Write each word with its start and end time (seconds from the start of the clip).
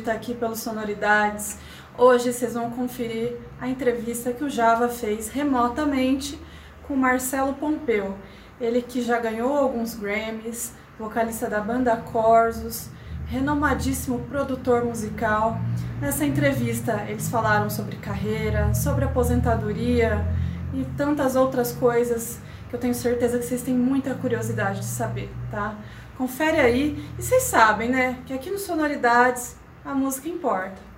inédita 0.00 0.12
aqui 0.12 0.34
pelo 0.34 0.56
Sonoridades. 0.56 1.58
Hoje 1.96 2.32
vocês 2.32 2.54
vão 2.54 2.70
conferir 2.70 3.36
a 3.60 3.68
entrevista 3.68 4.32
que 4.32 4.42
o 4.42 4.50
Java 4.50 4.88
fez 4.88 5.28
remotamente 5.28 6.40
com 6.86 6.96
Marcelo 6.96 7.54
Pompeu. 7.54 8.16
Ele 8.60 8.82
que 8.82 9.02
já 9.02 9.18
ganhou 9.18 9.56
alguns 9.56 9.94
Grammys, 9.94 10.72
vocalista 10.98 11.48
da 11.48 11.60
banda 11.60 11.96
Corsos, 11.96 12.88
renomadíssimo 13.26 14.20
produtor 14.20 14.84
musical. 14.84 15.58
Nessa 16.00 16.24
entrevista 16.24 17.04
eles 17.06 17.28
falaram 17.28 17.68
sobre 17.68 17.96
carreira, 17.96 18.72
sobre 18.74 19.04
aposentadoria 19.04 20.26
e 20.72 20.84
tantas 20.96 21.36
outras 21.36 21.72
coisas 21.72 22.38
que 22.68 22.76
eu 22.76 22.80
tenho 22.80 22.94
certeza 22.94 23.38
que 23.38 23.44
vocês 23.44 23.62
têm 23.62 23.74
muita 23.74 24.14
curiosidade 24.14 24.80
de 24.80 24.86
saber, 24.86 25.30
tá? 25.50 25.74
Confere 26.16 26.60
aí 26.60 27.04
e 27.18 27.22
vocês 27.22 27.44
sabem, 27.44 27.88
né, 27.88 28.18
que 28.26 28.32
aqui 28.32 28.50
no 28.50 28.58
Sonoridades 28.58 29.59
a 29.90 29.94
música 29.94 30.28
importa. 30.28 30.90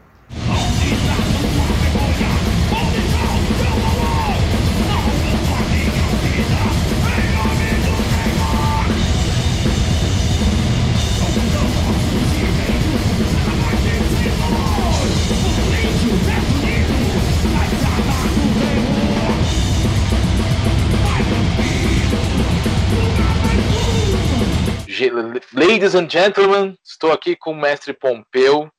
Ladies 25.55 25.95
and 25.95 26.09
gentlemen, 26.09 26.77
estou 26.85 27.13
aqui 27.13 27.35
com 27.35 27.53
o 27.53 27.55
mestre 27.55 27.93
Pompeu, 27.93 28.71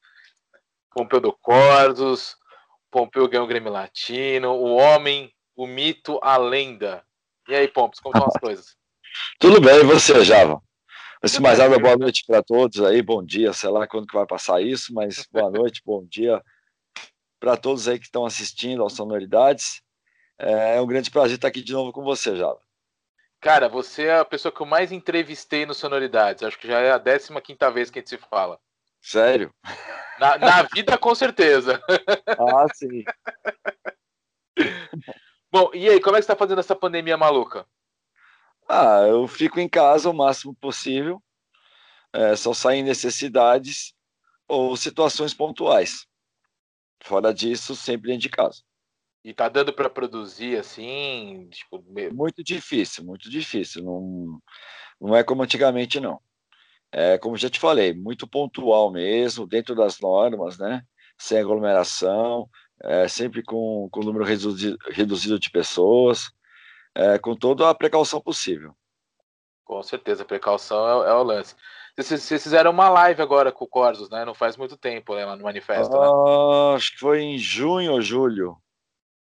Pompeu 0.94 1.20
do 1.20 1.34
Cordos, 1.34 2.36
Pompeu 2.92 3.28
ganhou 3.28 3.46
o 3.46 3.48
Grêmio 3.48 3.72
Latino, 3.72 4.52
o 4.52 4.76
homem, 4.76 5.34
o 5.56 5.66
mito, 5.66 6.20
a 6.22 6.38
lenda. 6.38 7.04
E 7.48 7.56
aí, 7.56 7.68
Pompeu, 7.68 8.00
como 8.02 8.16
estão 8.16 8.28
as 8.28 8.40
coisas? 8.40 8.78
Tudo 9.40 9.60
bem, 9.60 9.80
e 9.80 9.84
você, 9.84 10.24
Java? 10.24 10.62
Antes 11.24 11.36
de 11.36 11.42
mais 11.42 11.60
nada, 11.60 11.80
boa 11.80 11.96
noite 11.96 12.24
para 12.28 12.44
todos 12.44 12.82
aí, 12.82 13.02
bom 13.02 13.24
dia, 13.24 13.54
sei 13.54 13.70
lá 13.70 13.88
quando 13.88 14.08
que 14.08 14.16
vai 14.16 14.26
passar 14.26 14.62
isso, 14.62 14.94
mas 14.94 15.26
boa 15.32 15.50
noite, 15.52 15.82
bom 15.86 16.06
dia 16.06 16.42
para 17.40 17.58
todos 17.58 17.90
aí 17.90 18.00
que 18.00 18.06
estão 18.06 18.26
assistindo 18.26 18.82
aos 18.82 18.94
Sonoridades. 18.94 19.82
É 20.40 20.80
um 20.80 20.88
grande 20.88 21.12
prazer 21.12 21.36
estar 21.36 21.50
aqui 21.50 21.62
de 21.62 21.74
novo 21.74 21.92
com 21.92 22.02
você, 22.02 22.38
Java. 22.38 22.60
Cara, 23.42 23.68
você 23.68 24.06
é 24.06 24.20
a 24.20 24.26
pessoa 24.26 24.50
que 24.50 24.62
eu 24.62 24.66
mais 24.66 24.94
entrevistei 24.94 25.66
no 25.66 25.74
Sonoridades. 25.74 26.44
Acho 26.44 26.58
que 26.58 26.68
já 26.68 26.80
é 26.80 26.92
a 26.92 27.00
15 27.00 27.42
quinta 27.42 27.70
vez 27.70 27.92
que 27.92 28.00
a 28.00 28.02
gente 28.02 28.10
se 28.10 28.18
fala. 28.18 28.58
Sério? 29.02 29.54
Na, 30.24 30.38
na 30.38 30.62
vida, 30.74 30.98
com 30.98 31.14
certeza. 31.14 31.84
Ah, 32.28 32.66
sim. 32.74 33.04
Bom, 35.52 35.70
e 35.74 35.90
aí, 35.90 36.00
como 36.00 36.16
é 36.16 36.20
que 36.20 36.26
você 36.26 36.32
está 36.32 36.36
fazendo 36.38 36.60
essa 36.60 36.74
pandemia 36.74 37.18
maluca? 37.18 37.68
Ah, 38.70 39.02
eu 39.06 39.28
fico 39.28 39.60
em 39.60 39.68
casa 39.68 40.10
o 40.10 40.14
máximo 40.14 40.56
possível. 40.56 41.22
É, 42.14 42.38
só 42.38 42.54
saem 42.54 42.84
necessidades 42.84 43.94
ou 44.48 44.78
situações 44.78 45.34
pontuais. 45.34 46.08
Fora 47.04 47.34
disso, 47.34 47.76
sempre 47.76 48.08
dentro 48.08 48.22
de 48.22 48.30
casa. 48.30 48.64
E 49.26 49.34
tá 49.34 49.50
dando 49.50 49.74
para 49.74 49.90
produzir 49.90 50.58
assim? 50.58 51.50
Tipo, 51.52 51.84
muito 52.14 52.42
difícil, 52.42 53.04
muito 53.04 53.30
difícil. 53.30 53.84
Não, 53.84 54.42
não 55.02 55.16
é 55.18 55.22
como 55.22 55.44
antigamente, 55.44 56.00
não. 56.00 56.22
É, 56.94 57.18
como 57.18 57.36
já 57.36 57.50
te 57.50 57.60
falei, 57.60 57.92
muito 57.92 58.28
pontual 58.28 58.92
mesmo, 58.92 59.48
dentro 59.48 59.74
das 59.74 60.00
normas, 60.00 60.60
né? 60.60 60.84
Sem 61.18 61.40
aglomeração, 61.40 62.48
é, 62.84 63.08
sempre 63.08 63.42
com, 63.42 63.90
com 63.92 64.02
número 64.02 64.24
reduzido, 64.24 64.78
reduzido 64.92 65.40
de 65.40 65.50
pessoas, 65.50 66.32
é, 66.94 67.18
com 67.18 67.36
toda 67.36 67.68
a 67.68 67.74
precaução 67.74 68.22
possível. 68.22 68.76
Com 69.66 69.82
certeza, 69.82 70.24
precaução 70.24 71.04
é, 71.04 71.10
é 71.10 71.14
o 71.14 71.24
lance. 71.24 71.56
Vocês, 71.98 72.22
vocês, 72.22 72.44
fizeram 72.44 72.70
uma 72.70 72.90
live 72.90 73.22
agora 73.24 73.52
com 73.52 73.66
o 73.66 73.68
Corsos, 73.68 74.10
né? 74.12 74.24
Não 74.24 74.36
faz 74.36 74.56
muito 74.56 74.78
tempo, 74.78 75.16
né? 75.16 75.26
Lá 75.26 75.36
no 75.36 75.44
manifesto, 75.44 75.92
né? 75.92 76.00
ah, 76.00 76.70
né? 76.72 76.76
Acho 76.76 76.92
que 76.94 77.00
foi 77.00 77.22
em 77.22 77.38
junho 77.40 77.94
ou 77.94 78.02
julho. 78.02 78.58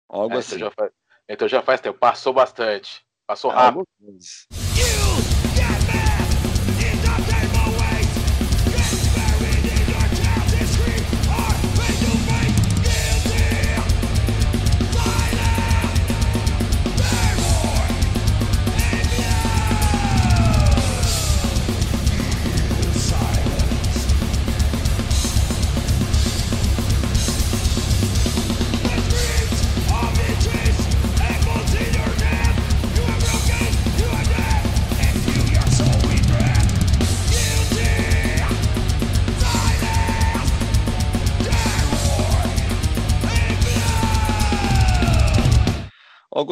Algo 0.08 0.34
é, 0.34 0.38
assim. 0.38 0.56
Então 0.56 0.68
já, 0.68 0.70
faz, 0.70 0.92
então 1.28 1.48
já 1.48 1.62
faz 1.62 1.80
tempo. 1.80 1.98
Passou 1.98 2.32
bastante. 2.34 3.02
Passou 3.26 3.50
rápido. 3.50 3.86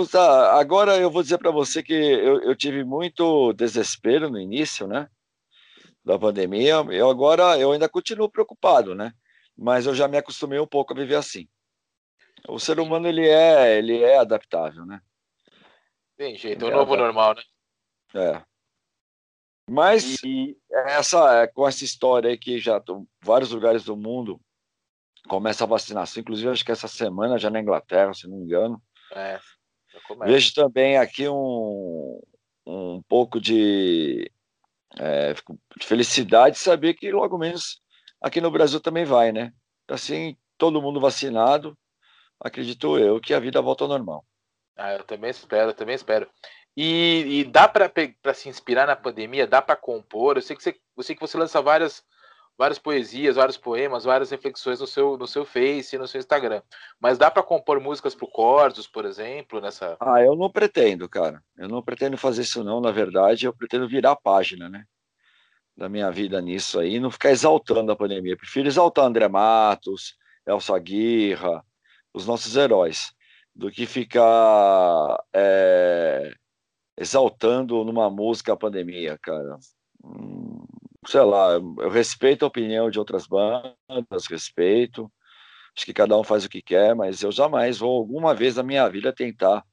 Augusta, 0.00 0.52
agora 0.52 0.96
eu 0.96 1.10
vou 1.10 1.22
dizer 1.22 1.36
para 1.36 1.50
você 1.50 1.82
que 1.82 1.92
eu, 1.92 2.40
eu, 2.42 2.56
tive 2.56 2.82
muito 2.84 3.52
desespero 3.52 4.30
no 4.30 4.40
início, 4.40 4.86
né, 4.86 5.08
da 6.02 6.18
pandemia. 6.18 6.76
Eu 6.90 7.10
agora 7.10 7.58
eu 7.58 7.72
ainda 7.72 7.86
continuo 7.86 8.30
preocupado, 8.30 8.94
né, 8.94 9.12
mas 9.56 9.84
eu 9.84 9.94
já 9.94 10.08
me 10.08 10.16
acostumei 10.16 10.58
um 10.58 10.66
pouco 10.66 10.94
a 10.94 10.96
viver 10.96 11.16
assim. 11.16 11.46
O 12.48 12.58
ser 12.58 12.80
humano 12.80 13.06
ele 13.06 13.28
é 13.28 13.76
ele 13.76 14.02
é 14.02 14.16
adaptável, 14.16 14.86
né? 14.86 15.02
Tem 16.16 16.34
jeito, 16.34 16.64
é 16.64 16.68
o 16.68 16.70
novo 16.70 16.96
normal, 16.96 17.34
né? 17.34 17.42
É. 18.14 18.42
Mas 19.68 20.16
e... 20.24 20.56
essa 20.70 21.46
com 21.48 21.68
essa 21.68 21.84
história 21.84 22.30
aí 22.30 22.38
que 22.38 22.58
já 22.58 22.82
vários 23.22 23.50
lugares 23.50 23.84
do 23.84 23.94
mundo 23.94 24.40
começa 25.28 25.64
a 25.64 25.66
vacinação, 25.66 26.22
inclusive 26.22 26.48
acho 26.48 26.64
que 26.64 26.72
essa 26.72 26.88
semana 26.88 27.38
já 27.38 27.50
na 27.50 27.60
Inglaterra, 27.60 28.14
se 28.14 28.26
não 28.26 28.38
me 28.38 28.44
engano. 28.44 28.82
É. 29.12 29.38
Vejo 30.18 30.54
também 30.54 30.96
aqui 30.96 31.28
um, 31.28 32.20
um 32.66 33.02
pouco 33.08 33.40
de, 33.40 34.30
é, 34.98 35.32
de 35.32 35.86
felicidade 35.86 36.58
saber 36.58 36.94
que 36.94 37.10
logo 37.10 37.38
menos 37.38 37.80
aqui 38.20 38.40
no 38.40 38.50
Brasil 38.50 38.80
também 38.80 39.04
vai, 39.04 39.32
né? 39.32 39.52
Assim, 39.88 40.36
todo 40.56 40.82
mundo 40.82 41.00
vacinado, 41.00 41.76
acredito 42.40 42.98
eu 42.98 43.20
que 43.20 43.34
a 43.34 43.40
vida 43.40 43.60
volta 43.60 43.84
ao 43.84 43.88
normal. 43.88 44.24
Ah, 44.76 44.92
eu 44.92 45.04
também 45.04 45.30
espero, 45.30 45.70
eu 45.70 45.74
também 45.74 45.94
espero. 45.94 46.28
E, 46.76 47.40
e 47.40 47.44
dá 47.44 47.68
para 47.68 47.90
se 48.34 48.48
inspirar 48.48 48.86
na 48.86 48.96
pandemia, 48.96 49.46
dá 49.46 49.60
para 49.60 49.76
compor. 49.76 50.36
Eu 50.36 50.42
sei 50.42 50.56
que 50.56 50.62
você, 50.62 50.80
eu 50.96 51.02
sei 51.02 51.14
que 51.14 51.20
você 51.20 51.36
lança 51.36 51.60
várias 51.60 52.02
várias 52.58 52.78
poesias, 52.78 53.36
vários 53.36 53.56
poemas, 53.56 54.04
várias 54.04 54.30
reflexões 54.30 54.80
no 54.80 54.86
seu, 54.86 55.16
no 55.16 55.26
seu 55.26 55.44
Face 55.44 55.96
no 55.96 56.06
seu 56.06 56.18
Instagram. 56.18 56.62
Mas 57.00 57.16
dá 57.16 57.30
para 57.30 57.42
compor 57.42 57.80
músicas 57.80 58.14
para 58.14 58.26
o 58.26 58.30
Cordos, 58.30 58.86
por 58.86 59.04
exemplo, 59.04 59.60
nessa. 59.60 59.96
Ah, 60.00 60.22
eu 60.22 60.36
não 60.36 60.50
pretendo, 60.50 61.08
cara. 61.08 61.42
Eu 61.56 61.68
não 61.68 61.82
pretendo 61.82 62.16
fazer 62.16 62.42
isso, 62.42 62.62
não. 62.62 62.80
Na 62.80 62.90
verdade, 62.90 63.46
eu 63.46 63.52
pretendo 63.54 63.88
virar 63.88 64.12
a 64.12 64.16
página, 64.16 64.68
né? 64.68 64.84
Da 65.76 65.88
minha 65.88 66.10
vida 66.10 66.40
nisso 66.40 66.78
aí, 66.78 67.00
não 67.00 67.10
ficar 67.10 67.30
exaltando 67.30 67.92
a 67.92 67.96
pandemia. 67.96 68.32
Eu 68.32 68.38
prefiro 68.38 68.68
exaltar 68.68 69.06
André 69.06 69.26
Matos, 69.28 70.16
Elsa 70.46 70.76
Aguirra, 70.76 71.64
os 72.12 72.26
nossos 72.26 72.56
heróis, 72.56 73.12
do 73.54 73.70
que 73.70 73.86
ficar 73.86 75.16
é, 75.32 76.32
exaltando 76.98 77.82
numa 77.84 78.10
música 78.10 78.52
a 78.52 78.56
pandemia, 78.56 79.18
cara. 79.18 79.58
Hum, 80.04 80.49
sei 81.06 81.22
lá, 81.22 81.52
eu 81.54 81.88
respeito 81.88 82.44
a 82.44 82.48
opinião 82.48 82.90
de 82.90 82.98
outras 82.98 83.26
bandas, 83.26 84.26
respeito. 84.28 85.10
Acho 85.76 85.86
que 85.86 85.94
cada 85.94 86.16
um 86.18 86.24
faz 86.24 86.44
o 86.44 86.48
que 86.48 86.60
quer, 86.60 86.94
mas 86.94 87.22
eu 87.22 87.32
jamais 87.32 87.78
vou 87.78 87.98
alguma 87.98 88.34
vez 88.34 88.56
na 88.56 88.62
minha 88.62 88.88
vida 88.88 89.12
tentar, 89.12 89.64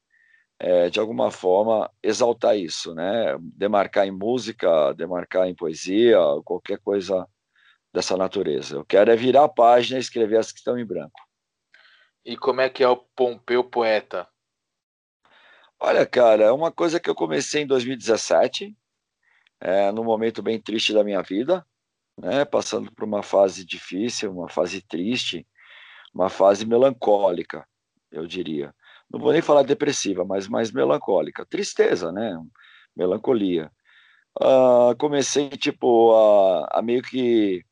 é, 0.59 0.89
de 0.89 0.99
alguma 0.99 1.31
forma, 1.31 1.89
exaltar 2.01 2.57
isso, 2.57 2.93
né? 2.93 3.37
Demarcar 3.39 4.07
em 4.07 4.11
música, 4.11 4.93
demarcar 4.93 5.47
em 5.47 5.55
poesia, 5.55 6.17
qualquer 6.45 6.79
coisa 6.79 7.27
dessa 7.93 8.15
natureza. 8.15 8.75
Eu 8.75 8.85
quero 8.85 9.11
é 9.11 9.15
virar 9.15 9.45
a 9.45 9.49
página 9.49 9.97
e 9.97 10.01
escrever 10.01 10.37
as 10.37 10.51
que 10.51 10.59
estão 10.59 10.77
em 10.77 10.85
branco. 10.85 11.19
E 12.23 12.37
como 12.37 12.61
é 12.61 12.69
que 12.69 12.83
é 12.83 12.87
o 12.87 12.97
Pompeu 12.97 13.63
Poeta? 13.63 14.27
Olha, 15.79 16.05
cara, 16.05 16.45
é 16.45 16.51
uma 16.51 16.71
coisa 16.71 16.99
que 16.99 17.09
eu 17.09 17.15
comecei 17.15 17.63
em 17.63 17.67
2017, 17.67 18.75
é, 19.59 19.91
num 19.91 20.03
momento 20.03 20.41
bem 20.41 20.59
triste 20.59 20.93
da 20.93 21.03
minha 21.03 21.21
vida. 21.21 21.65
né, 22.19 22.43
passando 22.45 22.91
por 22.91 23.03
uma 23.05 23.21
fase 23.21 23.63
difícil, 23.63 24.31
uma 24.31 24.49
fase 24.49 24.81
triste, 24.81 25.45
uma 26.13 26.29
fase 26.29 26.65
melancólica, 26.65 27.67
eu 28.11 28.25
diria. 28.25 28.73
Não 29.09 29.19
vou 29.19 29.31
nem 29.31 29.41
falar 29.41 29.63
depressiva, 29.63 30.25
mas 30.25 30.47
mais 30.47 30.71
melancólica. 30.71 31.45
Tristeza, 31.45 32.11
né? 32.11 32.35
Melancolia. 32.95 33.71
Uh, 34.39 34.95
comecei, 34.97 35.49
tipo, 35.49 36.13
a, 36.15 36.79
a 36.79 36.81
meio 36.81 37.01
que, 37.01 37.63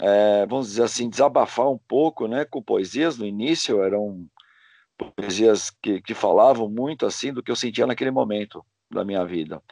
é, 0.00 0.46
vamos 0.46 0.68
dizer 0.68 0.84
assim, 0.84 1.08
desabafar 1.08 1.68
um 1.70 1.78
pouco, 1.78 2.26
né? 2.26 2.44
Com 2.44 2.62
poesias. 2.62 3.16
No 3.16 3.26
início 3.26 3.82
eram 3.82 4.26
poesias 4.98 5.70
que, 5.70 6.02
que 6.02 6.14
falavam 6.14 6.68
muito, 6.68 7.06
assim, 7.06 7.32
do 7.32 7.42
que 7.42 7.50
eu 7.50 7.56
sentia 7.56 7.86
naquele 7.86 8.10
momento 8.10 8.64
da 8.90 9.04
minha 9.04 9.24
vida. 9.24 9.62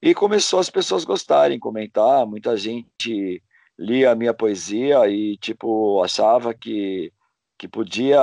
E 0.00 0.14
começou 0.14 0.60
as 0.60 0.70
pessoas 0.70 1.04
gostarem, 1.04 1.58
comentar, 1.58 2.26
muita 2.26 2.56
gente 2.56 3.42
lia 3.78 4.12
a 4.12 4.14
minha 4.14 4.34
poesia 4.34 5.08
e, 5.08 5.36
tipo, 5.36 6.02
achava 6.02 6.54
que 6.54 7.12
que 7.58 7.66
podia 7.66 8.20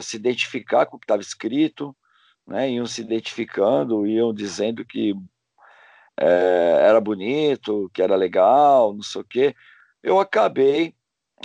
se 0.00 0.16
identificar 0.16 0.86
com 0.86 0.96
o 0.96 0.98
que 0.98 1.04
estava 1.04 1.20
escrito, 1.20 1.94
né? 2.46 2.70
iam 2.70 2.86
se 2.86 3.02
identificando, 3.02 4.06
iam 4.06 4.32
dizendo 4.32 4.84
que 4.84 5.14
é, 6.18 6.86
era 6.88 7.00
bonito, 7.00 7.90
que 7.92 8.02
era 8.02 8.16
legal, 8.16 8.94
não 8.94 9.02
sei 9.02 9.20
o 9.20 9.24
quê. 9.24 9.54
Eu 10.02 10.18
acabei 10.18 10.94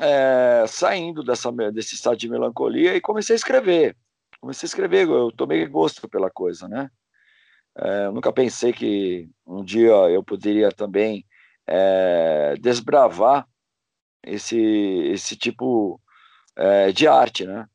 é, 0.01 0.65
saindo 0.67 1.21
dessa, 1.21 1.51
desse 1.73 1.95
estado 1.95 2.15
de 2.15 2.29
melancolia 2.29 2.95
e 2.95 3.01
comecei 3.01 3.35
a 3.35 3.37
escrever. 3.37 3.97
Comecei 4.39 4.65
a 4.65 4.69
escrever, 4.69 5.07
eu 5.07 5.31
tomei 5.31 5.65
gosto 5.65 6.07
pela 6.07 6.31
coisa, 6.31 6.67
né? 6.67 6.89
É, 7.75 8.09
nunca 8.09 8.31
pensei 8.31 8.71
que 8.71 9.29
um 9.45 9.63
dia 9.63 9.91
eu 9.91 10.23
poderia 10.23 10.71
também 10.71 11.25
é, 11.67 12.55
desbravar 12.61 13.47
esse, 14.23 14.57
esse 14.57 15.35
tipo 15.35 15.99
é, 16.55 16.91
de 16.91 17.07
arte, 17.07 17.45
né? 17.45 17.67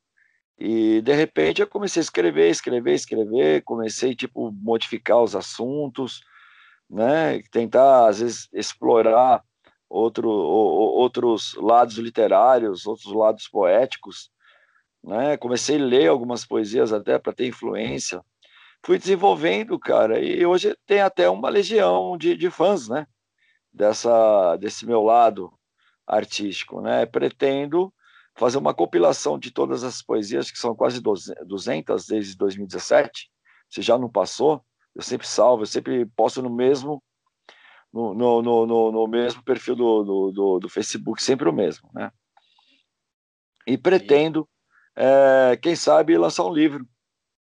E 0.57 1.01
de 1.01 1.13
repente 1.13 1.61
eu 1.61 1.67
comecei 1.67 2.01
a 2.01 2.03
escrever, 2.03 2.49
escrever, 2.49 2.93
escrever, 2.93 3.63
comecei 3.63 4.15
tipo 4.15 4.51
modificar 4.51 5.21
os 5.21 5.35
assuntos, 5.35 6.21
né? 6.89 7.41
Tentar 7.51 8.07
às 8.09 8.19
vezes 8.19 8.49
explorar 8.53 9.43
outro, 9.89 10.29
outros 10.29 11.55
lados 11.55 11.97
literários, 11.97 12.85
outros 12.85 13.13
lados 13.13 13.47
poéticos, 13.47 14.31
né? 15.03 15.37
Comecei 15.37 15.77
a 15.77 15.83
ler 15.83 16.07
algumas 16.07 16.45
poesias 16.45 16.91
até 16.93 17.17
para 17.19 17.33
ter 17.33 17.47
influência. 17.47 18.21
Fui 18.85 18.97
desenvolvendo, 18.97 19.77
cara, 19.77 20.19
e 20.19 20.45
hoje 20.45 20.75
tem 20.85 21.01
até 21.01 21.29
uma 21.29 21.49
legião 21.49 22.17
de, 22.17 22.35
de 22.35 22.49
fãs, 22.49 22.87
né? 22.87 23.05
Dessa, 23.71 24.55
desse 24.57 24.85
meu 24.85 25.03
lado 25.03 25.53
artístico, 26.07 26.81
né? 26.81 27.05
Pretendo 27.05 27.93
fazer 28.35 28.57
uma 28.57 28.73
compilação 28.73 29.37
de 29.37 29.51
todas 29.51 29.83
as 29.83 30.01
poesias, 30.01 30.49
que 30.49 30.57
são 30.57 30.73
quase 30.73 31.01
200 31.01 32.05
desde 32.05 32.37
2017. 32.37 33.29
Se 33.69 33.81
já 33.81 33.97
não 33.97 34.09
passou, 34.09 34.63
eu 34.95 35.01
sempre 35.01 35.27
salvo, 35.27 35.63
eu 35.63 35.67
sempre 35.67 36.05
posto 36.15 36.41
no 36.41 36.49
mesmo 36.49 37.03
no, 37.91 38.13
no, 38.13 38.41
no, 38.41 38.91
no 38.91 39.07
mesmo 39.07 39.43
perfil 39.43 39.75
do, 39.75 40.31
do, 40.31 40.59
do, 40.59 40.69
Facebook, 40.69 41.21
sempre 41.21 41.49
o 41.49 41.53
mesmo, 41.53 41.89
né? 41.93 42.11
E 43.65 43.77
pretendo, 43.77 44.47
é, 44.95 45.57
quem 45.57 45.75
sabe, 45.75 46.17
lançar 46.17 46.45
um 46.45 46.53
livro, 46.53 46.87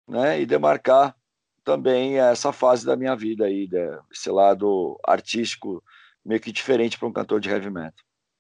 né? 0.08 0.42
E 0.42 0.46
demarcar 0.46 1.16
também 1.64 2.20
essa 2.20 2.52
fase 2.52 2.86
da 2.86 2.96
minha 2.96 3.16
vida 3.16 3.46
aí, 3.46 3.70
esse 4.12 4.30
lado 4.30 5.00
artístico 5.06 5.84
meio 6.24 6.40
que 6.40 6.52
diferente 6.52 6.98
para 6.98 7.08
um 7.08 7.14
cantor 7.14 7.40
de 7.40 7.50
heavy 7.50 7.70
metal. 7.70 7.94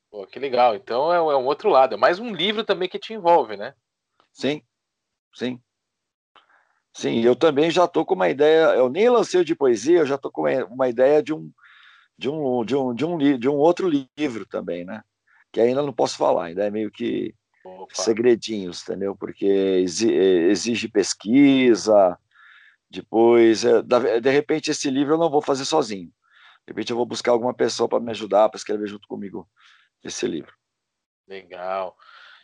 Pô, 0.09 0.27
que 0.27 0.39
legal. 0.39 0.75
Então 0.75 1.11
é, 1.11 1.17
é, 1.17 1.37
um 1.37 1.45
outro 1.45 1.69
lado. 1.69 1.95
É 1.95 1.97
mais 1.97 2.19
um 2.19 2.33
livro 2.33 2.63
também 2.63 2.89
que 2.89 2.99
te 2.99 3.13
envolve, 3.13 3.55
né? 3.55 3.73
Sim, 4.33 4.61
sim. 5.33 5.59
Sim, 6.93 7.21
eu 7.21 7.35
também 7.35 7.71
já 7.71 7.85
estou 7.85 8.05
com 8.05 8.15
uma 8.15 8.29
ideia. 8.29 8.75
Eu 8.75 8.89
nem 8.89 9.09
lancei 9.09 9.39
o 9.39 9.45
de 9.45 9.55
poesia, 9.55 9.99
eu 9.99 10.05
já 10.05 10.15
estou 10.15 10.29
com 10.29 10.41
uma 10.65 10.89
ideia 10.89 11.23
de 11.23 11.33
um, 11.33 11.49
de 12.17 12.29
um, 12.29 12.65
de 12.65 12.75
um, 12.75 12.93
de 12.93 13.05
um, 13.05 13.17
de 13.39 13.49
um 13.49 13.55
outro 13.55 13.89
livro 14.17 14.45
também, 14.45 14.83
né? 14.83 15.01
Que 15.53 15.61
ainda 15.61 15.81
não 15.81 15.93
posso 15.93 16.17
falar, 16.17 16.45
ainda 16.45 16.65
é 16.65 16.69
meio 16.69 16.91
que 16.91 17.33
Opa. 17.63 17.93
segredinhos, 17.93 18.83
entendeu? 18.83 19.15
Porque 19.15 19.45
exige 19.45 20.89
pesquisa. 20.89 22.17
Depois, 22.91 23.63
é, 23.63 23.81
de 24.19 24.29
repente, 24.29 24.69
esse 24.69 24.89
livro 24.89 25.13
eu 25.13 25.17
não 25.17 25.29
vou 25.29 25.41
fazer 25.41 25.63
sozinho. 25.63 26.09
De 26.67 26.73
repente, 26.73 26.91
eu 26.91 26.97
vou 26.97 27.05
buscar 27.05 27.31
alguma 27.31 27.53
pessoa 27.53 27.87
para 27.87 28.01
me 28.01 28.11
ajudar, 28.11 28.49
para 28.49 28.57
escrever 28.57 28.87
junto 28.87 29.07
comigo 29.07 29.49
esse 30.03 30.27
livro. 30.27 30.53
Legal. 31.25 31.95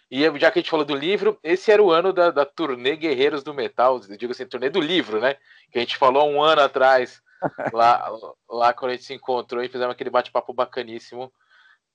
E 0.10 0.24
já 0.40 0.50
que 0.50 0.60
a 0.60 0.62
gente 0.62 0.72
falou 0.72 0.86
do 0.86 0.96
livro, 0.96 1.38
esse 1.44 1.70
era 1.70 1.84
o 1.84 1.92
ano 1.92 2.14
da, 2.14 2.32
da 2.32 2.46
turnê 2.46 2.96
Guerreiros 2.96 3.44
do 3.44 3.54
Metal, 3.54 4.00
eu 4.10 4.18
digo 4.18 4.32
assim, 4.32 4.46
turnê 4.46 4.70
do 4.70 4.80
livro, 4.80 5.20
né? 5.20 5.36
Que 5.70 5.80
a 5.80 5.82
gente 5.82 5.98
falou 5.98 6.30
um 6.30 6.42
ano 6.42 6.62
atrás, 6.62 7.22
lá, 7.74 8.10
lá 8.50 8.74
quando 8.74 8.92
a 8.92 8.94
gente 8.94 9.06
se 9.06 9.14
encontrou 9.14 9.62
e 9.62 9.68
fizemos 9.68 9.92
aquele 9.92 10.10
bate-papo 10.10 10.54
bacaníssimo, 10.54 11.32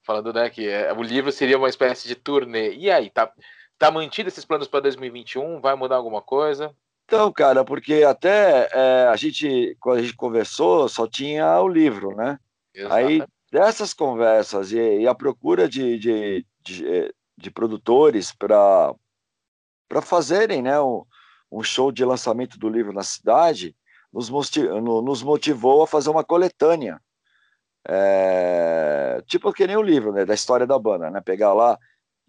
falando 0.05 0.31
né, 0.31 0.51
que 0.51 0.69
é, 0.69 0.93
o 0.93 1.03
livro 1.03 1.33
seria 1.33 1.57
uma 1.57 1.71
espécie 1.71 2.07
de 2.07 2.15
turnê. 2.15 2.75
E 2.75 2.91
aí, 2.91 3.09
tá, 3.09 3.33
tá 3.79 3.91
mantido 3.91 4.29
esses 4.29 4.45
planos 4.45 4.69
para 4.69 4.81
2021? 4.81 5.59
Vai 5.59 5.75
mudar 5.75 5.97
alguma 5.97 6.21
coisa? 6.21 6.77
Então, 7.05 7.33
cara, 7.33 7.65
porque 7.65 8.03
até 8.05 8.69
é, 8.73 9.07
a 9.09 9.17
gente, 9.17 9.77
quando 9.81 9.99
a 9.99 10.03
gente 10.03 10.17
conversou, 10.17 10.89
só 10.89 11.07
tinha 11.07 11.61
o 11.61 11.69
livro, 11.69 12.15
né? 12.17 12.39
Exato. 12.75 12.95
Aí 12.95 13.23
dessas 13.53 13.93
conversas 13.93 14.73
e, 14.73 15.01
e 15.01 15.07
a 15.07 15.15
procura 15.15 15.69
de, 15.69 15.99
de, 15.99 16.47
de, 16.63 16.87
eh, 16.87 17.13
de 17.37 17.51
produtores 17.51 18.33
para 18.33 18.95
fazerem 20.01 20.63
né, 20.63 20.81
um, 20.81 21.05
um, 21.51 21.63
show 21.63 21.93
de 21.93 22.03
lançamento 22.03 22.59
do 22.59 22.67
livro 22.71 22.95
na 22.95 23.03
cidade, 23.03 23.77
nos, 24.11 24.31
nos 24.31 25.23
motivou 25.23 25.83
a 25.83 25.87
fazer 25.87 26.09
uma 26.09 26.25
coletânea. 26.25 26.99
É, 27.87 29.23
tipo 29.27 29.53
que 29.53 29.67
nem 29.67 29.77
o 29.77 29.83
livro 29.83 30.13
né, 30.13 30.25
da 30.25 30.35
história 30.35 30.67
da 30.67 30.79
banda, 30.79 31.11
né? 31.11 31.21
Pegar 31.21 31.53
lá 31.53 31.77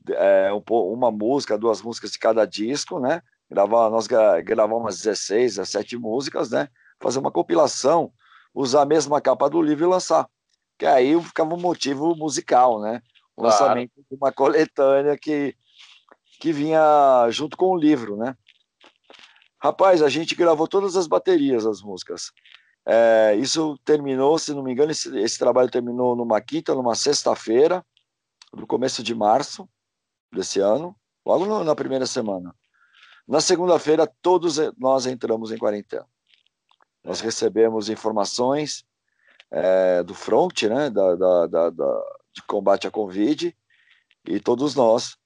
é, 0.10 0.51
um, 0.51 0.62
uma 0.92 1.12
música, 1.12 1.58
duas 1.58 1.82
músicas 1.82 2.12
de 2.12 2.20
cada 2.20 2.46
disco, 2.46 3.00
né? 3.00 3.22
Gravar, 3.50 3.90
nós 3.90 4.08
gravamos 4.08 4.84
umas 4.84 4.98
16, 5.02 5.56
17 5.58 5.98
músicas, 5.98 6.50
né? 6.50 6.68
Fazer 7.00 7.20
uma 7.20 7.32
compilação, 7.32 8.12
usar 8.54 8.82
a 8.82 8.86
mesma 8.86 9.22
capa 9.22 9.50
do 9.50 9.62
livro 9.62 9.86
e 9.86 9.88
lançar 9.88 10.28
que 10.78 10.86
aí 10.86 11.22
ficava 11.22 11.54
um 11.54 11.60
motivo 11.60 12.16
musical, 12.16 12.82
né? 12.82 13.02
O 13.36 13.42
claro. 13.42 13.58
lançamento 13.58 13.92
de 13.96 14.18
uma 14.18 14.32
coletânea 14.34 15.18
que, 15.18 15.56
que 16.40 16.52
vinha 16.52 17.30
junto 17.30 17.56
com 17.58 17.68
o 17.68 17.78
livro, 17.78 18.18
né? 18.18 18.36
Rapaz, 19.62 20.02
a 20.02 20.10
gente 20.10 20.36
gravou 20.36 20.68
todas 20.68 20.98
as 20.98 21.08
baterias 21.08 21.64
das 21.64 21.82
músicas. 21.82 22.32
É, 22.86 23.34
isso 23.40 23.78
terminou, 23.86 24.38
se 24.38 24.54
não 24.54 24.62
me 24.62 24.74
engano, 24.74 24.92
esse, 24.92 25.18
esse 25.18 25.40
trabalho 25.40 25.72
terminou 25.72 26.18
numa 26.18 26.42
quinta, 26.42 26.76
numa 26.76 26.96
sexta-feira, 26.96 27.86
no 28.54 28.68
começo 28.68 29.02
de 29.02 29.16
março 29.16 29.68
desse 30.34 30.60
ano, 30.60 30.94
logo 31.26 31.46
no, 31.46 31.64
na 31.64 31.76
primeira 31.76 32.06
semana. 32.06 32.54
Na 33.27 33.39
segunda-feira, 33.39 34.06
todos 34.22 34.58
nós 34.77 35.06
entramos 35.06 35.51
em 35.51 35.58
quarentena. 35.58 36.06
Nós 37.03 37.22
é. 37.22 37.25
recebemos 37.25 37.89
informações 37.89 38.86
é, 39.51 40.03
do 40.03 40.13
front, 40.13 40.63
né, 40.63 40.89
da, 40.89 41.15
da, 41.15 41.48
da, 41.48 41.70
da, 41.70 42.03
de 42.34 42.42
combate 42.44 42.88
à 42.88 42.92
Covid, 42.92 43.56
e 44.25 44.39
todos 44.39 44.75
nós 44.75 45.18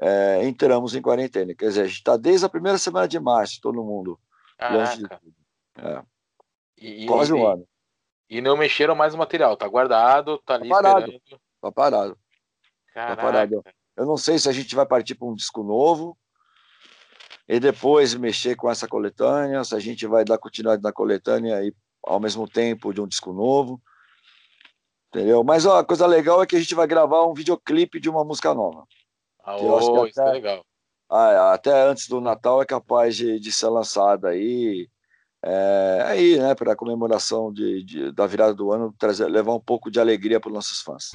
é, 0.00 0.44
entramos 0.44 0.94
em 0.94 1.02
quarentena. 1.02 1.54
Quer 1.54 1.68
dizer, 1.68 1.82
a 1.82 1.86
gente 1.86 1.98
está 1.98 2.16
desde 2.16 2.46
a 2.46 2.48
primeira 2.48 2.78
semana 2.78 3.06
de 3.06 3.18
março, 3.20 3.60
todo 3.60 3.84
mundo 3.84 4.18
longe 4.70 4.98
de 4.98 5.08
tudo. 5.08 5.34
É. 5.76 6.02
E, 6.78 7.06
Quase 7.06 7.32
um 7.32 7.46
ano. 7.46 7.66
E 8.28 8.40
não 8.40 8.56
mexeram 8.56 8.94
mais 8.94 9.14
o 9.14 9.18
material, 9.18 9.56
tá 9.56 9.68
guardado, 9.68 10.38
tá 10.38 10.54
ali 10.54 10.68
tá 10.68 10.74
parado, 10.74 11.12
esperando. 11.12 11.40
Tá 11.60 11.72
parado. 11.72 12.18
Tá 12.94 13.16
parado. 13.16 13.64
Eu 13.96 14.06
não 14.06 14.16
sei 14.16 14.38
se 14.38 14.48
a 14.48 14.52
gente 14.52 14.74
vai 14.74 14.86
partir 14.86 15.14
para 15.14 15.28
um 15.28 15.34
disco 15.34 15.62
novo 15.62 16.16
e 17.48 17.60
depois 17.60 18.14
mexer 18.14 18.56
com 18.56 18.70
essa 18.70 18.88
coletânea, 18.88 19.62
se 19.64 19.74
a 19.74 19.78
gente 19.78 20.06
vai 20.06 20.24
dar 20.24 20.38
continuidade 20.38 20.82
na 20.82 20.92
coletânea 20.92 21.62
e 21.62 21.74
ao 22.02 22.20
mesmo 22.20 22.48
tempo 22.48 22.92
de 22.92 23.00
um 23.00 23.06
disco 23.06 23.32
novo. 23.32 23.80
Entendeu? 25.08 25.44
Mas 25.44 25.64
ó, 25.64 25.78
a 25.78 25.84
coisa 25.84 26.06
legal 26.06 26.42
é 26.42 26.46
que 26.46 26.56
a 26.56 26.58
gente 26.58 26.74
vai 26.74 26.86
gravar 26.86 27.24
um 27.26 27.34
videoclipe 27.34 28.00
de 28.00 28.10
uma 28.10 28.24
música 28.24 28.52
nova. 28.52 28.84
Ah, 29.44 29.56
oh, 29.56 29.76
até, 29.76 30.08
isso 30.08 30.20
é 30.20 30.32
legal. 30.32 30.64
Até 31.52 31.82
antes 31.82 32.08
do 32.08 32.20
Natal 32.20 32.60
é 32.62 32.66
capaz 32.66 33.14
de, 33.14 33.38
de 33.38 33.52
ser 33.52 33.68
lançada 33.68 34.30
aí. 34.30 34.88
É, 35.46 36.04
aí, 36.06 36.38
né, 36.38 36.54
para 36.54 36.72
a 36.72 36.76
comemoração 36.76 37.52
de, 37.52 37.84
de, 37.84 38.12
da 38.12 38.26
virada 38.26 38.54
do 38.54 38.72
ano, 38.72 38.94
trazer, 38.98 39.26
levar 39.26 39.54
um 39.54 39.60
pouco 39.60 39.90
de 39.90 40.00
alegria 40.00 40.40
para 40.40 40.48
os 40.48 40.54
nossos 40.54 40.80
fãs. 40.80 41.10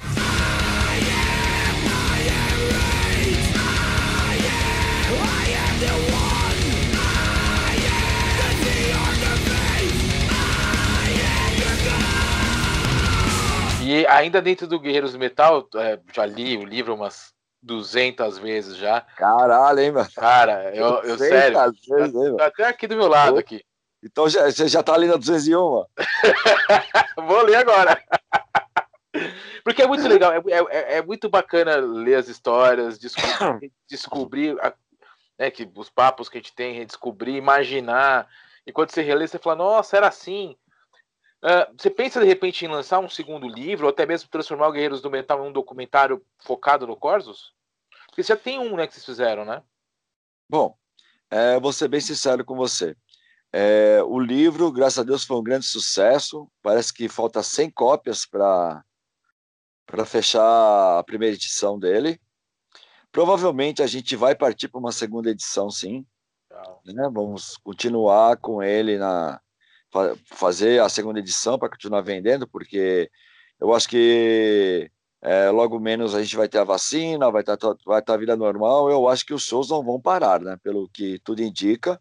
E 13.90 14.06
ainda 14.06 14.40
dentro 14.40 14.68
do 14.68 14.78
Guerreiros 14.78 15.14
do 15.14 15.18
Metal, 15.18 15.68
é, 15.74 15.98
já 16.14 16.24
li 16.24 16.56
o 16.56 16.64
livro 16.64 16.94
umas 16.94 17.34
200 17.60 18.38
vezes 18.38 18.76
já. 18.76 19.00
Caralho, 19.00 19.80
hein, 19.80 19.90
mano? 19.90 20.08
Cara, 20.14 20.72
eu, 20.72 21.02
eu 21.02 21.18
sério. 21.18 21.58
Vezes, 21.88 22.14
hein, 22.14 22.36
tá 22.36 22.46
até 22.46 22.66
aqui 22.66 22.86
do 22.86 22.96
meu 22.96 23.08
lado 23.08 23.36
aqui. 23.36 23.64
Então 24.00 24.28
já, 24.28 24.48
você 24.48 24.68
já 24.68 24.80
tá 24.80 24.94
ali 24.94 25.08
na 25.08 25.16
201, 25.16 25.58
Vou 27.26 27.42
ler 27.42 27.56
agora. 27.56 28.00
Porque 29.64 29.82
é 29.82 29.88
muito 29.88 30.06
legal, 30.06 30.34
é, 30.34 30.40
é, 30.70 30.98
é, 30.98 31.02
muito 31.02 31.28
bacana 31.28 31.74
ler 31.74 32.14
as 32.14 32.28
histórias, 32.28 32.96
descobrir, 32.96 33.72
descobrir 33.90 34.60
a, 34.60 34.72
né, 35.36 35.50
que 35.50 35.68
os 35.74 35.90
papos 35.90 36.28
que 36.28 36.38
a 36.38 36.40
gente 36.40 36.54
tem, 36.54 36.86
descobrir, 36.86 37.34
imaginar. 37.34 38.28
E 38.64 38.70
quando 38.70 38.92
você 38.92 39.02
relê, 39.02 39.26
você 39.26 39.36
fala, 39.36 39.56
nossa, 39.56 39.96
era 39.96 40.06
assim. 40.06 40.56
Uh, 41.42 41.74
você 41.76 41.88
pensa 41.88 42.20
de 42.20 42.26
repente 42.26 42.64
em 42.64 42.68
lançar 42.68 42.98
um 42.98 43.08
segundo 43.08 43.48
livro, 43.48 43.86
ou 43.86 43.90
até 43.90 44.04
mesmo 44.04 44.28
transformar 44.28 44.68
o 44.68 44.72
Guerreiros 44.72 45.00
do 45.00 45.10
Metal 45.10 45.42
em 45.44 45.48
um 45.48 45.52
documentário 45.52 46.24
focado 46.38 46.86
no 46.86 46.96
Corsos? 46.96 47.54
Porque 48.08 48.22
já 48.22 48.36
tem 48.36 48.58
um, 48.58 48.76
né, 48.76 48.86
que 48.86 48.92
vocês 48.92 49.06
fizeram, 49.06 49.44
né? 49.44 49.62
Bom, 50.48 50.76
é, 51.30 51.58
vou 51.58 51.72
ser 51.72 51.88
bem 51.88 52.00
sincero 52.00 52.44
com 52.44 52.56
você. 52.56 52.96
É, 53.52 54.02
o 54.02 54.18
livro, 54.18 54.70
graças 54.70 54.98
a 54.98 55.02
Deus, 55.02 55.24
foi 55.24 55.36
um 55.36 55.42
grande 55.42 55.66
sucesso. 55.66 56.50
Parece 56.62 56.92
que 56.92 57.08
falta 57.08 57.42
100 57.42 57.70
cópias 57.70 58.26
para 58.26 58.84
fechar 60.06 60.98
a 60.98 61.02
primeira 61.04 61.34
edição 61.34 61.78
dele. 61.78 62.20
Provavelmente 63.10 63.82
a 63.82 63.86
gente 63.86 64.14
vai 64.14 64.34
partir 64.34 64.68
para 64.68 64.78
uma 64.78 64.92
segunda 64.92 65.30
edição, 65.30 65.70
sim. 65.70 66.06
Né? 66.84 67.08
Vamos 67.12 67.56
continuar 67.56 68.36
com 68.36 68.62
ele 68.62 68.98
na 68.98 69.40
fazer 70.24 70.80
a 70.80 70.88
segunda 70.88 71.20
edição 71.20 71.58
para 71.58 71.68
continuar 71.68 72.00
vendendo, 72.02 72.46
porque 72.46 73.10
eu 73.60 73.74
acho 73.74 73.88
que 73.88 74.90
é, 75.22 75.50
logo 75.50 75.78
menos 75.78 76.14
a 76.14 76.22
gente 76.22 76.36
vai 76.36 76.48
ter 76.48 76.58
a 76.58 76.64
vacina, 76.64 77.30
vai 77.30 77.42
estar 77.42 77.56
tá, 77.56 77.74
vai 77.84 78.02
tá 78.02 78.14
a 78.14 78.16
vida 78.16 78.36
normal. 78.36 78.90
Eu 78.90 79.08
acho 79.08 79.24
que 79.26 79.34
os 79.34 79.44
shows 79.44 79.68
não 79.70 79.82
vão 79.84 80.00
parar, 80.00 80.40
né? 80.40 80.56
Pelo 80.62 80.88
que 80.88 81.18
tudo 81.20 81.42
indica. 81.42 82.00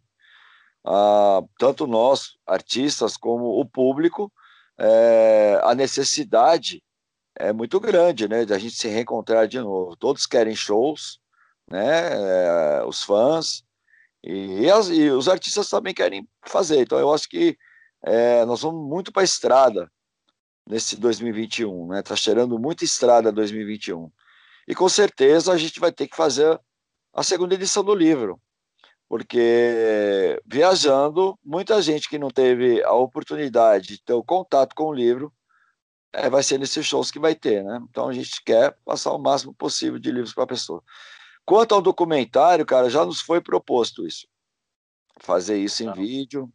Ah, 0.85 1.41
tanto 1.57 1.85
nós, 1.87 2.37
artistas, 2.47 3.17
como 3.17 3.59
o 3.59 3.65
público, 3.65 4.31
é, 4.77 5.59
a 5.63 5.75
necessidade 5.75 6.83
é 7.35 7.53
muito 7.53 7.79
grande, 7.79 8.27
né, 8.27 8.45
de 8.45 8.53
a 8.53 8.57
gente 8.57 8.75
se 8.75 8.87
reencontrar 8.87 9.47
de 9.47 9.59
novo. 9.59 9.95
Todos 9.97 10.25
querem 10.25 10.55
shows, 10.55 11.19
né, 11.69 12.79
é, 12.81 12.83
os 12.85 13.03
fãs, 13.03 13.63
e, 14.23 14.69
as, 14.69 14.89
e, 14.89 15.09
os 15.09 15.27
artistas 15.29 15.69
também 15.69 15.93
querem 15.93 16.27
fazer. 16.45 16.81
Então, 16.81 16.99
eu 16.99 17.13
acho 17.13 17.29
que 17.29 17.57
é, 18.01 18.45
nós 18.45 18.61
vamos 18.61 18.87
muito 18.87 19.11
para 19.11 19.21
a 19.21 19.25
estrada 19.25 19.91
nesse 20.65 20.95
2021, 20.97 21.87
né? 21.87 21.99
Está 21.99 22.15
cheirando 22.15 22.59
muita 22.59 22.83
estrada 22.83 23.31
2021. 23.31 24.11
E 24.67 24.75
com 24.75 24.87
certeza 24.87 25.51
a 25.51 25.57
gente 25.57 25.79
vai 25.79 25.91
ter 25.91 26.07
que 26.07 26.15
fazer 26.15 26.59
a 27.13 27.23
segunda 27.23 27.55
edição 27.55 27.83
do 27.83 27.95
livro, 27.95 28.39
porque 29.07 30.39
viajando, 30.45 31.37
muita 31.43 31.81
gente 31.81 32.07
que 32.07 32.19
não 32.19 32.29
teve 32.29 32.83
a 32.83 32.93
oportunidade 32.93 33.87
de 33.87 34.03
ter 34.03 34.13
o 34.13 34.23
contato 34.23 34.75
com 34.75 34.85
o 34.85 34.93
livro 34.93 35.33
é, 36.13 36.29
vai 36.29 36.43
ser 36.43 36.57
nesses 36.57 36.85
shows 36.85 37.11
que 37.11 37.19
vai 37.19 37.35
ter, 37.35 37.63
né? 37.63 37.79
Então 37.89 38.07
a 38.07 38.13
gente 38.13 38.43
quer 38.43 38.75
passar 38.85 39.11
o 39.11 39.19
máximo 39.19 39.53
possível 39.53 39.99
de 39.99 40.11
livros 40.11 40.33
para 40.33 40.43
a 40.43 40.47
pessoa. 40.47 40.83
Quanto 41.45 41.73
ao 41.73 41.81
documentário, 41.81 42.65
cara, 42.65 42.89
já 42.89 43.03
nos 43.05 43.21
foi 43.21 43.41
proposto 43.41 44.05
isso. 44.05 44.27
Fazer 45.19 45.57
isso 45.57 45.83
em 45.83 45.91
vídeo. 45.93 46.51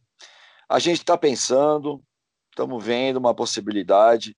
A 0.67 0.79
gente 0.79 0.99
está 0.99 1.17
pensando, 1.17 2.03
estamos 2.49 2.83
vendo 2.83 3.17
uma 3.17 3.35
possibilidade. 3.35 4.35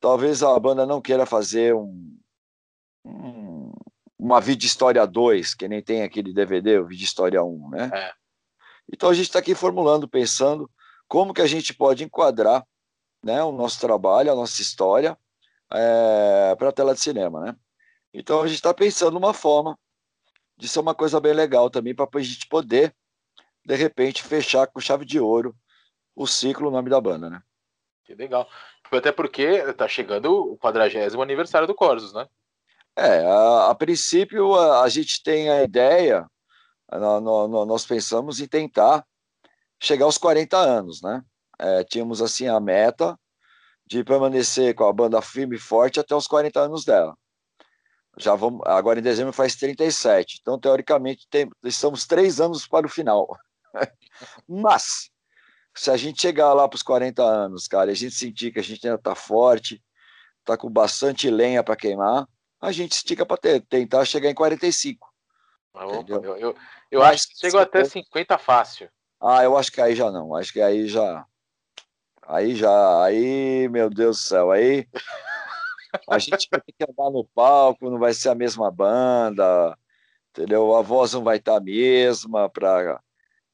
Talvez 0.00 0.42
a 0.42 0.58
banda 0.58 0.86
não 0.86 1.00
queira 1.00 1.26
fazer 1.26 1.74
um, 1.74 2.18
um 3.04 3.72
uma 4.18 4.40
vídeo 4.40 4.66
história 4.66 5.06
2, 5.06 5.54
que 5.54 5.68
nem 5.68 5.80
tem 5.80 6.02
aquele 6.02 6.32
DVD, 6.32 6.78
o 6.78 6.86
vídeo 6.86 7.04
história 7.04 7.42
1, 7.42 7.70
né? 7.70 7.90
É. 7.94 8.12
Então 8.92 9.08
a 9.08 9.14
gente 9.14 9.26
está 9.26 9.38
aqui 9.38 9.54
formulando, 9.54 10.08
pensando 10.08 10.68
como 11.06 11.32
que 11.32 11.40
a 11.40 11.46
gente 11.46 11.72
pode 11.72 12.02
enquadrar 12.02 12.66
né, 13.22 13.42
o 13.42 13.52
nosso 13.52 13.80
trabalho, 13.80 14.32
a 14.32 14.34
nossa 14.34 14.60
história 14.60 15.16
é, 15.72 16.54
para 16.56 16.70
a 16.70 16.72
tela 16.72 16.94
de 16.94 17.00
cinema, 17.00 17.40
né? 17.40 17.56
Então 18.12 18.40
a 18.42 18.46
gente 18.46 18.56
está 18.56 18.74
pensando 18.74 19.16
uma 19.16 19.32
forma 19.32 19.78
de 20.56 20.68
ser 20.68 20.80
uma 20.80 20.94
coisa 20.94 21.20
bem 21.20 21.32
legal 21.32 21.70
também 21.70 21.94
para 21.94 22.08
a 22.12 22.20
gente 22.20 22.48
poder 22.48 22.94
de 23.64 23.74
repente 23.76 24.22
fechar 24.22 24.66
com 24.66 24.80
chave 24.80 25.04
de 25.04 25.20
ouro 25.20 25.54
o 26.18 26.26
ciclo 26.26 26.68
o 26.68 26.70
nome 26.70 26.90
da 26.90 27.00
banda, 27.00 27.30
né? 27.30 27.42
Que 28.04 28.14
legal. 28.14 28.48
Até 28.90 29.12
porque 29.12 29.42
está 29.42 29.86
chegando 29.86 30.52
o 30.52 30.58
quadragésimo 30.58 31.22
aniversário 31.22 31.66
do 31.66 31.74
Corsos, 31.74 32.12
né? 32.12 32.26
É, 32.96 33.24
a, 33.24 33.70
a 33.70 33.74
princípio 33.74 34.54
a, 34.54 34.82
a, 34.82 34.88
gente 34.88 35.22
tem 35.22 35.48
a 35.50 35.62
ideia, 35.62 36.26
no, 36.90 37.64
nós 37.64 37.86
pensamos 37.86 38.40
em 38.40 38.48
tentar 38.48 39.04
chegar 39.80 40.06
aos 40.06 40.18
40 40.18 40.56
anos, 40.56 41.00
né? 41.00 41.22
é, 41.58 41.82
tínhamos 41.84 42.22
assim 42.22 42.46
a 42.46 42.60
meta 42.60 43.18
de 43.86 44.04
permanecer 44.04 44.74
com 44.74 44.84
a 44.84 44.92
banda 44.92 45.20
firme 45.20 45.56
e 45.56 45.60
forte 45.60 45.98
até 45.98 46.14
os 46.14 46.26
40 46.26 46.60
anos 46.60 46.84
dela. 46.84 47.16
Já 48.16 48.34
vamos, 48.34 48.60
agora 48.66 48.98
em 48.98 49.02
dezembro 49.02 49.32
faz 49.32 49.54
37, 49.56 50.38
então 50.40 50.58
teoricamente 50.58 51.26
tem, 51.30 51.48
estamos 51.64 52.06
três 52.06 52.40
anos 52.40 52.66
para 52.66 52.86
o 52.86 52.90
final. 52.90 53.28
Mas 54.48 55.10
se 55.78 55.90
a 55.90 55.96
gente 55.96 56.20
chegar 56.20 56.52
lá 56.54 56.68
para 56.68 56.76
os 56.76 56.82
40 56.82 57.22
anos, 57.22 57.66
cara, 57.66 57.90
e 57.90 57.92
a 57.92 57.96
gente 57.96 58.14
sentir 58.14 58.52
que 58.52 58.58
a 58.58 58.62
gente 58.62 58.86
ainda 58.86 58.98
está 58.98 59.14
forte, 59.14 59.82
está 60.40 60.56
com 60.56 60.70
bastante 60.70 61.30
lenha 61.30 61.62
para 61.62 61.76
queimar, 61.76 62.26
a 62.60 62.72
gente 62.72 62.92
estica 62.92 63.24
para 63.24 63.60
tentar 63.68 64.04
chegar 64.04 64.30
em 64.30 64.34
45. 64.34 65.08
Opa, 65.74 66.12
eu, 66.12 66.36
eu, 66.36 66.56
eu 66.90 67.02
acho 67.02 67.28
que 67.28 67.38
chegou 67.38 67.60
até 67.60 67.84
50 67.84 68.36
fácil. 68.38 68.90
Ah, 69.20 69.44
eu 69.44 69.56
acho 69.56 69.70
que 69.70 69.80
aí 69.80 69.94
já 69.94 70.10
não. 70.10 70.34
Acho 70.34 70.52
que 70.52 70.60
aí 70.60 70.88
já 70.88 71.24
Aí 72.28 72.54
já, 72.54 73.04
aí, 73.04 73.70
meu 73.70 73.88
Deus 73.88 74.18
do 74.18 74.20
céu, 74.20 74.50
aí 74.50 74.86
a 76.06 76.18
gente 76.18 76.46
vai 76.50 76.60
ter 76.60 76.72
que 76.72 76.84
andar 76.84 77.10
no 77.10 77.24
palco, 77.24 77.88
não 77.88 77.98
vai 77.98 78.12
ser 78.12 78.28
a 78.28 78.34
mesma 78.34 78.70
banda, 78.70 79.74
entendeu? 80.28 80.76
A 80.76 80.82
voz 80.82 81.14
não 81.14 81.24
vai 81.24 81.38
estar 81.38 81.56
a 81.56 81.60
mesma 81.60 82.50
para 82.50 83.00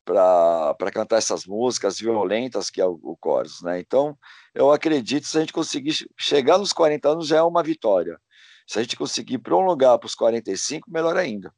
para 0.04 0.90
cantar 0.92 1.16
essas 1.16 1.46
músicas 1.46 1.98
violentas 1.98 2.70
que 2.70 2.80
é 2.80 2.86
o, 2.86 2.98
o 3.02 3.16
Chorus, 3.22 3.62
né? 3.62 3.80
Então, 3.80 4.16
eu 4.54 4.70
acredito 4.70 5.22
que 5.24 5.28
se 5.28 5.38
a 5.38 5.40
gente 5.40 5.52
conseguir 5.52 5.94
chegar 6.18 6.58
nos 6.58 6.72
40 6.72 7.08
anos 7.08 7.26
já 7.26 7.38
é 7.38 7.42
uma 7.42 7.62
vitória. 7.62 8.18
Se 8.66 8.78
a 8.78 8.82
gente 8.82 8.96
conseguir 8.96 9.38
prolongar 9.38 9.98
para 9.98 10.06
os 10.06 10.14
45, 10.14 10.90
melhor 10.90 11.16
ainda. 11.16 11.52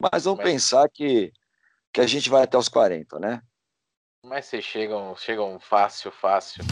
Mas 0.00 0.24
vamos 0.24 0.40
Mas... 0.40 0.52
pensar 0.52 0.88
que, 0.88 1.32
que 1.92 2.00
a 2.00 2.06
gente 2.06 2.28
vai 2.28 2.42
até 2.42 2.58
os 2.58 2.68
40, 2.68 3.18
né? 3.18 3.40
Mas 4.24 4.46
vocês 4.46 4.64
chegam, 4.64 5.14
chegam 5.16 5.58
fácil, 5.60 6.10
fácil. 6.10 6.64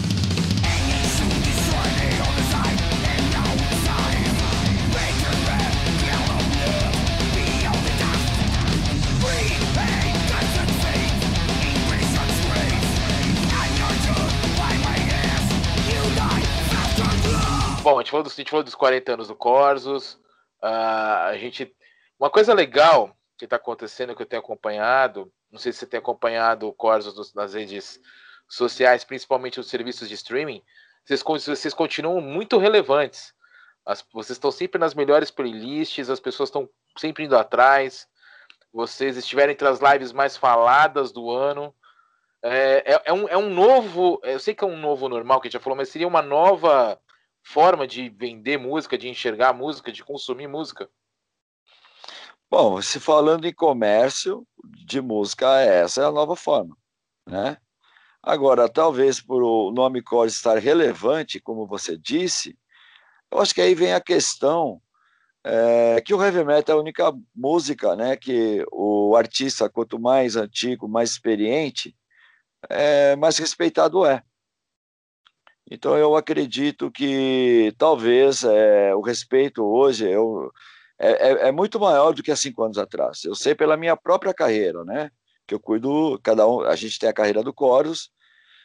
Bom, 17.83 17.99
a 17.99 18.03
gente 18.03 18.12
falou, 18.12 18.23
dos, 18.23 18.33
a 18.33 18.37
gente 18.37 18.51
falou 18.51 18.62
dos 18.62 18.77
40 18.77 19.12
anos 19.12 19.27
do 19.27 19.35
Corsos. 19.35 20.15
Uh, 20.62 21.27
a 21.27 21.37
gente. 21.37 21.75
Uma 22.17 22.31
coisa 22.31 22.55
legal 22.55 23.17
que 23.37 23.45
está 23.45 23.57
acontecendo, 23.57 24.15
que 24.15 24.23
eu 24.23 24.27
tenho 24.27 24.41
acompanhado, 24.41 25.33
não 25.51 25.59
sei 25.59 25.73
se 25.73 25.81
você 25.81 25.87
tem 25.87 25.99
acompanhado 25.99 26.69
o 26.69 26.73
Corsos 26.73 27.35
nas 27.35 27.55
redes 27.55 27.99
sociais, 28.49 29.03
principalmente 29.03 29.59
os 29.59 29.69
serviços 29.69 30.09
de 30.09 30.15
streaming, 30.15 30.62
vocês, 31.05 31.25
vocês 31.45 31.75
continuam 31.75 32.21
muito 32.21 32.57
relevantes. 32.57 33.35
As, 33.85 34.05
vocês 34.12 34.37
estão 34.37 34.53
sempre 34.53 34.79
nas 34.79 34.95
melhores 34.95 35.33
playlists, 35.33 36.09
as 36.09 36.21
pessoas 36.21 36.51
estão 36.51 36.71
sempre 36.97 37.25
indo 37.25 37.37
atrás. 37.37 38.07
Vocês 38.73 39.17
estiveram 39.17 39.53
entre 39.53 39.67
as 39.67 39.81
lives 39.81 40.12
mais 40.12 40.37
faladas 40.37 41.11
do 41.11 41.33
ano. 41.33 41.75
É, 42.45 42.95
é, 42.95 43.03
é, 43.07 43.12
um, 43.12 43.29
é 43.29 43.37
um 43.37 43.51
novo. 43.51 44.21
Eu 44.23 44.39
sei 44.39 44.55
que 44.55 44.62
é 44.62 44.67
um 44.69 44.79
novo 44.79 45.09
normal 45.09 45.41
que 45.41 45.49
a 45.49 45.51
gente 45.51 45.55
já 45.55 45.61
falou, 45.61 45.77
mas 45.77 45.89
seria 45.89 46.07
uma 46.07 46.23
nova 46.23 46.97
forma 47.43 47.87
de 47.87 48.09
vender 48.09 48.59
música, 48.59 48.97
de 48.97 49.09
enxergar 49.09 49.53
música, 49.53 49.93
de 49.93 50.05
consumir 50.05 50.49
música. 50.49 50.89
Bom, 52.51 52.81
se 52.83 53.01
falando 53.01 53.47
em 53.47 53.55
comércio 53.55 54.47
de 54.87 55.01
música, 55.01 55.61
essa 55.61 56.03
é 56.03 56.05
a 56.05 56.13
nova 56.13 56.37
forma, 56.37 56.77
né? 57.27 57.57
Agora, 58.23 58.69
talvez 58.69 59.21
por 59.21 59.43
o 59.43 59.73
nome 59.73 60.03
core 60.03 60.29
estar 60.29 60.59
relevante, 60.59 61.41
como 61.41 61.67
você 61.67 61.99
disse, 61.99 62.57
eu 63.31 63.41
acho 63.41 63.55
que 63.55 63.61
aí 63.61 63.75
vem 63.75 63.95
a 63.95 64.01
questão 64.01 64.81
é, 65.45 66.01
que 66.01 66.15
o 66.15 66.23
heavy 66.23 66.45
metal 66.45 66.77
é 66.77 66.79
a 66.79 66.83
única 66.83 67.13
música, 67.35 67.97
né, 67.97 68.17
que 68.17 68.65
o 68.71 69.17
artista, 69.17 69.69
quanto 69.69 69.99
mais 69.99 70.37
antigo, 70.37 70.87
mais 70.87 71.11
experiente, 71.11 71.97
é, 72.69 73.17
mais 73.17 73.39
respeitado 73.39 74.07
é. 74.07 74.23
Então 75.73 75.97
eu 75.97 76.14
acredito 76.14 76.91
que 76.91 77.75
talvez 77.79 78.45
é, 78.45 78.95
o 78.95 79.00
respeito 79.00 79.64
hoje 79.64 80.07
eu, 80.07 80.52
é, 80.99 81.12
é, 81.12 81.49
é, 81.49 81.52
muito 81.52 81.81
maior 81.81 82.12
do 82.12 82.23
que 82.23 82.31
há 82.31 82.37
cinco 82.37 82.62
anos 82.62 82.76
atrás. 82.76 83.25
Eu 83.25 83.35
sei 83.35 83.55
pela 83.55 83.75
minha 83.75 83.97
própria 83.97 84.35
carreira, 84.35 84.85
né? 84.85 85.11
Que 85.47 85.55
eu 85.55 85.59
cuido, 85.59 86.21
cada 86.23 86.47
um, 86.47 86.61
a 86.61 86.76
gente 86.76 86.99
tem 86.99 87.09
a 87.09 87.12
carreira 87.14 87.43
do 87.43 87.55
Coros, 87.55 88.11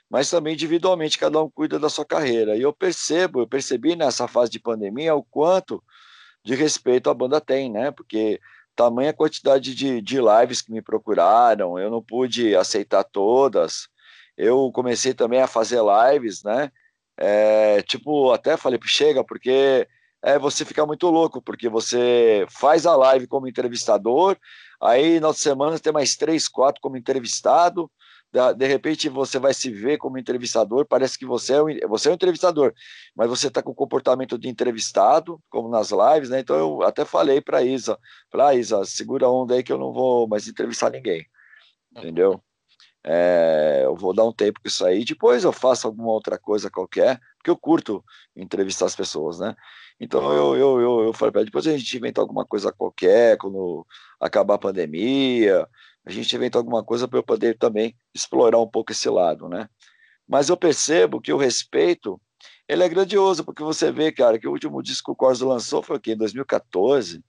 mas 0.10 0.30
também 0.30 0.54
individualmente 0.54 1.18
cada 1.18 1.42
um 1.42 1.50
cuida 1.50 1.80
da 1.80 1.90
sua 1.90 2.06
carreira. 2.06 2.58
E 2.58 2.62
eu 2.62 2.74
percebo, 2.74 3.40
eu 3.40 3.48
percebi 3.48 3.96
nessa 3.96 4.28
fase 4.28 4.52
de 4.52 4.60
pandemia 4.60 5.16
o 5.16 5.24
quanto 5.24 5.82
de 6.44 6.56
respeito 6.56 7.10
a 7.10 7.14
banda 7.14 7.40
tem, 7.40 7.72
né? 7.72 7.90
Porque 7.90 8.38
tamanha 8.76 9.14
quantidade 9.14 9.74
de, 9.74 10.02
de 10.02 10.18
lives 10.20 10.62
que 10.62 10.74
me 10.74 10.82
procuraram, 10.82 11.80
eu 11.80 11.90
não 11.90 12.04
pude 12.04 12.54
aceitar 12.54 13.06
todas. 13.06 13.88
Eu 14.38 14.70
comecei 14.74 15.14
também 15.14 15.42
a 15.42 15.48
fazer 15.48 15.80
lives, 15.82 16.44
né? 16.44 16.70
É, 17.18 17.82
tipo, 17.82 18.32
até 18.32 18.56
falei, 18.56 18.80
chega, 18.84 19.24
porque 19.24 19.88
é, 20.22 20.38
você 20.38 20.64
fica 20.64 20.86
muito 20.86 21.10
louco, 21.10 21.42
porque 21.42 21.68
você 21.70 22.46
faz 22.50 22.86
a 22.86 22.96
live 22.96 23.28
como 23.28 23.48
entrevistador, 23.48 24.38
aí 24.82 25.20
na 25.20 25.28
outra 25.28 25.42
semana 25.42 25.80
tem 25.80 25.92
mais 25.92 26.16
três, 26.16 26.48
quatro 26.48 26.82
como 26.82 26.98
entrevistado, 26.98 27.90
de 28.56 28.68
repente 28.68 29.10
você 29.10 29.40
vai 29.40 29.54
se 29.54 29.72
ver 29.72 29.98
como 29.98 30.18
entrevistador, 30.18 30.86
parece 30.86 31.18
que 31.18 31.26
você 31.26 31.54
é, 31.54 31.64
um, 31.64 31.88
você 31.88 32.10
é 32.10 32.14
entrevistador, 32.14 32.74
mas 33.16 33.30
você 33.30 33.48
está 33.48 33.64
com 33.64 33.72
o 33.72 33.76
comportamento 33.76 34.38
de 34.38 34.50
entrevistado, 34.50 35.42
como 35.50 35.70
nas 35.70 35.92
lives, 35.92 36.30
né? 36.30 36.42
Então 36.42 36.56
eu 36.56 36.84
até 36.84 37.06
falei 37.06 37.42
para 37.42 37.64
Isa, 37.64 37.98
para 38.30 38.50
ah, 38.50 38.56
Isa, 38.56 38.84
segura 38.86 39.26
a 39.26 39.32
onda 39.32 39.56
aí 39.56 39.64
que 39.64 39.72
eu 39.72 39.78
não 39.78 39.94
vou 39.94 40.28
mais 40.28 40.48
entrevistar 40.48 40.92
ninguém, 40.92 41.26
entendeu? 41.96 42.44
É, 43.10 43.84
eu 43.86 43.96
vou 43.96 44.14
dar 44.14 44.26
um 44.26 44.34
tempo 44.34 44.60
com 44.60 44.68
isso 44.68 44.86
aí, 44.86 45.06
depois 45.06 45.46
eu 45.46 45.54
faço 45.54 45.88
alguma 45.88 46.12
outra 46.12 46.38
coisa 46.38 46.70
qualquer, 46.70 47.18
porque 47.38 47.50
eu 47.50 47.56
curto 47.56 48.04
entrevistar 48.36 48.86
as 48.86 48.98
pessoas, 48.98 49.40
né? 49.40 49.56
Então 49.98 50.34
eu, 50.34 50.58
eu, 50.58 50.82
eu, 50.82 51.04
eu 51.06 51.14
falei, 51.14 51.46
depois 51.46 51.66
a 51.66 51.78
gente 51.78 51.96
inventa 51.96 52.20
alguma 52.20 52.46
coisa 52.46 52.70
qualquer, 52.70 53.38
quando 53.38 53.88
acabar 54.20 54.56
a 54.56 54.60
pandemia, 54.60 55.66
a 56.06 56.12
gente 56.12 56.36
inventa 56.36 56.58
alguma 56.58 56.84
coisa 56.84 57.08
para 57.08 57.18
eu 57.18 57.24
poder 57.24 57.58
também 57.58 57.96
explorar 58.14 58.60
um 58.60 58.68
pouco 58.68 58.92
esse 58.92 59.10
lado, 59.10 59.48
né? 59.48 59.70
Mas 60.28 60.50
eu 60.50 60.58
percebo 60.58 61.22
que 61.22 61.32
o 61.32 61.38
respeito, 61.38 62.20
ele 62.68 62.84
é 62.84 62.90
grandioso, 62.90 63.46
porque 63.46 63.64
você 63.64 63.90
vê, 63.90 64.12
cara, 64.12 64.38
que 64.38 64.50
o 64.50 64.52
último 64.52 64.84
disco 64.84 65.06
que 65.06 65.12
o 65.14 65.16
Corso 65.16 65.48
lançou 65.48 65.82
foi 65.82 65.96
o 65.96 66.00
quê? 66.02 66.12
Em 66.12 66.18
2014, 66.18 67.24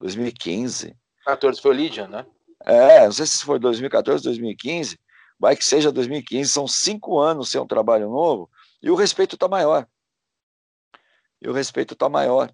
2015. 0.00 0.96
14 1.26 1.60
foi 1.60 1.70
o 1.72 1.74
Lydian, 1.74 2.08
né? 2.08 2.26
É, 2.64 3.04
não 3.04 3.12
sei 3.12 3.26
se 3.26 3.44
foi 3.44 3.58
2014, 3.58 4.22
2015, 4.24 4.98
vai 5.38 5.56
que 5.56 5.64
seja 5.64 5.92
2015, 5.92 6.50
são 6.50 6.66
cinco 6.66 7.18
anos 7.18 7.50
sem 7.50 7.60
um 7.60 7.66
trabalho 7.66 8.08
novo, 8.08 8.50
e 8.82 8.90
o 8.90 8.94
respeito 8.94 9.34
está 9.36 9.48
maior. 9.48 9.86
E 11.40 11.48
o 11.48 11.52
respeito 11.52 11.94
está 11.94 12.08
maior. 12.08 12.52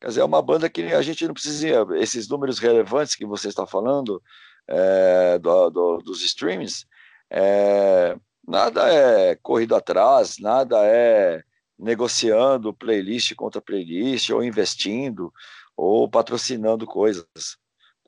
Quer 0.00 0.08
dizer, 0.08 0.20
é 0.20 0.24
uma 0.24 0.40
banda 0.40 0.70
que 0.70 0.82
a 0.82 1.02
gente 1.02 1.26
não 1.26 1.34
precisa, 1.34 1.66
esses 1.96 2.28
números 2.28 2.60
relevantes 2.60 3.16
que 3.16 3.26
você 3.26 3.48
está 3.48 3.66
falando, 3.66 4.22
é, 4.68 5.38
do, 5.38 5.70
do, 5.70 5.98
dos 5.98 6.22
streams, 6.22 6.86
é, 7.30 8.16
nada 8.46 8.92
é 8.92 9.34
corrido 9.36 9.74
atrás, 9.74 10.38
nada 10.38 10.78
é 10.84 11.42
negociando 11.76 12.74
playlist 12.74 13.34
contra 13.34 13.60
playlist, 13.60 14.30
ou 14.30 14.44
investindo, 14.44 15.32
ou 15.76 16.08
patrocinando 16.08 16.86
coisas 16.86 17.26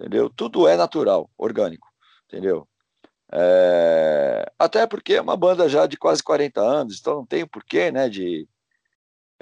entendeu? 0.00 0.30
Tudo 0.30 0.66
é 0.66 0.76
natural, 0.76 1.30
orgânico, 1.36 1.86
entendeu? 2.26 2.66
É, 3.32 4.50
até 4.58 4.86
porque 4.86 5.14
é 5.14 5.20
uma 5.20 5.36
banda 5.36 5.68
já 5.68 5.86
de 5.86 5.96
quase 5.96 6.22
40 6.22 6.60
anos, 6.60 6.98
então 6.98 7.16
não 7.16 7.26
tem 7.26 7.46
porquê, 7.46 7.92
né, 7.92 8.08
de... 8.08 8.48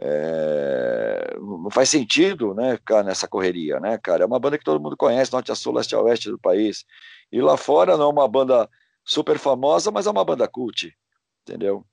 É, 0.01 1.37
não 1.39 1.71
faz 1.71 1.89
sentido, 1.89 2.55
né, 2.55 2.77
ficar 2.77 3.03
nessa 3.03 3.27
correria, 3.27 3.81
né, 3.81 3.99
cara? 3.99 4.23
É 4.23 4.27
uma 4.27 4.39
banda 4.39 4.59
que 4.59 4.65
todo 4.65 4.81
mundo 4.81 4.97
conhece, 4.97 5.33
norte 5.33 5.51
a 5.51 5.57
sul, 5.57 5.75
leste 5.75 5.95
a 5.95 6.01
oeste 6.01 6.31
do 6.31 6.39
país. 6.39 6.85
E 7.33 7.41
lá 7.41 7.57
fora 7.57 7.97
não 7.97 8.07
é 8.07 8.13
uma 8.13 8.29
banda 8.29 8.69
super 9.05 9.39
famosa, 9.39 9.91
mas 9.91 10.07
é 10.07 10.11
uma 10.11 10.25
banda 10.25 10.47
cult, 10.47 10.95
entendeu? 11.43 11.85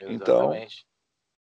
Então, 0.00 0.52
Exatamente. 0.52 0.76
Então, 0.78 0.87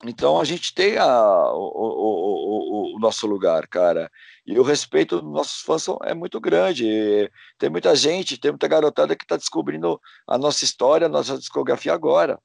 então 0.04 0.40
a 0.40 0.44
gente 0.44 0.72
tem 0.72 0.96
a, 0.96 1.52
o, 1.52 1.72
o, 1.74 2.92
o, 2.92 2.96
o 2.96 2.98
nosso 3.00 3.26
lugar, 3.26 3.66
cara. 3.66 4.10
E 4.46 4.58
o 4.58 4.62
respeito 4.62 5.20
dos 5.20 5.32
nossos 5.32 5.60
fãs 5.62 5.86
é 6.04 6.14
muito 6.14 6.40
grande. 6.40 7.30
Tem 7.58 7.68
muita 7.68 7.94
gente, 7.96 8.38
tem 8.38 8.52
muita 8.52 8.68
garotada 8.68 9.16
que 9.16 9.24
está 9.24 9.36
descobrindo 9.36 10.00
a 10.26 10.38
nossa 10.38 10.64
história, 10.64 11.06
a 11.06 11.10
nossa 11.10 11.36
discografia 11.36 11.92
agora. 11.92 12.38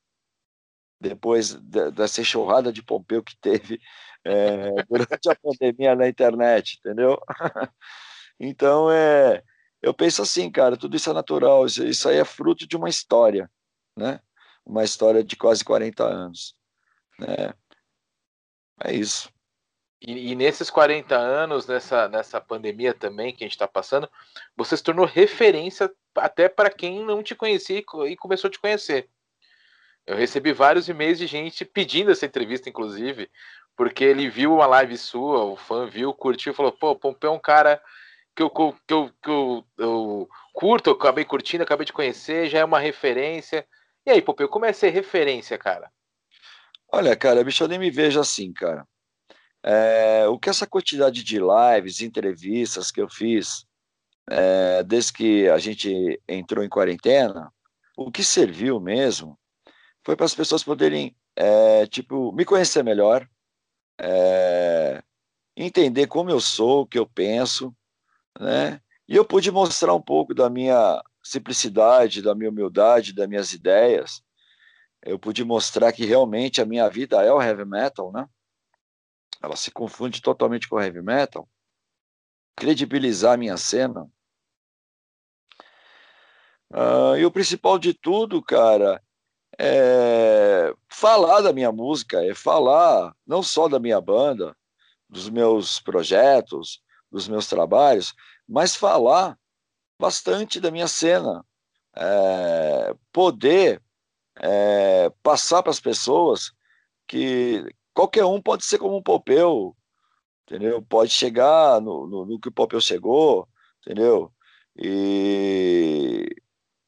Depois 0.99 1.53
dessa 1.93 2.21
enxurrada 2.21 2.71
de 2.73 2.81
Pompeu 2.83 3.21
que 3.21 3.37
teve 3.39 3.79
é, 4.25 4.71
durante 4.89 5.29
a 5.29 5.35
pandemia 5.35 5.95
na 5.95 6.07
internet, 6.07 6.79
entendeu? 6.79 7.19
então, 8.39 8.89
é, 8.89 9.43
eu 9.81 9.93
penso 9.93 10.21
assim, 10.21 10.49
cara, 10.49 10.77
tudo 10.77 10.95
isso 10.95 11.09
é 11.09 11.13
natural, 11.13 11.65
isso, 11.65 12.09
aí 12.09 12.17
é 12.17 12.25
fruto 12.25 12.67
de 12.67 12.75
uma 12.77 12.89
história, 12.89 13.49
né? 13.95 14.19
Uma 14.65 14.83
história 14.83 15.23
de 15.23 15.35
quase 15.35 15.63
40 15.63 16.03
anos. 16.03 16.55
Né? 17.19 17.54
É 18.84 18.93
isso. 18.93 19.32
E, 20.06 20.32
e, 20.32 20.36
nesses 20.36 20.69
40 20.69 21.15
anos, 21.15 21.65
nessa, 21.65 22.10
nessa 22.10 22.41
pandemia 22.41 22.93
também 22.93 23.34
que 23.34 23.43
a 23.43 23.47
gente 23.47 23.56
está 23.56 23.67
passando, 23.67 24.10
você 24.56 24.76
se 24.76 24.84
tornou 24.84 25.06
referência 25.06 25.89
até 26.15 26.49
para 26.49 26.69
quem 26.69 27.06
não 27.06 27.23
te 27.23 27.34
conhecia 27.34 27.80
e 27.80 28.15
começou 28.17 28.49
a 28.49 28.52
te 28.52 28.60
conhecer. 28.60 29.10
Eu 30.06 30.17
recebi 30.17 30.52
vários 30.52 30.89
e-mails 30.89 31.17
de 31.17 31.26
gente 31.26 31.63
pedindo 31.63 32.12
essa 32.12 32.26
entrevista, 32.26 32.67
inclusive, 32.67 33.32
porque 33.76 34.04
ele 34.04 34.30
viu 34.30 34.56
uma 34.56 34.67
live 34.67 34.97
sua, 34.97 35.43
o 35.45 35.56
fã 35.56 35.88
viu, 35.88 36.13
curtiu 36.13 36.54
falou: 36.54 36.73
pô, 36.73 36.95
Pompeu 36.95 37.32
é 37.32 37.34
um 37.34 37.39
cara 37.39 37.82
que 38.36 38.43
eu, 38.43 38.49
que 38.49 38.62
eu, 38.93 39.12
que 39.21 39.30
eu, 39.30 39.65
eu 39.78 40.30
curto, 40.52 40.91
acabei 40.91 41.23
curtindo, 41.23 41.63
acabei 41.63 41.86
de 41.86 41.93
conhecer, 41.93 42.49
já 42.49 42.60
é 42.60 42.65
uma 42.65 42.80
referência. 42.80 43.65
E 44.06 44.12
aí, 44.12 44.21
Pompeu, 44.21 44.49
como 44.49 44.65
é 44.65 44.73
ser 44.73 44.89
referência, 44.89 45.58
cara? 45.58 45.89
Olha, 46.95 47.15
cara, 47.15 47.43
bicho, 47.43 47.63
eu 47.63 47.67
nem 47.67 47.79
me 47.79 47.89
vejo 47.89 48.19
assim, 48.19 48.53
cara. 48.53 48.88
É, 49.63 50.27
o 50.27 50.38
que 50.38 50.47
essa 50.47 50.67
quantidade 50.67 51.23
de 51.23 51.39
lives, 51.39 52.01
entrevistas 52.01 52.91
que 52.91 53.01
eu 53.01 53.10
fiz 53.10 53.65
é, 54.29 54.84
desde 54.84 55.12
que 55.13 55.49
a 55.49 55.58
gente 55.58 56.21
entrou 56.27 56.63
em 56.63 56.69
quarentena, 56.69 57.51
o 57.97 58.12
que 58.12 58.23
serviu 58.23 58.79
mesmo 58.79 59.39
foi 60.06 60.15
para 60.15 60.27
as 60.27 60.36
pessoas 60.36 60.63
poderem, 60.63 61.17
é, 61.36 61.88
tipo, 61.88 62.32
me 62.32 62.45
conhecer 62.45 62.84
melhor, 62.84 63.27
é, 63.99 65.01
entender 65.58 66.06
como 66.06 66.29
eu 66.29 66.39
sou, 66.39 66.82
o 66.82 66.88
que 66.88 66.99
eu 66.99 67.08
penso, 67.08 67.75
né? 68.39 68.79
E 69.08 69.15
eu 69.15 69.25
pude 69.25 69.49
mostrar 69.49 69.95
um 69.95 70.01
pouco 70.01 70.36
da 70.36 70.47
minha 70.47 71.01
simplicidade, 71.23 72.21
da 72.21 72.36
minha 72.36 72.51
humildade, 72.51 73.15
das 73.15 73.27
minhas 73.27 73.51
ideias. 73.51 74.21
Eu 75.05 75.19
pude 75.19 75.43
mostrar 75.43 75.91
que 75.91 76.05
realmente 76.05 76.61
a 76.61 76.65
minha 76.65 76.89
vida 76.89 77.21
é 77.21 77.31
o 77.31 77.41
heavy 77.41 77.65
metal, 77.65 78.11
né? 78.11 78.27
ela 79.43 79.57
se 79.57 79.69
confunde 79.69 80.21
totalmente 80.21 80.69
com 80.69 80.79
heavy 80.79 81.01
metal, 81.01 81.47
credibilizar 82.55 83.33
a 83.33 83.37
minha 83.37 83.57
cena. 83.57 84.09
Uh, 86.71 87.17
e 87.17 87.25
o 87.25 87.31
principal 87.31 87.77
de 87.77 87.93
tudo, 87.93 88.41
cara, 88.41 89.03
é 89.59 90.73
falar 90.87 91.41
da 91.41 91.51
minha 91.51 91.71
música, 91.73 92.23
é 92.23 92.33
falar 92.33 93.13
não 93.27 93.43
só 93.43 93.67
da 93.67 93.79
minha 93.79 93.99
banda, 93.99 94.55
dos 95.09 95.29
meus 95.29 95.79
projetos, 95.79 96.81
dos 97.11 97.27
meus 97.27 97.45
trabalhos, 97.47 98.13
mas 98.47 98.75
falar 98.75 99.37
bastante 99.99 100.59
da 100.59 100.71
minha 100.71 100.87
cena, 100.87 101.45
é, 101.95 102.95
poder 103.11 103.81
é, 104.41 105.11
passar 105.21 105.61
para 105.61 105.71
as 105.71 105.79
pessoas 105.79 106.51
que 107.07 107.63
qualquer 107.93 108.25
um 108.25 108.41
pode 108.41 108.65
ser 108.65 108.77
como 108.77 108.97
um 108.97 109.03
Popeu, 109.03 109.75
entendeu? 110.45 110.81
Pode 110.81 111.11
chegar 111.11 111.81
no, 111.81 112.07
no, 112.07 112.25
no 112.25 112.39
que 112.39 112.49
o 112.49 112.51
Popeu 112.51 112.81
chegou, 112.81 113.47
entendeu? 113.81 114.31
E, 114.75 116.27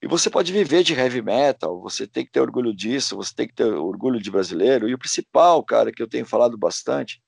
e 0.02 0.08
você 0.08 0.30
pode 0.30 0.52
viver 0.52 0.84
de 0.84 0.94
heavy 0.94 1.22
metal, 1.22 1.82
você 1.82 2.08
tem 2.08 2.26
que 2.26 2.32
ter 2.32 2.42
orgulho 2.42 2.76
disso, 2.76 3.16
você 3.16 3.34
tem 3.36 3.48
que 3.48 3.54
ter 3.54 3.66
orgulho 3.66 4.22
de 4.22 4.32
brasileiro. 4.32 4.90
E 4.90 4.94
o 4.94 5.00
principal, 5.00 5.64
cara, 5.64 5.92
que 5.92 6.02
eu 6.02 6.08
tenho 6.08 6.26
falado 6.26 6.58
bastante, 6.58 7.22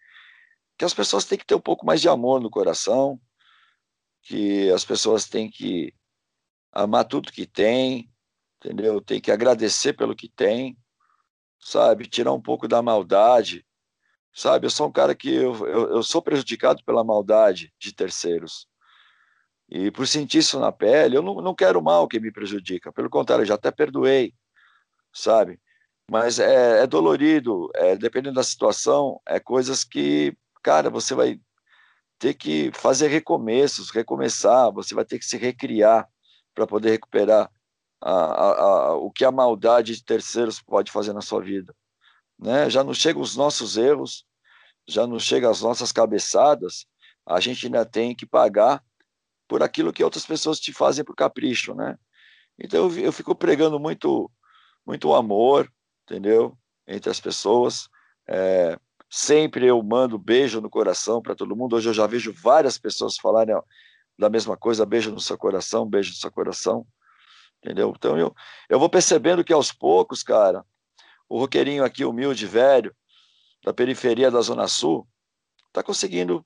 que 0.77 0.85
as 0.85 0.93
pessoas 0.93 1.25
têm 1.25 1.37
que 1.37 1.45
ter 1.45 1.55
um 1.55 1.61
pouco 1.61 1.85
mais 1.85 2.01
de 2.01 2.09
amor 2.09 2.41
no 2.41 2.49
coração, 2.49 3.19
que 4.23 4.69
as 4.71 4.83
pessoas 4.83 5.27
têm 5.27 5.49
que 5.49 5.93
amar 6.71 7.05
tudo 7.05 7.31
que 7.31 7.45
tem, 7.45 8.11
entendeu? 8.57 9.01
Tem 9.01 9.19
que 9.21 9.31
agradecer 9.31 9.93
pelo 9.93 10.15
que 10.15 10.29
tem, 10.29 10.77
sabe? 11.59 12.07
Tirar 12.07 12.33
um 12.33 12.41
pouco 12.41 12.67
da 12.67 12.81
maldade, 12.81 13.65
sabe? 14.33 14.65
Eu 14.65 14.69
sou 14.69 14.87
um 14.87 14.91
cara 14.91 15.15
que 15.15 15.33
eu, 15.33 15.67
eu, 15.67 15.89
eu, 15.95 16.03
sou 16.03 16.21
prejudicado 16.21 16.83
pela 16.83 17.03
maldade 17.03 17.73
de 17.79 17.93
terceiros. 17.93 18.67
E 19.69 19.91
por 19.91 20.07
sentir 20.07 20.39
isso 20.39 20.59
na 20.59 20.71
pele, 20.71 21.17
eu 21.17 21.21
não, 21.21 21.41
não 21.41 21.55
quero 21.55 21.81
mal 21.81 22.07
que 22.07 22.19
me 22.19 22.31
prejudica. 22.31 22.91
Pelo 22.91 23.09
contrário, 23.09 23.43
eu 23.43 23.47
já 23.47 23.55
até 23.55 23.71
perdoei, 23.71 24.33
sabe? 25.13 25.59
Mas 26.09 26.39
é, 26.39 26.83
é 26.83 26.87
dolorido, 26.87 27.69
é, 27.75 27.95
dependendo 27.97 28.35
da 28.35 28.43
situação, 28.43 29.21
é 29.27 29.39
coisas 29.39 29.83
que, 29.83 30.37
cara, 30.63 30.89
você 30.89 31.13
vai 31.13 31.39
ter 32.17 32.33
que 32.33 32.71
fazer 32.73 33.07
recomeços, 33.09 33.91
recomeçar, 33.91 34.71
você 34.71 34.95
vai 34.95 35.03
ter 35.05 35.19
que 35.19 35.25
se 35.25 35.37
recriar 35.37 36.07
para 36.55 36.65
poder 36.65 36.91
recuperar 36.91 37.51
a, 38.01 38.11
a, 38.11 38.95
o 38.95 39.11
que 39.11 39.25
a 39.25 39.31
maldade 39.31 39.95
de 39.95 40.03
terceiros 40.03 40.61
pode 40.61 40.91
fazer 40.91 41.13
na 41.13 41.21
sua 41.21 41.41
vida. 41.41 41.75
Né? 42.39 42.69
Já 42.69 42.83
não 42.83 42.93
chegam 42.93 43.21
os 43.21 43.35
nossos 43.35 43.77
erros, 43.77 44.25
já 44.87 45.07
não 45.07 45.19
chegam 45.19 45.49
as 45.49 45.61
nossas 45.61 45.91
cabeçadas, 45.91 46.85
a 47.25 47.39
gente 47.39 47.65
ainda 47.65 47.85
tem 47.85 48.15
que 48.15 48.25
pagar 48.25 48.83
por 49.47 49.63
aquilo 49.63 49.91
que 49.91 50.03
outras 50.03 50.25
pessoas 50.25 50.59
te 50.59 50.71
fazem 50.71 51.03
por 51.03 51.15
capricho, 51.15 51.73
né? 51.73 51.97
Então 52.59 52.89
eu, 52.89 52.99
eu 53.05 53.11
fico 53.11 53.35
pregando 53.35 53.79
muito, 53.79 54.29
muito 54.85 55.13
amor, 55.13 55.71
entendeu? 56.03 56.57
Entre 56.87 57.09
as 57.09 57.19
pessoas. 57.19 57.89
É, 58.27 58.77
sempre 59.09 59.67
eu 59.67 59.81
mando 59.81 60.17
beijo 60.17 60.59
no 60.59 60.69
coração 60.69 61.21
para 61.21 61.35
todo 61.35 61.55
mundo. 61.55 61.75
Hoje 61.75 61.89
eu 61.89 61.93
já 61.93 62.07
vejo 62.07 62.33
várias 62.33 62.77
pessoas 62.77 63.17
falarem 63.17 63.55
da 64.17 64.29
mesma 64.29 64.57
coisa, 64.57 64.85
beijo 64.85 65.11
no 65.11 65.19
seu 65.19 65.37
coração, 65.37 65.85
beijo 65.85 66.11
no 66.11 66.17
seu 66.17 66.31
coração, 66.31 66.85
entendeu? 67.63 67.93
Então 67.95 68.17
eu, 68.17 68.35
eu 68.69 68.79
vou 68.79 68.89
percebendo 68.89 69.43
que 69.43 69.53
aos 69.53 69.71
poucos, 69.71 70.23
cara, 70.23 70.65
o 71.29 71.39
roqueirinho 71.39 71.83
aqui, 71.83 72.05
humilde, 72.05 72.45
velho, 72.45 72.95
da 73.63 73.73
periferia 73.73 74.31
da 74.31 74.41
Zona 74.41 74.67
Sul, 74.67 75.07
está 75.67 75.83
conseguindo 75.83 76.45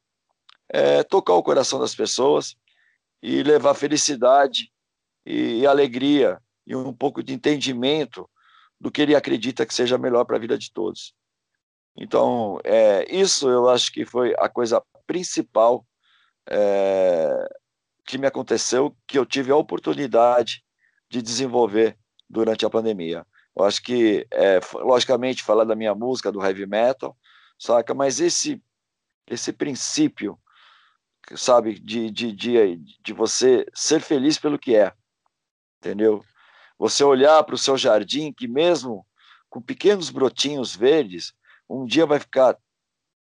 é, 0.70 1.04
tocar 1.04 1.34
o 1.34 1.44
coração 1.44 1.80
das 1.80 1.94
pessoas 1.94 2.56
e 3.22 3.44
levar 3.44 3.76
felicidade 3.76 4.72
e, 5.26 5.60
e 5.60 5.68
alegria 5.68 6.42
e 6.66 6.76
um 6.76 6.94
pouco 6.94 7.22
de 7.22 7.34
entendimento 7.34 8.30
do 8.80 8.92
que 8.92 9.02
ele 9.02 9.16
acredita 9.16 9.66
que 9.66 9.74
seja 9.74 9.98
melhor 9.98 10.26
para 10.26 10.38
a 10.38 10.40
vida 10.40 10.58
de 10.58 10.72
todos. 10.72 11.14
Então, 11.96 12.60
é, 12.64 13.06
isso 13.14 13.50
eu 13.50 13.70
acho 13.70 13.92
que 13.92 14.06
foi 14.06 14.34
a 14.40 14.50
coisa 14.50 14.82
principal 15.06 15.86
é, 16.50 17.48
que 18.06 18.18
me 18.18 18.26
aconteceu, 18.26 18.96
que 19.06 19.20
eu 19.20 19.26
tive 19.26 19.52
a 19.52 19.56
oportunidade 19.56 20.64
de 21.12 21.22
desenvolver 21.22 21.98
durante 22.30 22.66
a 22.66 22.70
pandemia. 22.70 23.28
Eu 23.54 23.66
acho 23.66 23.84
que, 23.84 24.26
é, 24.32 24.62
logicamente, 24.76 25.44
falar 25.44 25.66
da 25.66 25.76
minha 25.76 25.94
música, 25.94 26.32
do 26.32 26.42
heavy 26.42 26.66
metal, 26.66 27.18
saca? 27.60 27.94
Mas 27.94 28.22
esse, 28.22 28.64
esse 29.28 29.52
princípio, 29.52 30.40
sabe, 31.36 31.78
de, 31.78 32.10
de, 32.10 32.32
de, 32.32 32.78
de 32.78 33.14
você 33.14 33.66
ser 33.74 34.00
feliz 34.00 34.40
pelo 34.40 34.58
que 34.58 34.74
é, 34.74 34.94
entendeu? 35.80 36.24
Você 36.80 37.04
olhar 37.04 37.44
para 37.44 37.56
o 37.56 37.58
seu 37.58 37.78
jardim, 37.78 38.32
que 38.32 38.48
mesmo 38.48 39.06
com 39.50 39.62
pequenos 39.62 40.10
brotinhos 40.10 40.74
verdes, 40.74 41.34
um 41.70 41.86
dia 41.86 42.06
vai 42.06 42.20
ficar 42.20 42.58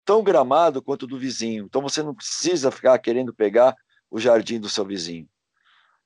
tão 0.03 0.23
gramado 0.25 0.81
quanto 0.81 1.07
do 1.07 1.19
vizinho. 1.19 1.67
Então 1.67 1.83
você 1.83 2.03
não 2.03 2.15
precisa 2.15 2.71
ficar 2.71 2.99
querendo 2.99 3.35
pegar 3.35 3.77
o 4.11 4.19
jardim 4.19 4.59
do 4.59 4.69
seu 4.69 4.85
vizinho. 4.85 5.29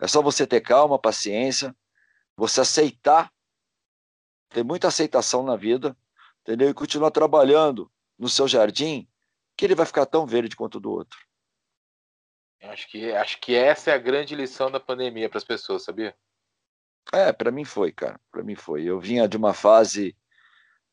É 0.01 0.09
só 0.09 0.23
você 0.23 0.47
ter 0.47 0.61
calma, 0.61 0.99
paciência, 0.99 1.77
você 2.37 2.63
aceitar, 2.63 3.31
ter 4.49 4.65
muita 4.65 4.89
aceitação 4.89 5.43
na 5.43 5.57
vida, 5.57 5.97
entendeu? 6.41 6.71
E 6.71 6.75
continuar 6.75 7.11
trabalhando 7.11 7.91
no 8.19 8.29
seu 8.29 8.49
jardim, 8.49 9.09
que 9.57 9.65
ele 9.65 9.75
vai 9.75 9.85
ficar 9.85 10.07
tão 10.07 10.27
verde 10.27 10.57
quanto 10.57 10.77
o 10.77 10.81
do 10.81 10.91
outro. 10.91 11.19
Acho 12.63 12.89
que, 12.89 13.13
acho 13.13 13.41
que 13.41 13.55
essa 13.55 13.91
é 13.91 13.95
a 13.95 13.99
grande 13.99 14.35
lição 14.35 14.71
da 14.71 14.81
pandemia 14.81 15.29
para 15.29 15.39
as 15.39 15.45
pessoas, 15.45 15.83
sabia? 15.83 16.15
É, 17.13 17.33
para 17.33 17.51
mim 17.51 17.65
foi, 17.65 17.93
cara. 17.93 18.21
Para 18.31 18.43
mim 18.43 18.55
foi. 18.55 18.85
Eu 18.85 19.01
vinha 19.01 19.29
de 19.29 19.37
uma 19.37 19.55
fase 19.55 20.17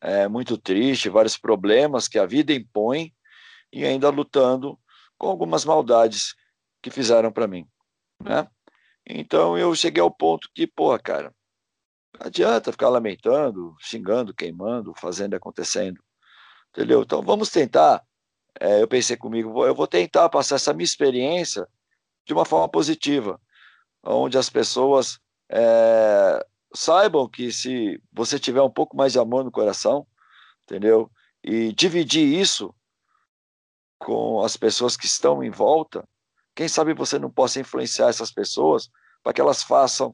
é, 0.00 0.28
muito 0.28 0.56
triste, 0.56 1.08
vários 1.08 1.36
problemas 1.36 2.08
que 2.08 2.18
a 2.18 2.26
vida 2.26 2.52
impõe 2.52 3.14
e 3.72 3.84
ainda 3.84 4.08
lutando 4.08 4.78
com 5.18 5.28
algumas 5.28 5.64
maldades 5.64 6.34
que 6.82 6.90
fizeram 6.90 7.32
para 7.32 7.46
mim, 7.46 7.68
né? 8.22 8.48
Então 9.08 9.56
eu 9.56 9.74
cheguei 9.74 10.02
ao 10.02 10.10
ponto 10.10 10.50
que, 10.54 10.66
porra, 10.66 10.98
cara, 10.98 11.34
não 12.18 12.26
adianta 12.26 12.72
ficar 12.72 12.90
lamentando, 12.90 13.74
xingando, 13.80 14.34
queimando, 14.34 14.92
fazendo 14.94 15.34
acontecendo, 15.34 15.98
entendeu? 16.70 17.02
Então 17.02 17.22
vamos 17.22 17.50
tentar. 17.50 18.04
É, 18.60 18.82
eu 18.82 18.88
pensei 18.88 19.16
comigo, 19.16 19.64
eu 19.64 19.74
vou 19.74 19.86
tentar 19.86 20.28
passar 20.28 20.56
essa 20.56 20.74
minha 20.74 20.84
experiência 20.84 21.66
de 22.26 22.34
uma 22.34 22.44
forma 22.44 22.68
positiva, 22.68 23.40
onde 24.02 24.36
as 24.36 24.50
pessoas 24.50 25.18
é, 25.50 26.44
saibam 26.74 27.28
que 27.28 27.50
se 27.50 28.02
você 28.12 28.38
tiver 28.38 28.60
um 28.60 28.70
pouco 28.70 28.96
mais 28.96 29.12
de 29.12 29.18
amor 29.18 29.44
no 29.44 29.50
coração, 29.50 30.06
entendeu? 30.64 31.10
E 31.42 31.72
dividir 31.72 32.26
isso 32.26 32.74
com 33.98 34.42
as 34.42 34.56
pessoas 34.56 34.96
que 34.96 35.06
estão 35.06 35.42
em 35.42 35.50
volta, 35.50 36.06
quem 36.58 36.66
sabe 36.66 36.92
você 36.92 37.20
não 37.20 37.30
possa 37.30 37.60
influenciar 37.60 38.08
essas 38.08 38.32
pessoas 38.32 38.90
para 39.22 39.32
que 39.32 39.40
elas 39.40 39.62
façam 39.62 40.12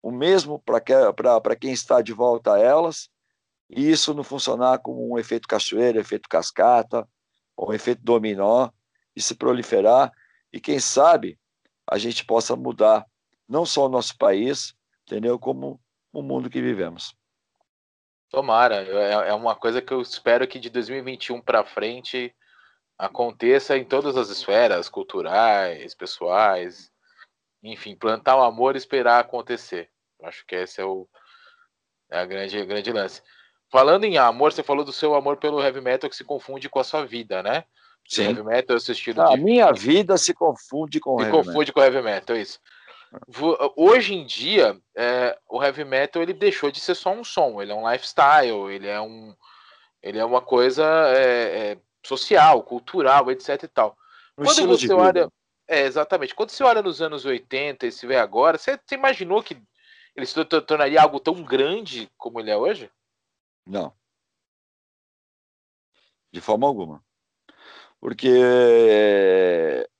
o 0.00 0.12
mesmo 0.12 0.60
para 0.60 0.80
que, 0.80 0.94
quem 1.60 1.72
está 1.72 2.00
de 2.00 2.12
volta 2.12 2.54
a 2.54 2.58
elas, 2.60 3.10
e 3.68 3.90
isso 3.90 4.14
não 4.14 4.22
funcionar 4.22 4.78
como 4.78 5.12
um 5.12 5.18
efeito 5.18 5.48
cachoeira, 5.48 5.98
efeito 5.98 6.28
cascata, 6.28 7.04
ou 7.56 7.70
um 7.70 7.72
efeito 7.72 8.00
dominó, 8.04 8.70
e 9.16 9.20
se 9.20 9.34
proliferar, 9.34 10.12
e 10.52 10.60
quem 10.60 10.78
sabe 10.78 11.36
a 11.84 11.98
gente 11.98 12.24
possa 12.24 12.54
mudar 12.54 13.04
não 13.48 13.66
só 13.66 13.86
o 13.86 13.88
nosso 13.88 14.16
país, 14.16 14.72
entendeu? 15.02 15.36
Como 15.36 15.80
o 16.12 16.22
mundo 16.22 16.48
que 16.48 16.62
vivemos. 16.62 17.12
Tomara, 18.30 18.84
é, 18.84 19.30
é 19.30 19.34
uma 19.34 19.56
coisa 19.56 19.82
que 19.82 19.92
eu 19.92 20.00
espero 20.00 20.46
que 20.46 20.60
de 20.60 20.70
2021 20.70 21.40
para 21.40 21.64
frente 21.64 22.32
aconteça 22.98 23.76
em 23.76 23.84
todas 23.84 24.16
as 24.16 24.28
esferas, 24.28 24.88
culturais, 24.88 25.94
pessoais, 25.94 26.90
enfim, 27.62 27.96
plantar 27.96 28.36
o 28.36 28.42
amor 28.42 28.74
e 28.74 28.78
esperar 28.78 29.20
acontecer. 29.20 29.90
Acho 30.22 30.44
que 30.46 30.54
esse 30.54 30.80
é 30.80 30.84
o 30.84 31.08
é 32.10 32.18
a 32.18 32.24
grande, 32.24 32.64
grande 32.64 32.92
lance. 32.92 33.22
Falando 33.70 34.04
em 34.04 34.18
amor, 34.18 34.52
você 34.52 34.62
falou 34.62 34.84
do 34.84 34.92
seu 34.92 35.14
amor 35.14 35.36
pelo 35.36 35.60
heavy 35.60 35.80
metal 35.80 36.08
que 36.08 36.16
se 36.16 36.22
confunde 36.22 36.68
com 36.68 36.78
a 36.78 36.84
sua 36.84 37.04
vida, 37.04 37.42
né? 37.42 37.64
Sim. 38.06 38.22
O 38.22 38.30
heavy 38.30 38.42
metal 38.44 38.74
é 38.74 38.76
o 38.76 38.80
seu 38.80 38.92
estilo 38.92 39.22
a 39.22 39.34
de... 39.34 39.42
minha 39.42 39.72
vida 39.72 40.16
se 40.16 40.32
confunde 40.32 41.00
com 41.00 41.18
se 41.18 41.24
heavy 41.24 41.36
confunde 41.36 41.58
metal. 41.58 41.74
com 41.74 41.82
heavy 41.82 42.02
metal, 42.02 42.36
é 42.36 42.40
isso. 42.40 42.60
Hoje 43.76 44.14
em 44.14 44.26
dia, 44.26 44.78
é, 44.94 45.38
o 45.48 45.62
heavy 45.62 45.84
metal 45.84 46.22
ele 46.22 46.32
deixou 46.32 46.70
de 46.70 46.80
ser 46.80 46.94
só 46.94 47.12
um 47.12 47.24
som, 47.24 47.62
ele 47.62 47.72
é 47.72 47.74
um 47.74 47.90
lifestyle, 47.90 48.70
ele 48.70 48.88
é 48.88 49.00
um, 49.00 49.34
ele 50.02 50.18
é 50.18 50.24
uma 50.24 50.40
coisa 50.40 50.84
é, 51.16 51.72
é, 51.72 51.78
social, 52.04 52.62
cultural, 52.62 53.30
etc 53.30 53.62
e 53.62 53.68
tal. 53.68 53.96
Um 54.38 54.44
Quando 54.44 54.66
você 54.66 54.92
olha, 54.92 55.28
é 55.66 55.80
exatamente. 55.82 56.34
Quando 56.34 56.50
você 56.50 56.62
olha 56.62 56.82
nos 56.82 57.00
anos 57.00 57.24
80 57.24 57.86
e 57.86 57.92
se 57.92 58.06
vê 58.06 58.16
agora, 58.16 58.58
você, 58.58 58.78
você 58.84 58.94
imaginou 58.94 59.42
que 59.42 59.60
ele 60.14 60.26
se 60.26 60.44
tornaria 60.44 61.02
algo 61.02 61.18
tão 61.18 61.42
grande 61.42 62.08
como 62.16 62.38
ele 62.40 62.50
é 62.50 62.56
hoje? 62.56 62.90
Não. 63.66 63.92
De 66.32 66.40
forma 66.40 66.66
alguma. 66.66 67.02
Porque 68.00 68.28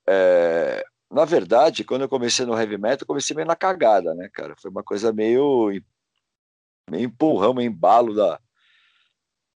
é, 0.06 0.84
na 1.10 1.24
verdade, 1.24 1.84
quando 1.84 2.02
eu 2.02 2.08
comecei 2.08 2.44
no 2.44 2.58
heavy 2.58 2.76
metal, 2.76 2.98
eu 3.02 3.06
comecei 3.06 3.34
meio 3.34 3.46
na 3.46 3.56
cagada, 3.56 4.14
né, 4.14 4.28
cara? 4.32 4.54
Foi 4.60 4.70
uma 4.70 4.82
coisa 4.82 5.12
meio, 5.12 5.70
meio 6.90 7.04
empurrão, 7.04 7.54
meio 7.54 7.68
embalo 7.68 8.14
da, 8.14 8.40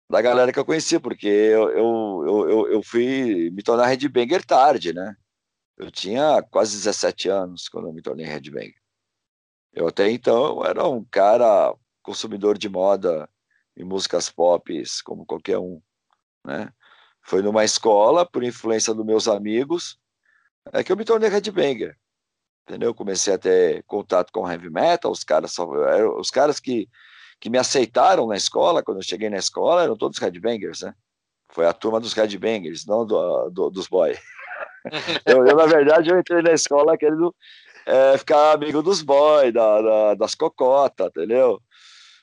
da 0.09 0.21
galera 0.21 0.53
que 0.53 0.59
eu 0.59 0.65
conhecia, 0.65 0.99
porque 0.99 1.27
eu, 1.27 1.69
eu, 1.69 2.47
eu, 2.49 2.67
eu 2.73 2.83
fui 2.83 3.49
me 3.51 3.61
tornar 3.61 3.87
headbanger 3.87 4.45
tarde, 4.45 4.93
né? 4.93 5.15
Eu 5.77 5.91
tinha 5.91 6.41
quase 6.43 6.75
17 6.77 7.29
anos 7.29 7.69
quando 7.69 7.87
eu 7.87 7.93
me 7.93 8.01
tornei 8.01 8.25
headbanger. 8.25 8.81
Eu 9.73 9.87
até 9.87 10.09
então 10.09 10.65
era 10.65 10.87
um 10.87 11.03
cara 11.05 11.75
consumidor 12.01 12.57
de 12.57 12.69
moda 12.69 13.29
e 13.75 13.83
músicas 13.83 14.29
pop 14.29 14.83
como 15.03 15.25
qualquer 15.25 15.59
um, 15.59 15.81
né? 16.45 16.71
Foi 17.21 17.41
numa 17.41 17.65
escola, 17.65 18.25
por 18.25 18.43
influência 18.43 18.93
dos 18.93 19.05
meus 19.05 19.27
amigos, 19.27 19.99
é 20.71 20.83
que 20.83 20.91
eu 20.91 20.97
me 20.97 21.03
tornei 21.03 21.29
headbanger, 21.29 21.97
entendeu? 22.63 22.93
Comecei 22.95 23.33
a 23.33 23.37
ter 23.37 23.83
contato 23.83 24.31
com 24.31 24.49
heavy 24.49 24.69
metal, 24.69 25.11
os 25.11 25.25
caras 25.25 25.51
só, 25.51 25.67
os 26.17 26.31
caras 26.31 26.59
que, 26.59 26.89
que 27.39 27.49
me 27.49 27.57
aceitaram 27.57 28.27
na 28.27 28.35
escola, 28.35 28.83
quando 28.83 28.97
eu 28.97 29.03
cheguei 29.03 29.29
na 29.29 29.37
escola, 29.37 29.83
eram 29.83 29.95
todos 29.95 30.17
headbangers, 30.17 30.81
né? 30.81 30.93
Foi 31.49 31.65
a 31.65 31.73
turma 31.73 31.99
dos 31.99 32.13
headbangers, 32.13 32.85
não 32.85 33.05
do, 33.05 33.49
do 33.49 33.69
dos 33.69 33.87
boys. 33.87 34.19
eu, 35.25 35.45
eu, 35.45 35.55
na 35.55 35.65
verdade, 35.65 36.09
eu 36.09 36.19
entrei 36.19 36.41
na 36.41 36.51
escola 36.51 36.97
querendo 36.97 37.33
é, 37.85 38.17
ficar 38.17 38.51
amigo 38.51 38.81
dos 38.81 39.01
boys, 39.01 39.53
da, 39.53 39.81
da, 39.81 40.13
das 40.15 40.35
cocotas, 40.35 41.07
entendeu? 41.07 41.61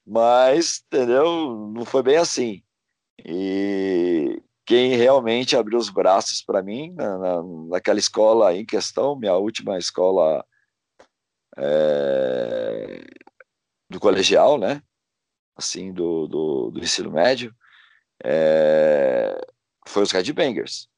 Mas, 0.07 0.83
entendeu? 0.87 1.71
Não 1.75 1.85
foi 1.85 2.03
bem 2.03 2.17
assim. 2.17 2.63
E 3.25 4.43
quem 4.67 4.97
realmente 4.97 5.57
abriu 5.57 5.79
os 5.79 5.89
braços 5.89 6.43
para 6.43 6.63
mim 6.63 6.93
na, 6.95 7.19
na, 7.19 7.43
naquela 7.71 7.99
escola 7.99 8.55
em 8.55 8.65
questão, 8.67 9.17
minha 9.17 9.35
última 9.35 9.79
escola 9.79 10.45
é, 11.57 13.05
do 13.89 14.01
colegial, 14.01 14.59
né? 14.59 14.83
Assim, 15.57 15.93
do, 15.93 16.27
do, 16.27 16.71
do 16.71 16.81
ensino 16.81 17.11
médio, 17.11 17.55
é, 18.23 19.41
foi 19.87 20.03
os 20.03 20.13
headbangers. 20.13 20.89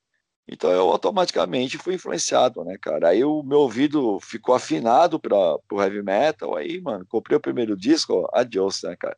Então 0.49 0.71
eu 0.71 0.89
automaticamente 0.89 1.77
fui 1.79 1.95
influenciado, 1.95 2.65
né, 2.65 2.77
cara? 2.81 3.09
Aí 3.09 3.25
o 3.25 3.43
meu 3.43 3.61
ouvido 3.61 4.21
ficou 4.21 4.55
afinado 4.55 5.19
para 5.19 5.37
o 5.37 5.83
heavy 5.83 6.03
metal, 6.03 6.57
aí, 6.57 6.81
mano, 6.81 7.05
comprei 7.07 7.37
o 7.37 7.41
primeiro 7.41 7.77
disco, 7.77 8.29
adiós, 8.33 8.83
né, 8.85 8.97
cara? 8.97 9.17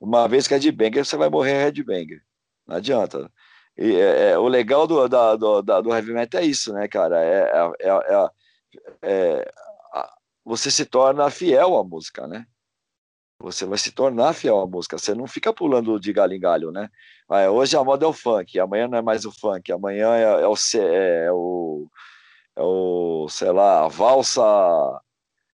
Uma 0.00 0.26
vez 0.26 0.48
que 0.48 0.54
é 0.54 0.56
headbanger, 0.58 1.04
você 1.04 1.16
vai 1.16 1.28
morrer 1.28 1.64
headbanger. 1.64 2.22
Não 2.66 2.76
adianta. 2.76 3.30
E, 3.76 3.94
é, 3.94 4.30
é, 4.30 4.38
o 4.38 4.48
legal 4.48 4.86
do, 4.86 5.06
da, 5.08 5.36
do, 5.36 5.62
da, 5.62 5.80
do 5.80 5.94
heavy 5.94 6.12
metal 6.12 6.40
é 6.40 6.46
isso, 6.46 6.72
né, 6.72 6.88
cara? 6.88 7.22
É, 7.22 7.50
é, 7.80 7.90
é, 9.02 9.42
é 9.42 9.52
você 10.46 10.70
se 10.70 10.86
torna 10.86 11.28
fiel 11.28 11.76
à 11.76 11.82
música, 11.82 12.26
né? 12.28 12.46
Você 13.38 13.66
vai 13.66 13.78
se 13.78 13.92
tornar 13.92 14.32
fiel 14.32 14.58
à 14.60 14.66
música. 14.66 14.98
Você 14.98 15.14
não 15.14 15.26
fica 15.26 15.52
pulando 15.52 16.00
de 16.00 16.12
galho 16.12 16.34
em 16.34 16.40
galho, 16.40 16.70
né? 16.72 16.88
Ah, 17.28 17.50
hoje 17.50 17.76
a 17.76 17.84
moda 17.84 18.04
é 18.06 18.08
o 18.08 18.12
funk, 18.12 18.58
amanhã 18.58 18.88
não 18.88 18.98
é 18.98 19.02
mais 19.02 19.24
o 19.24 19.32
funk, 19.32 19.70
amanhã 19.72 20.14
é, 20.16 20.22
é, 20.22 20.46
o, 20.46 20.54
é, 20.76 21.32
o, 21.32 21.88
é 22.56 22.62
o, 22.62 23.28
sei 23.28 23.52
lá, 23.52 23.84
a 23.84 23.88
valsa 23.88 24.42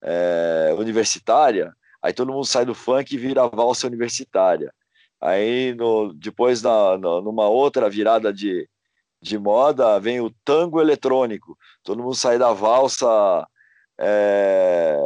é, 0.03 0.75
universitária. 0.77 1.73
Aí 2.03 2.12
todo 2.12 2.33
mundo 2.33 2.47
sai 2.47 2.64
do 2.64 2.75
funk 2.75 3.14
e 3.14 3.19
vira 3.19 3.45
a 3.45 3.49
valsa 3.49 3.87
universitária. 3.87 4.73
Aí 5.21 5.75
no, 5.75 6.12
depois, 6.14 6.62
na, 6.62 6.99
na, 6.99 7.21
numa 7.21 7.49
outra 7.49 7.91
virada 7.91 8.33
de, 8.33 8.69
de 9.21 9.38
moda, 9.38 9.99
vem 10.01 10.21
o 10.21 10.31
tango 10.45 10.81
eletrônico. 10.81 11.57
Todo 11.83 12.03
mundo 12.03 12.14
sai 12.14 12.38
da 12.38 12.53
valsa 12.53 13.47
é, 13.99 14.97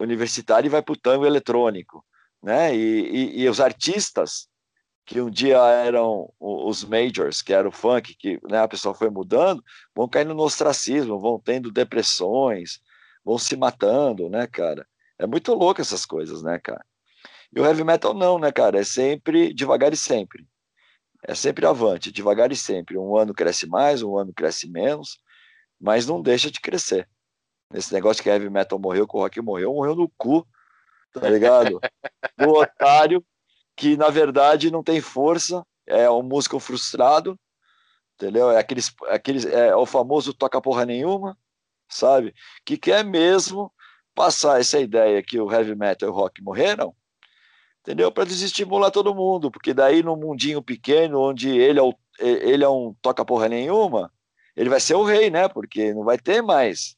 universitária 0.00 0.66
e 0.66 0.70
vai 0.70 0.82
para 0.82 0.92
o 0.92 0.98
tango 0.98 1.26
eletrônico. 1.26 2.04
Né? 2.42 2.74
E, 2.74 3.38
e, 3.38 3.42
e, 3.42 3.48
os 3.48 3.60
artistas 3.60 4.48
que 5.04 5.20
um 5.20 5.30
dia 5.30 5.58
eram 5.58 6.32
os 6.40 6.84
majors, 6.84 7.40
que 7.40 7.52
era 7.52 7.68
o 7.68 7.72
funk, 7.72 8.14
que 8.16 8.40
né, 8.48 8.58
a 8.58 8.68
pessoa 8.68 8.94
foi 8.94 9.08
mudando, 9.08 9.62
vão 9.94 10.08
caindo 10.08 10.34
no 10.34 10.42
ostracismo, 10.42 11.20
vão 11.20 11.40
tendo 11.40 11.70
depressões, 11.70 12.80
vão 13.24 13.38
se 13.38 13.56
matando, 13.56 14.28
né, 14.28 14.46
cara? 14.46 14.86
É 15.18 15.26
muito 15.26 15.54
louco 15.54 15.80
essas 15.80 16.04
coisas, 16.04 16.42
né, 16.42 16.58
cara? 16.58 16.84
E 17.54 17.60
o 17.60 17.64
heavy 17.64 17.84
metal 17.84 18.12
não, 18.12 18.38
né, 18.38 18.50
cara? 18.50 18.80
É 18.80 18.84
sempre 18.84 19.54
devagar 19.54 19.92
e 19.92 19.96
sempre. 19.96 20.46
É 21.22 21.34
sempre 21.34 21.66
avante, 21.66 22.12
devagar 22.12 22.50
e 22.52 22.56
sempre. 22.56 22.98
Um 22.98 23.16
ano 23.16 23.32
cresce 23.32 23.66
mais, 23.66 24.02
um 24.02 24.16
ano 24.18 24.32
cresce 24.34 24.68
menos, 24.68 25.18
mas 25.80 26.06
não 26.06 26.20
deixa 26.20 26.50
de 26.50 26.60
crescer. 26.60 27.08
Esse 27.74 27.92
negócio 27.92 28.22
que 28.22 28.28
heavy 28.28 28.48
metal 28.48 28.78
morreu, 28.78 29.06
que 29.06 29.16
o 29.16 29.20
rock 29.20 29.40
morreu, 29.40 29.74
morreu 29.74 29.96
no 29.96 30.10
cu, 30.16 30.46
tá 31.12 31.28
ligado? 31.28 31.80
Do 32.38 32.50
otário 32.50 33.24
que, 33.76 33.96
na 33.96 34.08
verdade, 34.08 34.70
não 34.70 34.82
tem 34.82 35.00
força, 35.00 35.64
é 35.86 36.08
um 36.10 36.22
músico 36.22 36.58
frustrado, 36.58 37.38
entendeu? 38.14 38.50
É, 38.50 38.58
aqueles, 38.58 38.94
aqueles, 39.08 39.44
é 39.44 39.74
o 39.76 39.84
famoso 39.84 40.32
toca 40.32 40.60
porra 40.60 40.86
nenhuma, 40.86 41.36
sabe? 41.88 42.34
Que 42.64 42.76
quer 42.76 43.04
mesmo 43.04 43.72
passar 44.14 44.60
essa 44.60 44.80
ideia 44.80 45.22
que 45.22 45.38
o 45.38 45.52
heavy 45.52 45.74
metal 45.74 46.08
e 46.08 46.12
o 46.12 46.14
rock 46.14 46.42
morreram, 46.42 46.94
entendeu? 47.80 48.10
Para 48.10 48.24
desestimular 48.24 48.90
todo 48.90 49.14
mundo, 49.14 49.50
porque 49.50 49.74
daí 49.74 50.02
no 50.02 50.16
mundinho 50.16 50.62
pequeno, 50.62 51.20
onde 51.20 51.50
ele 51.50 51.78
é, 51.78 51.82
o, 51.82 51.94
ele 52.18 52.64
é 52.64 52.68
um 52.68 52.94
toca 53.02 53.24
porra 53.24 53.48
nenhuma, 53.48 54.10
ele 54.56 54.70
vai 54.70 54.80
ser 54.80 54.94
o 54.94 55.04
rei, 55.04 55.30
né? 55.30 55.48
Porque 55.48 55.92
não 55.92 56.04
vai 56.04 56.18
ter 56.18 56.42
mais 56.42 56.95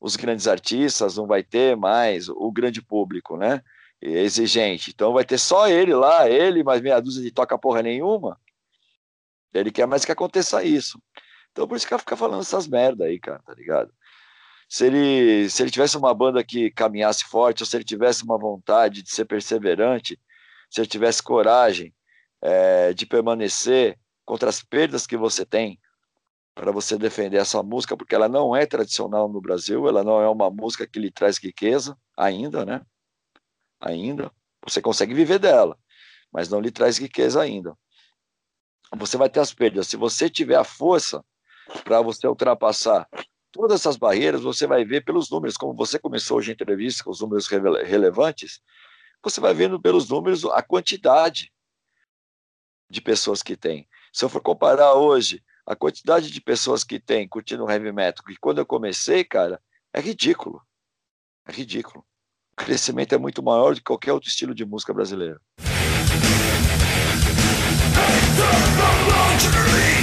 os 0.00 0.16
grandes 0.16 0.48
artistas, 0.48 1.16
não 1.16 1.26
vai 1.26 1.42
ter 1.42 1.76
mais 1.76 2.28
o 2.28 2.50
grande 2.50 2.80
público, 2.80 3.36
né? 3.36 3.62
Exigente. 4.00 4.90
Então 4.90 5.12
vai 5.12 5.24
ter 5.24 5.38
só 5.38 5.68
ele 5.68 5.94
lá, 5.94 6.28
ele 6.28 6.64
mais 6.64 6.80
meia 6.80 7.00
dúzia 7.00 7.22
de 7.22 7.30
toca 7.30 7.58
porra 7.58 7.82
nenhuma. 7.82 8.40
Ele 9.52 9.70
quer 9.70 9.86
mais 9.86 10.04
que 10.04 10.12
aconteça 10.12 10.64
isso. 10.64 11.00
Então 11.52 11.68
por 11.68 11.76
isso 11.76 11.86
que 11.86 11.98
fica 11.98 12.16
falando 12.16 12.40
essas 12.40 12.66
merda 12.66 13.04
aí, 13.04 13.18
cara, 13.18 13.40
tá 13.40 13.52
ligado? 13.52 13.92
Se 14.68 14.86
ele, 14.86 15.50
se 15.50 15.62
ele 15.62 15.70
tivesse 15.70 15.96
uma 15.96 16.14
banda 16.14 16.42
que 16.44 16.70
caminhasse 16.70 17.24
forte, 17.24 17.62
ou 17.62 17.66
se 17.66 17.76
ele 17.76 17.84
tivesse 17.84 18.22
uma 18.22 18.38
vontade 18.38 19.02
de 19.02 19.10
ser 19.10 19.24
perseverante, 19.24 20.18
se 20.70 20.80
ele 20.80 20.88
tivesse 20.88 21.22
coragem 21.22 21.92
é, 22.40 22.92
de 22.94 23.04
permanecer 23.04 23.98
contra 24.24 24.48
as 24.48 24.62
perdas 24.62 25.06
que 25.08 25.16
você 25.16 25.44
tem, 25.44 25.78
para 26.54 26.72
você 26.72 26.98
defender 26.98 27.38
essa 27.38 27.62
música, 27.62 27.96
porque 27.96 28.14
ela 28.14 28.28
não 28.28 28.54
é 28.54 28.66
tradicional 28.66 29.28
no 29.28 29.40
Brasil, 29.40 29.88
ela 29.88 30.02
não 30.02 30.20
é 30.20 30.28
uma 30.28 30.50
música 30.50 30.86
que 30.86 30.98
lhe 30.98 31.10
traz 31.10 31.38
riqueza, 31.38 31.96
ainda, 32.16 32.64
né? 32.64 32.82
Ainda. 33.80 34.30
Você 34.64 34.82
consegue 34.82 35.14
viver 35.14 35.38
dela, 35.38 35.78
mas 36.32 36.48
não 36.48 36.60
lhe 36.60 36.70
traz 36.70 36.98
riqueza 36.98 37.40
ainda. 37.40 37.76
Você 38.96 39.16
vai 39.16 39.30
ter 39.30 39.40
as 39.40 39.54
perdas. 39.54 39.86
Se 39.86 39.96
você 39.96 40.28
tiver 40.28 40.56
a 40.56 40.64
força 40.64 41.24
para 41.84 42.02
você 42.02 42.26
ultrapassar 42.26 43.08
todas 43.52 43.80
essas 43.80 43.96
barreiras, 43.96 44.42
você 44.42 44.66
vai 44.66 44.84
ver 44.84 45.04
pelos 45.04 45.30
números, 45.30 45.56
como 45.56 45.74
você 45.74 45.98
começou 45.98 46.38
hoje 46.38 46.50
a 46.50 46.54
entrevista 46.54 47.04
com 47.04 47.10
os 47.10 47.20
números 47.20 47.48
relevantes, 47.48 48.60
você 49.22 49.40
vai 49.40 49.54
vendo 49.54 49.80
pelos 49.80 50.08
números 50.08 50.44
a 50.44 50.62
quantidade 50.62 51.52
de 52.88 53.00
pessoas 53.00 53.42
que 53.42 53.56
tem. 53.56 53.88
Se 54.12 54.24
eu 54.24 54.28
for 54.28 54.42
comparar 54.42 54.94
hoje 54.94 55.42
a 55.70 55.76
quantidade 55.76 56.32
de 56.32 56.40
pessoas 56.40 56.82
que 56.82 56.98
tem 56.98 57.28
curtindo 57.28 57.70
heavy 57.70 57.92
metal, 57.92 58.24
que 58.24 58.34
quando 58.40 58.58
eu 58.58 58.66
comecei, 58.66 59.22
cara, 59.22 59.62
é 59.94 60.00
ridículo. 60.00 60.60
É 61.46 61.52
ridículo. 61.52 62.04
O 62.52 62.56
crescimento 62.56 63.14
é 63.14 63.18
muito 63.18 63.40
maior 63.40 63.72
do 63.72 63.76
que 63.76 63.84
qualquer 63.84 64.12
outro 64.12 64.28
estilo 64.28 64.52
de 64.52 64.64
música 64.64 64.92
brasileira. 64.92 65.40
E 69.96 69.99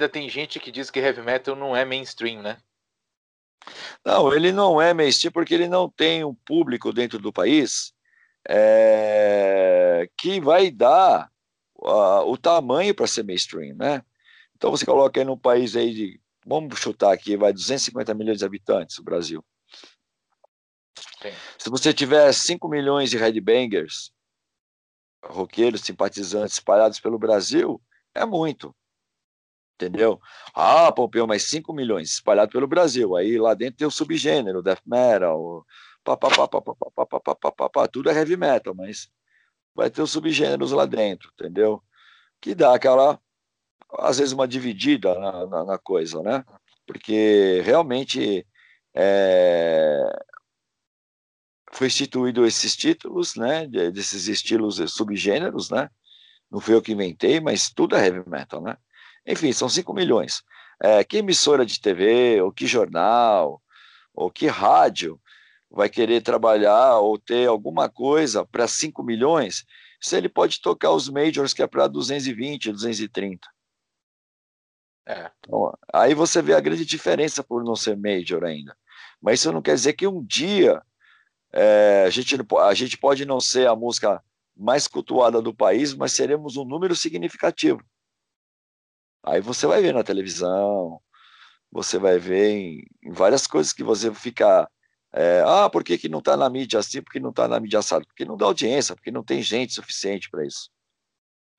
ainda 0.00 0.08
tem 0.08 0.28
gente 0.30 0.58
que 0.58 0.72
diz 0.72 0.90
que 0.90 0.98
heavy 0.98 1.20
metal 1.20 1.54
não 1.54 1.76
é 1.76 1.84
mainstream, 1.84 2.40
né? 2.40 2.56
Não, 4.02 4.32
ele 4.32 4.50
não 4.50 4.80
é 4.80 4.94
mainstream 4.94 5.30
porque 5.30 5.52
ele 5.52 5.68
não 5.68 5.90
tem 5.90 6.24
um 6.24 6.34
público 6.34 6.92
dentro 6.92 7.18
do 7.18 7.30
país 7.30 7.92
é, 8.48 10.08
que 10.16 10.40
vai 10.40 10.70
dar 10.70 11.30
uh, 11.76 12.22
o 12.24 12.38
tamanho 12.38 12.94
para 12.94 13.06
ser 13.06 13.22
mainstream, 13.22 13.76
né? 13.76 14.02
Então 14.56 14.70
você 14.70 14.86
coloca 14.86 15.20
aí 15.20 15.24
num 15.24 15.36
país 15.36 15.76
aí 15.76 15.92
de, 15.92 16.20
vamos 16.46 16.78
chutar 16.78 17.12
aqui, 17.12 17.36
vai 17.36 17.52
250 17.52 18.14
milhões 18.14 18.38
de 18.38 18.44
habitantes, 18.46 18.98
o 18.98 19.02
Brasil. 19.02 19.44
Sim. 21.20 21.32
Se 21.58 21.68
você 21.68 21.92
tiver 21.92 22.32
5 22.32 22.66
milhões 22.68 23.10
de 23.10 23.18
headbangers, 23.18 24.10
roqueiros, 25.22 25.82
simpatizantes 25.82 26.54
espalhados 26.54 26.98
pelo 26.98 27.18
Brasil, 27.18 27.80
é 28.14 28.24
muito 28.24 28.74
entendeu? 29.80 30.20
Ah, 30.54 30.92
Pompeu, 30.92 31.26
mais 31.26 31.44
5 31.44 31.72
milhões 31.72 32.12
espalhado 32.12 32.52
pelo 32.52 32.66
Brasil. 32.66 33.16
Aí 33.16 33.38
lá 33.38 33.54
dentro 33.54 33.78
tem 33.78 33.86
o 33.86 33.90
subgênero, 33.90 34.62
death 34.62 34.82
metal, 34.86 35.64
pá, 36.04 36.16
pá, 36.16 36.28
pá, 36.28 36.48
pá, 36.48 36.60
pá, 36.60 36.74
pá, 36.74 37.06
pá, 37.06 37.20
pá, 37.20 37.34
pá, 37.34 37.52
pá, 37.52 37.70
pá, 37.70 37.88
tudo 37.88 38.10
é 38.10 38.14
heavy 38.14 38.36
metal, 38.36 38.74
mas 38.74 39.10
vai 39.74 39.90
ter 39.90 40.02
os 40.02 40.10
subgêneros 40.10 40.72
lá 40.72 40.84
dentro, 40.84 41.30
entendeu? 41.32 41.82
Que 42.40 42.54
dá 42.54 42.74
aquela, 42.74 43.18
às 43.98 44.18
vezes, 44.18 44.32
uma 44.32 44.46
dividida 44.46 45.18
na, 45.18 45.46
na, 45.46 45.64
na 45.64 45.78
coisa, 45.78 46.22
né? 46.22 46.44
Porque 46.86 47.62
realmente 47.64 48.46
é, 48.94 50.02
foi 51.72 51.86
instituído 51.86 52.44
esses 52.44 52.76
títulos, 52.76 53.36
né? 53.36 53.66
Desses 53.66 54.28
estilos 54.28 54.76
subgêneros, 54.92 55.70
né? 55.70 55.88
Não 56.50 56.60
fui 56.60 56.74
eu 56.74 56.82
que 56.82 56.92
inventei, 56.92 57.40
mas 57.40 57.70
tudo 57.70 57.94
é 57.96 58.06
heavy 58.06 58.28
metal, 58.28 58.60
né? 58.60 58.76
Enfim, 59.26 59.52
são 59.52 59.68
5 59.68 59.92
milhões. 59.92 60.42
É, 60.82 61.04
que 61.04 61.18
emissora 61.18 61.64
de 61.66 61.80
TV, 61.80 62.40
ou 62.40 62.50
que 62.50 62.66
jornal, 62.66 63.62
ou 64.14 64.30
que 64.30 64.46
rádio 64.46 65.20
vai 65.70 65.88
querer 65.88 66.22
trabalhar 66.22 66.98
ou 66.98 67.18
ter 67.18 67.46
alguma 67.48 67.88
coisa 67.88 68.44
para 68.44 68.66
5 68.66 69.02
milhões, 69.02 69.64
se 70.00 70.16
ele 70.16 70.28
pode 70.28 70.60
tocar 70.60 70.90
os 70.90 71.08
majors 71.08 71.54
que 71.54 71.62
é 71.62 71.66
para 71.66 71.86
220, 71.86 72.72
230. 72.72 73.46
É. 75.06 75.30
Então, 75.38 75.76
aí 75.92 76.14
você 76.14 76.40
vê 76.42 76.54
a 76.54 76.60
grande 76.60 76.84
diferença 76.84 77.42
por 77.42 77.62
não 77.62 77.76
ser 77.76 77.96
major 77.96 78.44
ainda. 78.44 78.76
Mas 79.20 79.40
isso 79.40 79.52
não 79.52 79.62
quer 79.62 79.74
dizer 79.74 79.92
que 79.92 80.06
um 80.06 80.24
dia 80.24 80.82
é, 81.52 82.04
a, 82.06 82.10
gente, 82.10 82.36
a 82.58 82.74
gente 82.74 82.96
pode 82.96 83.24
não 83.24 83.40
ser 83.40 83.68
a 83.68 83.76
música 83.76 84.22
mais 84.56 84.86
cultuada 84.86 85.40
do 85.40 85.54
país, 85.54 85.94
mas 85.94 86.12
seremos 86.12 86.56
um 86.56 86.64
número 86.64 86.94
significativo. 86.94 87.82
Aí 89.22 89.40
você 89.40 89.66
vai 89.66 89.82
ver 89.82 89.94
na 89.94 90.02
televisão, 90.02 91.00
você 91.70 91.98
vai 91.98 92.18
ver 92.18 92.50
em, 93.02 93.12
várias 93.12 93.46
coisas 93.46 93.72
que 93.72 93.84
você 93.84 94.12
fica. 94.14 94.68
É, 95.12 95.42
ah, 95.46 95.68
por 95.68 95.84
que, 95.84 95.98
que 95.98 96.08
não 96.08 96.20
está 96.20 96.36
na 96.36 96.48
mídia 96.48 96.78
assim? 96.80 97.02
Por 97.02 97.12
que 97.12 97.20
não 97.20 97.30
está 97.30 97.48
na 97.48 97.60
mídia 97.60 97.80
assado? 97.80 98.06
Porque 98.06 98.24
não 98.24 98.36
dá 98.36 98.46
audiência, 98.46 98.94
porque 98.94 99.10
não 99.10 99.24
tem 99.24 99.42
gente 99.42 99.74
suficiente 99.74 100.30
para 100.30 100.46
isso. 100.46 100.70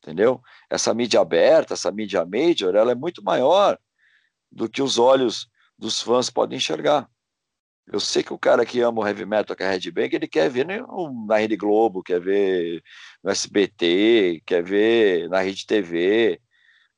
Entendeu? 0.04 0.42
Essa 0.70 0.94
mídia 0.94 1.20
aberta, 1.22 1.74
essa 1.74 1.92
mídia 1.92 2.26
major, 2.26 2.76
ela 2.76 2.92
é 2.92 2.96
muito 2.96 3.24
maior 3.24 3.78
do 4.52 4.70
que 4.70 4.82
os 4.82 4.98
olhos 4.98 5.48
dos 5.78 6.02
fãs 6.02 6.30
podem 6.30 6.58
enxergar. 6.58 7.10
Eu 7.88 8.00
sei 8.00 8.24
que 8.24 8.34
o 8.34 8.40
cara 8.40 8.66
que 8.66 8.80
ama 8.82 9.02
o 9.02 9.08
heavy 9.08 9.26
metal, 9.26 9.56
que 9.56 9.64
é 9.64 9.70
Red 9.70 9.92
Bang, 9.92 10.16
ele 10.16 10.28
quer 10.28 10.50
ver 10.50 10.66
na 11.28 11.38
Rede 11.38 11.58
Globo, 11.58 12.04
quer 12.04 12.22
ver 12.22 12.82
no 13.24 13.30
SBT, 13.32 14.42
quer 14.46 14.64
ver 14.64 15.30
na 15.30 15.42
Rede 15.42 15.66
TV, 15.66 16.40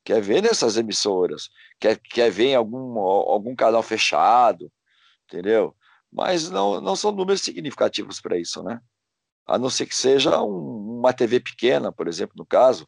quer 0.03 0.21
ver 0.21 0.41
nessas 0.41 0.77
emissoras, 0.77 1.49
quer, 1.79 1.97
quer 1.99 2.29
ver 2.29 2.47
em 2.47 2.55
algum, 2.55 2.99
algum 2.99 3.55
canal 3.55 3.81
fechado, 3.81 4.71
entendeu? 5.25 5.75
Mas 6.11 6.49
não, 6.49 6.79
não 6.81 6.95
são 6.95 7.11
números 7.11 7.41
significativos 7.41 8.21
para 8.21 8.37
isso, 8.37 8.61
né? 8.61 8.79
A 9.45 9.57
não 9.57 9.69
ser 9.69 9.85
que 9.85 9.95
seja 9.95 10.41
um, 10.41 10.99
uma 10.99 11.13
TV 11.13 11.39
pequena, 11.39 11.91
por 11.91 12.07
exemplo, 12.07 12.35
no 12.37 12.45
caso, 12.45 12.87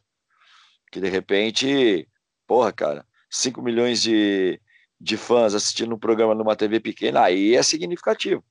que 0.92 1.00
de 1.00 1.08
repente, 1.08 2.08
porra, 2.46 2.72
cara, 2.72 3.06
5 3.30 3.60
milhões 3.60 4.00
de, 4.00 4.60
de 5.00 5.16
fãs 5.16 5.54
assistindo 5.54 5.94
um 5.94 5.98
programa 5.98 6.34
numa 6.34 6.56
TV 6.56 6.80
pequena, 6.80 7.22
aí 7.22 7.54
é 7.54 7.62
significativo. 7.62 8.44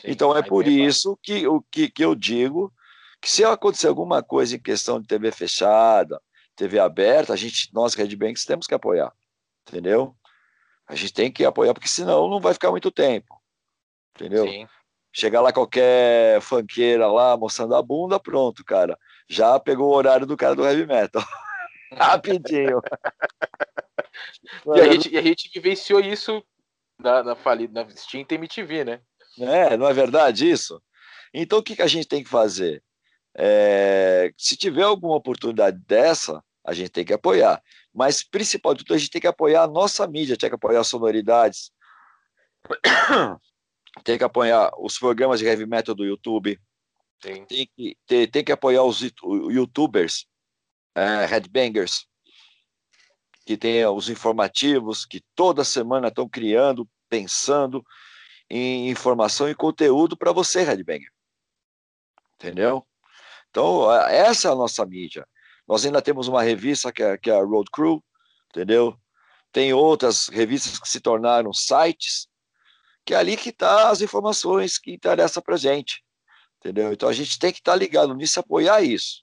Sim, 0.00 0.08
então 0.10 0.36
é 0.36 0.42
por 0.42 0.66
isso 0.66 1.18
que, 1.22 1.44
que, 1.70 1.88
que 1.88 2.04
eu 2.04 2.14
digo 2.14 2.72
que 3.20 3.30
se 3.30 3.44
acontecer 3.44 3.88
alguma 3.88 4.22
coisa 4.22 4.56
em 4.56 4.60
questão 4.60 5.00
de 5.00 5.06
TV 5.06 5.32
fechada, 5.32 6.20
TV 6.56 6.78
aberta, 6.78 7.32
a 7.32 7.36
gente, 7.36 7.72
nós, 7.72 7.94
Red 7.94 8.16
Banks, 8.16 8.44
temos 8.44 8.66
que 8.66 8.74
apoiar, 8.74 9.12
entendeu? 9.68 10.16
A 10.88 10.94
gente 10.94 11.12
tem 11.12 11.30
que 11.30 11.44
apoiar, 11.44 11.74
porque 11.74 11.88
senão 11.88 12.28
não 12.28 12.40
vai 12.40 12.54
ficar 12.54 12.70
muito 12.70 12.90
tempo, 12.90 13.40
entendeu? 14.14 14.46
Sim. 14.46 14.66
Chegar 15.12 15.40
lá 15.40 15.52
qualquer 15.52 16.40
fanqueira 16.40 17.06
lá, 17.10 17.36
mostrando 17.36 17.74
a 17.74 17.82
bunda, 17.82 18.20
pronto, 18.20 18.64
cara. 18.64 18.98
Já 19.28 19.58
pegou 19.58 19.88
o 19.88 19.94
horário 19.94 20.26
do 20.26 20.36
cara 20.36 20.54
do 20.54 20.64
heavy 20.64 20.86
metal. 20.86 21.22
Rapidinho. 21.92 22.80
e, 24.74 24.80
a 24.80 24.92
gente, 24.92 25.14
e 25.14 25.18
a 25.18 25.22
gente 25.22 25.50
vivenciou 25.54 26.00
isso 26.00 26.42
na, 26.98 27.22
na 27.22 27.34
falida 27.34 27.84
na 27.84 27.90
Steam 27.90 28.26
MTV, 28.28 28.84
né? 28.84 29.00
É, 29.38 29.76
não 29.76 29.88
é 29.88 29.92
verdade 29.92 30.50
isso? 30.50 30.82
Então 31.32 31.58
o 31.58 31.62
que, 31.62 31.76
que 31.76 31.82
a 31.82 31.86
gente 31.86 32.08
tem 32.08 32.22
que 32.22 32.28
fazer? 32.28 32.82
É, 33.34 34.32
se 34.36 34.56
tiver 34.56 34.82
alguma 34.82 35.16
oportunidade 35.16 35.78
dessa, 35.86 36.42
a 36.66 36.74
gente 36.74 36.90
tem 36.90 37.04
que 37.04 37.12
apoiar. 37.12 37.62
Mas, 37.94 38.22
principal 38.22 38.74
de 38.74 38.84
tudo, 38.84 38.94
a 38.96 38.98
gente 38.98 39.10
tem 39.10 39.20
que 39.20 39.26
apoiar 39.26 39.62
a 39.62 39.68
nossa 39.68 40.06
mídia, 40.06 40.36
tem 40.36 40.50
que 40.50 40.56
apoiar 40.56 40.80
as 40.80 40.88
sonoridades, 40.88 41.70
tem 44.04 44.18
que 44.18 44.24
apoiar 44.24 44.72
os 44.78 44.98
programas 44.98 45.38
de 45.38 45.46
heavy 45.46 45.64
metal 45.64 45.94
do 45.94 46.04
YouTube, 46.04 46.60
tem, 47.20 47.46
tem 47.46 47.70
que, 47.74 47.96
tem, 48.06 48.28
tem 48.28 48.44
que 48.44 48.52
apoiar 48.52 48.82
os 48.82 49.00
youtubers, 49.00 50.26
é, 50.94 51.24
headbangers, 51.24 52.06
que 53.46 53.56
tem 53.56 53.86
os 53.86 54.08
informativos, 54.08 55.06
que 55.06 55.22
toda 55.36 55.62
semana 55.62 56.08
estão 56.08 56.28
criando, 56.28 56.88
pensando 57.08 57.84
em 58.50 58.90
informação 58.90 59.48
e 59.48 59.54
conteúdo 59.54 60.16
para 60.16 60.32
você, 60.32 60.64
headbanger. 60.64 61.10
Entendeu? 62.34 62.84
Então, 63.50 63.90
essa 64.08 64.48
é 64.48 64.50
a 64.50 64.54
nossa 64.54 64.84
mídia. 64.84 65.26
Nós 65.66 65.84
ainda 65.84 66.00
temos 66.00 66.28
uma 66.28 66.42
revista 66.42 66.92
que 66.92 67.02
é, 67.02 67.18
que 67.18 67.30
é 67.30 67.34
a 67.34 67.42
Road 67.42 67.70
Crew, 67.72 68.02
entendeu? 68.50 68.96
Tem 69.52 69.72
outras 69.72 70.28
revistas 70.28 70.78
que 70.78 70.88
se 70.88 71.00
tornaram 71.00 71.52
sites, 71.52 72.28
que 73.04 73.14
é 73.14 73.16
ali 73.16 73.36
que 73.36 73.50
está 73.50 73.90
as 73.90 74.00
informações 74.00 74.78
que 74.78 74.92
interessam 74.92 75.42
para 75.42 75.56
gente, 75.56 76.04
entendeu? 76.58 76.92
Então 76.92 77.08
a 77.08 77.12
gente 77.12 77.38
tem 77.38 77.52
que 77.52 77.58
estar 77.58 77.72
tá 77.72 77.78
ligado 77.78 78.14
nisso, 78.14 78.38
apoiar 78.38 78.82
isso, 78.82 79.22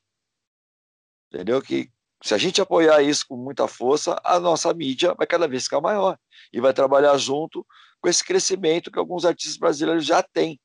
entendeu? 1.32 1.62
Que 1.62 1.90
se 2.24 2.34
a 2.34 2.38
gente 2.38 2.62
apoiar 2.62 3.02
isso 3.02 3.26
com 3.28 3.36
muita 3.36 3.68
força, 3.68 4.20
a 4.24 4.40
nossa 4.40 4.74
mídia 4.74 5.14
vai 5.14 5.28
cada 5.28 5.48
vez 5.48 5.64
ficar 5.64 5.82
maior 5.82 6.18
e 6.54 6.62
vai 6.62 6.74
trabalhar 6.74 7.18
junto 7.18 7.66
com 8.02 8.08
esse 8.08 8.24
crescimento 8.24 8.90
que 8.90 9.00
alguns 9.00 9.26
artistas 9.26 9.58
brasileiros 9.58 10.06
já 10.06 10.24
têm. 10.24 10.60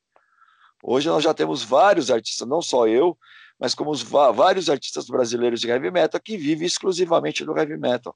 Hoje 0.81 1.09
nós 1.09 1.23
já 1.23 1.33
temos 1.33 1.61
vários 1.61 2.09
artistas, 2.09 2.47
não 2.47 2.61
só 2.61 2.87
eu, 2.87 3.17
mas 3.59 3.75
como 3.75 3.91
os, 3.91 4.01
vários 4.01 4.69
artistas 4.69 5.07
brasileiros 5.07 5.59
de 5.59 5.67
heavy 5.67 5.91
metal 5.91 6.19
que 6.21 6.37
vivem 6.37 6.65
exclusivamente 6.65 7.43
do 7.43 7.57
heavy 7.57 7.77
metal. 7.77 8.15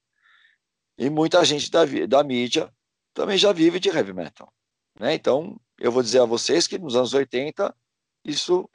E 0.98 1.10
muita 1.10 1.44
gente 1.44 1.70
da, 1.70 1.84
da 2.08 2.24
mídia 2.24 2.74
também 3.14 3.38
já 3.38 3.52
vive 3.52 3.80
de 3.80 3.90
heavy 3.90 4.14
metal. 4.14 4.52
Né? 4.98 5.14
Então, 5.14 5.60
eu 5.78 5.92
vou 5.92 6.02
dizer 6.02 6.22
a 6.22 6.26
vocês 6.26 6.66
que 6.66 6.78
nos 6.78 6.96
anos 6.96 7.14
80, 7.14 7.76
isso 8.24 8.70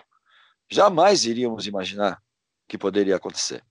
jamais 0.71 1.25
iríamos 1.25 1.67
imaginar 1.67 2.23
que 2.69 2.77
poderia 2.77 3.17
acontecer. 3.17 3.65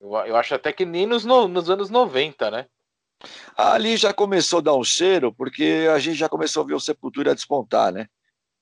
Eu, 0.00 0.12
eu 0.12 0.36
acho 0.36 0.54
até 0.54 0.72
que 0.72 0.84
nem 0.84 1.06
nos, 1.06 1.24
no, 1.24 1.46
nos 1.46 1.70
anos 1.70 1.88
90, 1.88 2.50
né? 2.50 2.66
Ali 3.54 3.98
já 3.98 4.14
começou 4.14 4.60
a 4.60 4.62
dar 4.62 4.74
um 4.74 4.82
cheiro, 4.82 5.32
porque 5.32 5.86
a 5.92 5.98
gente 5.98 6.16
já 6.16 6.28
começou 6.28 6.62
a 6.62 6.66
ver 6.66 6.74
o 6.74 6.80
Sepultura 6.80 7.34
despontar, 7.34 7.92
né? 7.92 8.08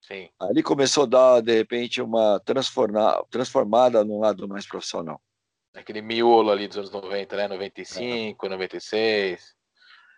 Sim. 0.01 0.29
Ali 0.41 0.63
começou 0.63 1.05
a 1.05 1.07
dar, 1.07 1.41
de 1.43 1.55
repente, 1.55 2.01
uma 2.01 2.41
transforma, 2.41 3.25
transformada 3.31 4.05
num 4.05 4.21
lado 4.21 4.49
mais 4.49 4.67
profissional. 4.67 5.21
Aquele 5.75 6.01
miolo 6.01 6.51
ali 6.51 6.67
dos 6.67 6.79
anos 6.79 6.91
90, 6.91 7.37
né? 7.37 7.49
95, 7.49 8.47
é. 8.47 8.49
96. 8.49 9.55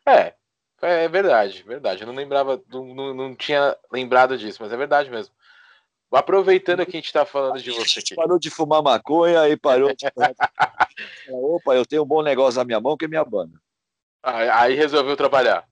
É, 0.07 0.35
é 0.81 1.09
verdade, 1.09 1.63
verdade. 1.63 2.03
Eu 2.03 2.07
não 2.07 2.15
lembrava, 2.15 2.63
não, 2.69 3.15
não, 3.15 3.35
tinha 3.35 3.77
lembrado 3.93 4.39
disso, 4.39 4.59
mas 4.63 4.73
é 4.73 4.77
verdade 4.77 5.11
mesmo. 5.11 5.35
Aproveitando 6.11 6.85
que 6.85 6.97
a 6.97 6.99
gente 6.99 7.07
está 7.07 7.25
falando 7.25 7.61
de 7.61 7.71
você 7.71 8.01
aqui. 8.01 8.15
Parou 8.15 8.39
de 8.39 8.51
fumar 8.51 8.83
maconha 8.83 9.49
e 9.49 9.57
parou 9.57 9.95
de. 9.95 10.07
Opa, 11.29 11.75
eu 11.75 11.87
tenho 11.87 12.03
um 12.03 12.07
bom 12.07 12.23
negócio 12.23 12.59
na 12.59 12.65
minha 12.65 12.81
mão 12.81 12.97
que 12.97 13.05
é 13.05 13.09
minha 13.09 13.25
banda. 13.25 13.61
Aí 14.23 14.75
resolveu 14.75 15.17
trabalhar. 15.17 15.69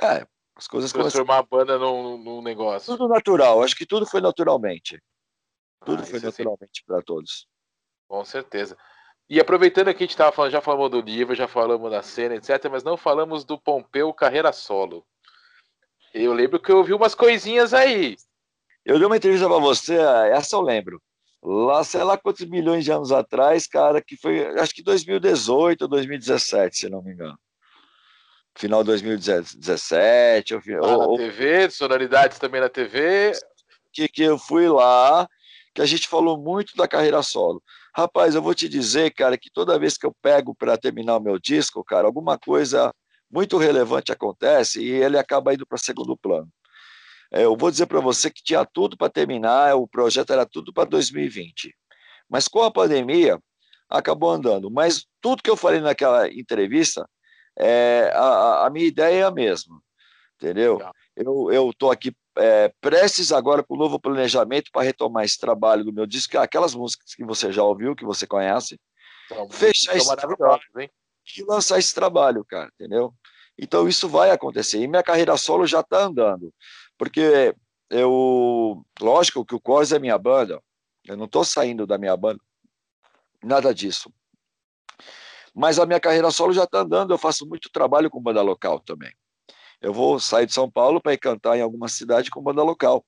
É, 0.00 0.26
as 0.56 0.66
coisas 0.66 0.90
Transformar 0.90 1.44
começam... 1.44 1.72
a 1.72 1.76
banda 1.76 1.78
num, 1.78 2.16
num, 2.16 2.42
negócio. 2.42 2.96
Tudo 2.96 3.08
natural, 3.08 3.62
acho 3.62 3.76
que 3.76 3.84
tudo 3.84 4.06
foi 4.06 4.22
naturalmente. 4.22 5.02
Tudo 5.84 6.02
ah, 6.02 6.06
foi 6.06 6.18
naturalmente 6.18 6.82
para 6.86 7.02
todos. 7.02 7.46
Com 8.08 8.24
certeza. 8.24 8.76
E 9.28 9.38
aproveitando 9.38 9.92
que 9.92 10.02
a 10.02 10.06
gente 10.06 10.10
estava 10.10 10.32
falando, 10.32 10.52
já 10.52 10.62
falamos 10.62 10.90
do 10.90 11.00
livro, 11.00 11.34
já 11.34 11.46
falamos 11.46 11.90
da 11.90 12.02
cena, 12.02 12.36
etc., 12.36 12.70
mas 12.70 12.82
não 12.82 12.96
falamos 12.96 13.44
do 13.44 13.60
Pompeu 13.60 14.12
carreira 14.14 14.52
solo. 14.52 15.04
Eu 16.14 16.32
lembro 16.32 16.58
que 16.58 16.70
eu 16.70 16.78
ouvi 16.78 16.94
umas 16.94 17.14
coisinhas 17.14 17.74
aí. 17.74 18.16
Eu 18.84 18.98
dei 18.98 19.06
uma 19.06 19.16
entrevista 19.16 19.48
para 19.48 19.58
você, 19.58 19.96
essa 20.32 20.56
eu 20.56 20.62
lembro. 20.62 21.02
Lá, 21.42 21.84
sei 21.84 22.02
lá 22.02 22.16
quantos 22.16 22.46
milhões 22.46 22.84
de 22.84 22.92
anos 22.92 23.12
atrás, 23.12 23.66
cara, 23.66 24.00
que 24.00 24.16
foi, 24.16 24.46
acho 24.58 24.72
que 24.72 24.82
2018 24.82 25.82
ou 25.82 25.88
2017, 25.88 26.76
se 26.76 26.88
não 26.88 27.02
me 27.02 27.12
engano. 27.12 27.38
Final 28.56 28.82
de 28.82 28.86
2017. 28.88 30.54
Ou, 30.54 30.60
ah, 30.82 30.96
ou, 30.96 31.12
na 31.12 31.24
TV, 31.24 31.70
sonoridades 31.70 32.38
também 32.38 32.60
na 32.60 32.68
TV. 32.68 33.32
Que, 33.92 34.08
que 34.08 34.22
eu 34.22 34.38
fui 34.38 34.68
lá, 34.68 35.28
que 35.74 35.80
a 35.80 35.86
gente 35.86 36.08
falou 36.08 36.38
muito 36.38 36.76
da 36.76 36.88
carreira 36.88 37.22
solo. 37.22 37.62
Rapaz, 37.94 38.34
eu 38.34 38.42
vou 38.42 38.54
te 38.54 38.68
dizer, 38.68 39.10
cara, 39.12 39.38
que 39.38 39.50
toda 39.50 39.78
vez 39.78 39.96
que 39.96 40.06
eu 40.06 40.14
pego 40.20 40.54
para 40.54 40.76
terminar 40.76 41.16
o 41.16 41.22
meu 41.22 41.38
disco, 41.38 41.82
cara, 41.84 42.06
alguma 42.06 42.38
coisa 42.38 42.92
muito 43.30 43.56
relevante 43.56 44.12
acontece 44.12 44.82
e 44.82 44.90
ele 44.90 45.18
acaba 45.18 45.54
indo 45.54 45.66
para 45.66 45.78
segundo 45.78 46.16
plano. 46.16 46.48
É, 47.32 47.44
eu 47.44 47.56
vou 47.56 47.70
dizer 47.70 47.86
para 47.86 48.00
você 48.00 48.30
que 48.30 48.42
tinha 48.42 48.64
tudo 48.64 48.96
para 48.96 49.10
terminar, 49.10 49.74
o 49.76 49.88
projeto 49.88 50.32
era 50.32 50.46
tudo 50.46 50.72
para 50.72 50.88
2020. 50.88 51.74
Mas 52.28 52.48
com 52.48 52.62
a 52.62 52.70
pandemia, 52.70 53.38
acabou 53.88 54.30
andando. 54.30 54.70
Mas 54.70 55.06
tudo 55.20 55.42
que 55.42 55.50
eu 55.50 55.56
falei 55.56 55.80
naquela 55.80 56.28
entrevista, 56.28 57.08
é, 57.58 58.12
a, 58.14 58.66
a 58.66 58.70
minha 58.70 58.86
ideia 58.86 59.20
é 59.20 59.22
a 59.22 59.30
mesma, 59.30 59.80
entendeu? 60.36 60.80
Eu 61.16 61.70
estou 61.70 61.90
aqui 61.90 62.14
é, 62.36 62.70
prestes 62.80 63.32
agora 63.32 63.62
com 63.62 63.74
o 63.74 63.78
novo 63.78 63.98
planejamento 63.98 64.70
para 64.70 64.82
retomar 64.82 65.24
esse 65.24 65.38
trabalho 65.38 65.84
do 65.84 65.92
meu 65.92 66.06
disco, 66.06 66.38
aquelas 66.38 66.74
músicas 66.74 67.14
que 67.14 67.24
você 67.24 67.50
já 67.50 67.62
ouviu, 67.62 67.96
que 67.96 68.04
você 68.04 68.26
conhece, 68.26 68.78
então, 69.24 69.48
fechar 69.48 69.96
esse 69.96 70.14
trabalho 70.14 70.62
hein? 70.78 70.90
e 71.36 71.42
lançar 71.44 71.78
esse 71.78 71.94
trabalho, 71.94 72.44
cara, 72.44 72.70
entendeu? 72.74 73.14
Então 73.58 73.88
isso 73.88 74.08
vai 74.08 74.30
acontecer. 74.30 74.80
E 74.80 74.88
minha 74.88 75.02
carreira 75.02 75.36
solo 75.36 75.66
já 75.66 75.80
está 75.80 76.04
andando. 76.04 76.52
Porque 76.98 77.54
eu, 77.90 78.84
lógico 79.00 79.44
que 79.44 79.54
o 79.54 79.60
Cors 79.60 79.92
é 79.92 79.98
minha 79.98 80.18
banda, 80.18 80.62
eu 81.06 81.16
não 81.16 81.24
estou 81.24 81.44
saindo 81.44 81.86
da 81.86 81.96
minha 81.96 82.16
banda, 82.16 82.40
nada 83.42 83.74
disso. 83.74 84.12
Mas 85.56 85.78
a 85.78 85.86
minha 85.86 85.98
carreira 85.98 86.30
solo 86.30 86.52
já 86.52 86.64
está 86.64 86.80
andando, 86.80 87.14
eu 87.14 87.18
faço 87.18 87.48
muito 87.48 87.70
trabalho 87.70 88.10
com 88.10 88.20
banda 88.20 88.42
local 88.42 88.78
também. 88.78 89.10
Eu 89.80 89.90
vou 89.90 90.20
sair 90.20 90.44
de 90.44 90.52
São 90.52 90.70
Paulo 90.70 91.00
para 91.00 91.14
ir 91.14 91.18
cantar 91.18 91.56
em 91.56 91.62
alguma 91.62 91.88
cidade 91.88 92.30
com 92.30 92.42
banda 92.42 92.62
local. 92.62 93.02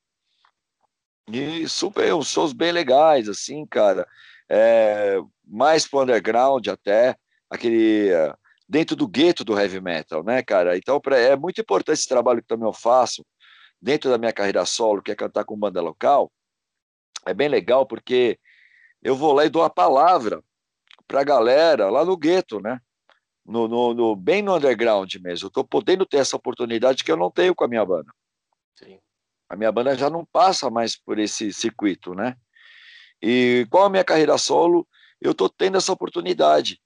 E 1.30 1.68
super, 1.68 2.14
uns 2.14 2.28
shows 2.28 2.54
bem 2.54 2.72
legais, 2.72 3.28
assim, 3.28 3.66
cara. 3.66 4.08
É, 4.48 5.18
mais 5.44 5.86
pro 5.86 6.00
underground 6.00 6.66
até, 6.68 7.14
aquele. 7.50 8.12
dentro 8.66 8.96
do 8.96 9.06
gueto 9.06 9.44
do 9.44 9.58
heavy 9.58 9.78
metal, 9.78 10.24
né, 10.24 10.42
cara? 10.42 10.74
Então, 10.78 10.98
é 11.12 11.36
muito 11.36 11.60
importante 11.60 11.98
esse 11.98 12.08
trabalho 12.08 12.40
que 12.40 12.48
também 12.48 12.66
eu 12.66 12.72
faço 12.72 13.26
dentro 13.80 14.08
da 14.08 14.16
minha 14.16 14.32
carreira 14.32 14.64
solo, 14.64 15.02
que 15.02 15.12
é 15.12 15.14
cantar 15.14 15.44
com 15.44 15.54
banda 15.54 15.82
local. 15.82 16.32
É 17.26 17.34
bem 17.34 17.48
legal 17.48 17.84
porque 17.84 18.38
eu 19.02 19.14
vou 19.14 19.34
lá 19.34 19.44
e 19.44 19.50
dou 19.50 19.62
a 19.62 19.68
palavra 19.68 20.42
para 21.08 21.22
a 21.22 21.24
galera 21.24 21.88
lá 21.88 22.04
no 22.04 22.16
gueto, 22.16 22.60
né? 22.60 22.78
No, 23.44 23.66
no, 23.66 23.94
no, 23.94 24.14
bem 24.14 24.42
no 24.42 24.54
underground 24.54 25.12
mesmo. 25.16 25.46
Eu 25.46 25.48
estou 25.48 25.66
podendo 25.66 26.04
ter 26.04 26.18
essa 26.18 26.36
oportunidade 26.36 27.02
que 27.02 27.10
eu 27.10 27.16
não 27.16 27.30
tenho 27.30 27.54
com 27.54 27.64
a 27.64 27.68
minha 27.68 27.84
banda. 27.84 28.12
Sim. 28.76 29.00
A 29.48 29.56
minha 29.56 29.72
banda 29.72 29.96
já 29.96 30.10
não 30.10 30.26
passa 30.26 30.68
mais 30.68 30.94
por 30.94 31.18
esse 31.18 31.50
circuito, 31.52 32.14
né? 32.14 32.36
E 33.22 33.66
com 33.70 33.78
a 33.78 33.88
minha 33.88 34.04
carreira 34.04 34.36
solo, 34.36 34.86
eu 35.20 35.32
estou 35.32 35.48
tendo 35.48 35.78
essa 35.78 35.90
oportunidade, 35.90 36.78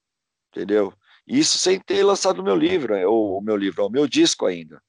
entendeu? 0.51 0.95
Isso 1.27 1.59
sem 1.59 1.81
ter 1.81 2.05
lançado 2.05 2.39
o 2.39 2.45
meu 2.45 2.57
livro, 2.57 2.95
ou 3.11 3.39
o 3.39 3.43
meu 3.43 3.57
livro, 3.57 3.85
o 3.85 3.91
meu 3.91 4.07
disco 4.07 4.47
ainda, 4.47 4.81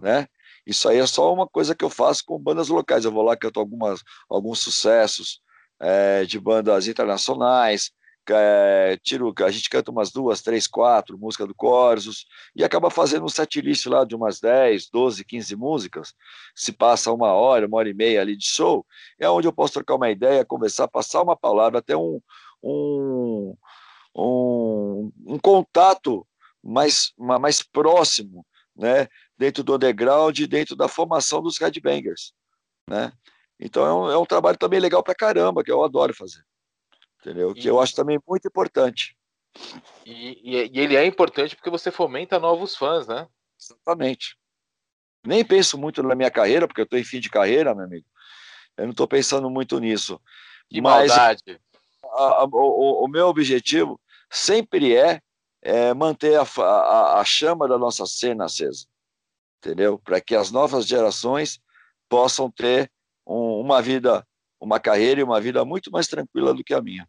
né? 0.00 0.26
Isso 0.66 0.88
aí 0.88 0.98
é 0.98 1.06
só 1.06 1.32
uma 1.32 1.48
coisa 1.48 1.74
que 1.74 1.84
eu 1.84 1.90
faço 1.90 2.22
com 2.24 2.38
bandas 2.38 2.68
locais. 2.68 3.04
Eu 3.04 3.10
vou 3.10 3.22
lá, 3.22 3.36
canto 3.36 3.58
algumas, 3.58 4.00
alguns 4.28 4.60
sucessos 4.60 5.40
é, 5.80 6.24
de 6.24 6.38
bandas 6.38 6.86
internacionais, 6.86 7.90
é, 8.30 8.98
tiro, 9.02 9.34
a 9.44 9.50
gente 9.50 9.68
canta 9.68 9.90
umas 9.90 10.12
duas, 10.12 10.42
três, 10.42 10.66
quatro 10.66 11.18
músicas 11.18 11.48
do 11.48 11.54
Corsos 11.54 12.26
e 12.54 12.62
acaba 12.62 12.90
fazendo 12.90 13.24
um 13.24 13.28
setlist 13.28 13.86
lá 13.86 14.04
de 14.04 14.14
umas 14.14 14.40
10, 14.40 14.88
12, 14.90 15.24
15 15.24 15.56
músicas. 15.56 16.14
Se 16.54 16.72
passa 16.72 17.12
uma 17.12 17.32
hora, 17.32 17.66
uma 17.66 17.78
hora 17.78 17.88
e 17.88 17.94
meia 17.94 18.20
ali 18.20 18.36
de 18.36 18.46
show, 18.46 18.86
é 19.18 19.28
onde 19.28 19.48
eu 19.48 19.52
posso 19.52 19.74
trocar 19.74 19.96
uma 19.96 20.10
ideia, 20.10 20.44
conversar, 20.44 20.88
passar 20.88 21.22
uma 21.22 21.36
palavra, 21.36 21.80
até 21.80 21.96
um, 21.96 22.20
um, 22.62 23.56
um, 24.16 25.12
um 25.26 25.38
contato 25.38 26.26
mais, 26.62 27.12
mais 27.18 27.62
próximo, 27.62 28.46
né? 28.76 29.08
dentro 29.36 29.64
do 29.64 29.74
underground, 29.74 30.38
dentro 30.42 30.76
da 30.76 30.86
formação 30.86 31.42
dos 31.42 31.58
headbangers. 31.58 32.32
Né? 32.88 33.12
Então 33.58 33.84
é 33.86 33.92
um, 33.92 34.10
é 34.10 34.18
um 34.18 34.26
trabalho 34.26 34.58
também 34.58 34.78
legal 34.78 35.02
para 35.02 35.14
caramba, 35.14 35.64
que 35.64 35.72
eu 35.72 35.82
adoro 35.82 36.14
fazer 36.14 36.44
entendeu? 37.22 37.54
Que 37.54 37.68
eu 37.68 37.80
acho 37.80 37.94
também 37.94 38.20
muito 38.26 38.46
importante. 38.48 39.16
E, 40.04 40.40
e, 40.42 40.70
e, 40.72 40.80
ele 40.80 40.96
é 40.96 41.06
importante 41.06 41.54
porque 41.54 41.70
você 41.70 41.90
fomenta 41.90 42.38
novos 42.38 42.76
fãs, 42.76 43.06
né? 43.06 43.28
Exatamente. 43.60 44.36
Nem 45.24 45.44
penso 45.44 45.78
muito 45.78 46.02
na 46.02 46.14
minha 46.14 46.30
carreira, 46.30 46.66
porque 46.66 46.80
eu 46.80 46.84
estou 46.84 46.98
em 46.98 47.04
fim 47.04 47.20
de 47.20 47.30
carreira, 47.30 47.74
meu 47.74 47.84
amigo. 47.84 48.06
Eu 48.76 48.84
não 48.84 48.90
estou 48.90 49.06
pensando 49.06 49.48
muito 49.48 49.78
nisso. 49.78 50.20
Que 50.68 50.80
Mas 50.80 51.08
maldade. 51.08 51.60
A, 52.04 52.42
a, 52.42 52.44
o, 52.44 53.04
o, 53.04 53.08
meu 53.08 53.28
objetivo 53.28 54.00
sempre 54.30 54.96
é, 54.96 55.20
é 55.62 55.94
manter 55.94 56.38
a, 56.38 56.42
a, 56.42 57.20
a 57.20 57.24
chama 57.24 57.68
da 57.68 57.78
nossa 57.78 58.04
cena 58.06 58.46
acesa, 58.46 58.86
entendeu? 59.58 59.98
Para 59.98 60.20
que 60.20 60.34
as 60.34 60.50
novas 60.50 60.86
gerações 60.86 61.60
possam 62.08 62.50
ter 62.50 62.90
um, 63.26 63.60
uma 63.60 63.80
vida 63.80 64.26
uma 64.62 64.78
carreira 64.78 65.20
e 65.20 65.24
uma 65.24 65.40
vida 65.40 65.64
muito 65.64 65.90
mais 65.90 66.06
tranquila 66.06 66.54
do 66.54 66.62
que 66.62 66.72
a 66.72 66.80
minha. 66.80 67.04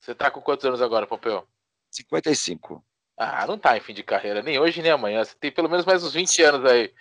Você 0.00 0.14
tá 0.14 0.30
com 0.30 0.40
quantos 0.40 0.64
anos 0.64 0.82
agora, 0.82 1.06
Pompeu? 1.06 1.46
55. 1.98 2.84
Ah, 3.16 3.46
não 3.46 3.58
tá 3.58 3.76
em 3.76 3.80
fim 3.80 3.92
de 3.92 4.02
carreira, 4.02 4.42
nem 4.42 4.58
hoje 4.58 4.80
nem 4.80 4.92
amanhã. 4.92 5.24
Você 5.24 5.34
tem 5.36 5.50
pelo 5.50 5.68
menos 5.68 5.84
mais 5.84 6.04
uns 6.04 6.14
20 6.14 6.42
anos 6.42 6.70
aí. 6.70 6.92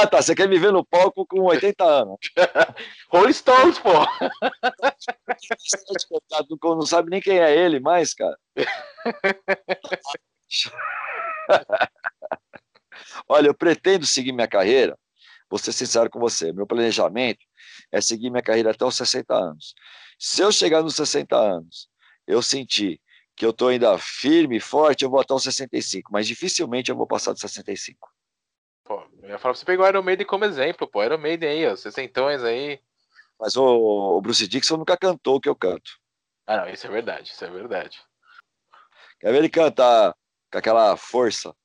Ah, 0.00 0.06
tá. 0.06 0.22
Você 0.22 0.34
quer 0.34 0.48
me 0.48 0.58
ver 0.58 0.72
no 0.72 0.84
palco 0.84 1.26
com 1.26 1.42
80 1.42 1.84
anos. 1.84 2.16
Rolling 3.10 3.32
Stones, 3.32 3.78
pô. 3.78 3.90
não 6.74 6.86
sabe 6.86 7.10
nem 7.10 7.20
quem 7.20 7.38
é 7.38 7.54
ele 7.54 7.80
mais, 7.80 8.14
cara. 8.14 8.36
Olha, 13.28 13.48
eu 13.48 13.54
pretendo 13.54 14.06
seguir 14.06 14.32
minha 14.32 14.48
carreira, 14.48 14.96
vou 15.50 15.58
ser 15.58 15.72
sincero 15.72 16.08
com 16.08 16.20
você. 16.20 16.52
Meu 16.52 16.66
planejamento 16.66 17.44
é 17.92 18.00
seguir 18.00 18.30
minha 18.30 18.42
carreira 18.42 18.70
até 18.70 18.84
os 18.84 18.96
60 18.96 19.34
anos. 19.34 19.74
Se 20.18 20.42
eu 20.42 20.52
chegar 20.52 20.82
nos 20.82 20.94
60 20.94 21.36
anos, 21.36 21.88
eu 22.26 22.40
sentir 22.40 23.00
que 23.40 23.46
eu 23.46 23.50
estou 23.52 23.68
ainda 23.68 23.96
firme 23.96 24.60
forte, 24.60 25.02
eu 25.02 25.08
vou 25.08 25.18
até 25.18 25.32
os 25.32 25.42
65, 25.42 26.12
mas 26.12 26.26
dificilmente 26.26 26.90
eu 26.90 26.96
vou 26.96 27.06
passar 27.06 27.32
dos 27.32 27.40
65. 27.40 28.12
Pô, 28.84 29.02
eu 29.22 29.30
ia 29.30 29.38
falar 29.38 29.54
pra 29.54 29.54
você 29.54 29.64
pegar 29.64 29.84
o 29.84 29.88
Iron 29.88 30.02
Maiden 30.02 30.26
como 30.26 30.44
exemplo, 30.44 30.86
pô, 30.86 31.02
Iron 31.02 31.16
Maiden 31.16 31.48
aí, 31.48 31.66
ó, 31.66 31.74
60 31.74 32.46
aí. 32.46 32.78
Mas 33.38 33.56
o, 33.56 33.64
o 33.64 34.20
Bruce 34.20 34.46
Dixon 34.46 34.76
nunca 34.76 34.94
cantou 34.94 35.36
o 35.36 35.40
que 35.40 35.48
eu 35.48 35.56
canto. 35.56 35.90
Ah, 36.46 36.58
não, 36.58 36.68
isso 36.68 36.86
é 36.86 36.90
verdade, 36.90 37.30
isso 37.30 37.42
é 37.42 37.48
verdade. 37.48 37.98
Quer 39.18 39.32
ver 39.32 39.38
ele 39.38 39.48
cantar 39.48 40.14
com 40.52 40.58
aquela 40.58 40.94
força? 40.98 41.56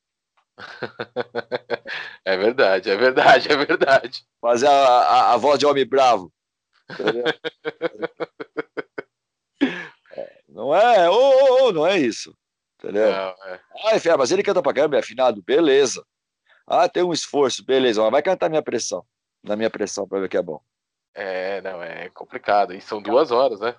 é 2.24 2.38
verdade, 2.38 2.88
é 2.88 2.96
verdade, 2.96 3.52
é 3.52 3.56
verdade. 3.58 4.26
Fazer 4.40 4.68
a, 4.68 4.72
a, 4.72 5.34
a 5.34 5.36
voz 5.36 5.58
de 5.58 5.66
homem 5.66 5.86
bravo. 5.86 6.32
Não 10.56 10.74
é, 10.74 11.08
ô, 11.10 11.66
oh, 11.66 11.72
não 11.72 11.86
é 11.86 11.98
isso. 11.98 12.34
Entendeu? 12.78 13.12
Não, 13.12 13.34
é. 13.44 13.60
Ah, 14.10 14.16
mas 14.16 14.32
ele 14.32 14.42
canta 14.42 14.62
pra 14.62 14.72
caramba, 14.72 14.96
é 14.96 15.00
afinado, 15.00 15.42
beleza. 15.42 16.02
Ah, 16.66 16.88
tem 16.88 17.02
um 17.02 17.12
esforço, 17.12 17.62
beleza, 17.62 18.00
mas 18.00 18.10
vai 18.10 18.22
cantar 18.22 18.48
minha 18.48 18.62
pressão. 18.62 19.04
Na 19.42 19.54
minha 19.54 19.68
pressão 19.68 20.08
pra 20.08 20.18
ver 20.18 20.30
que 20.30 20.36
é 20.38 20.42
bom. 20.42 20.58
É, 21.14 21.60
não, 21.60 21.82
é 21.82 22.08
complicado. 22.08 22.72
E 22.72 22.80
são 22.80 23.02
duas 23.02 23.30
horas, 23.30 23.60
né? 23.60 23.76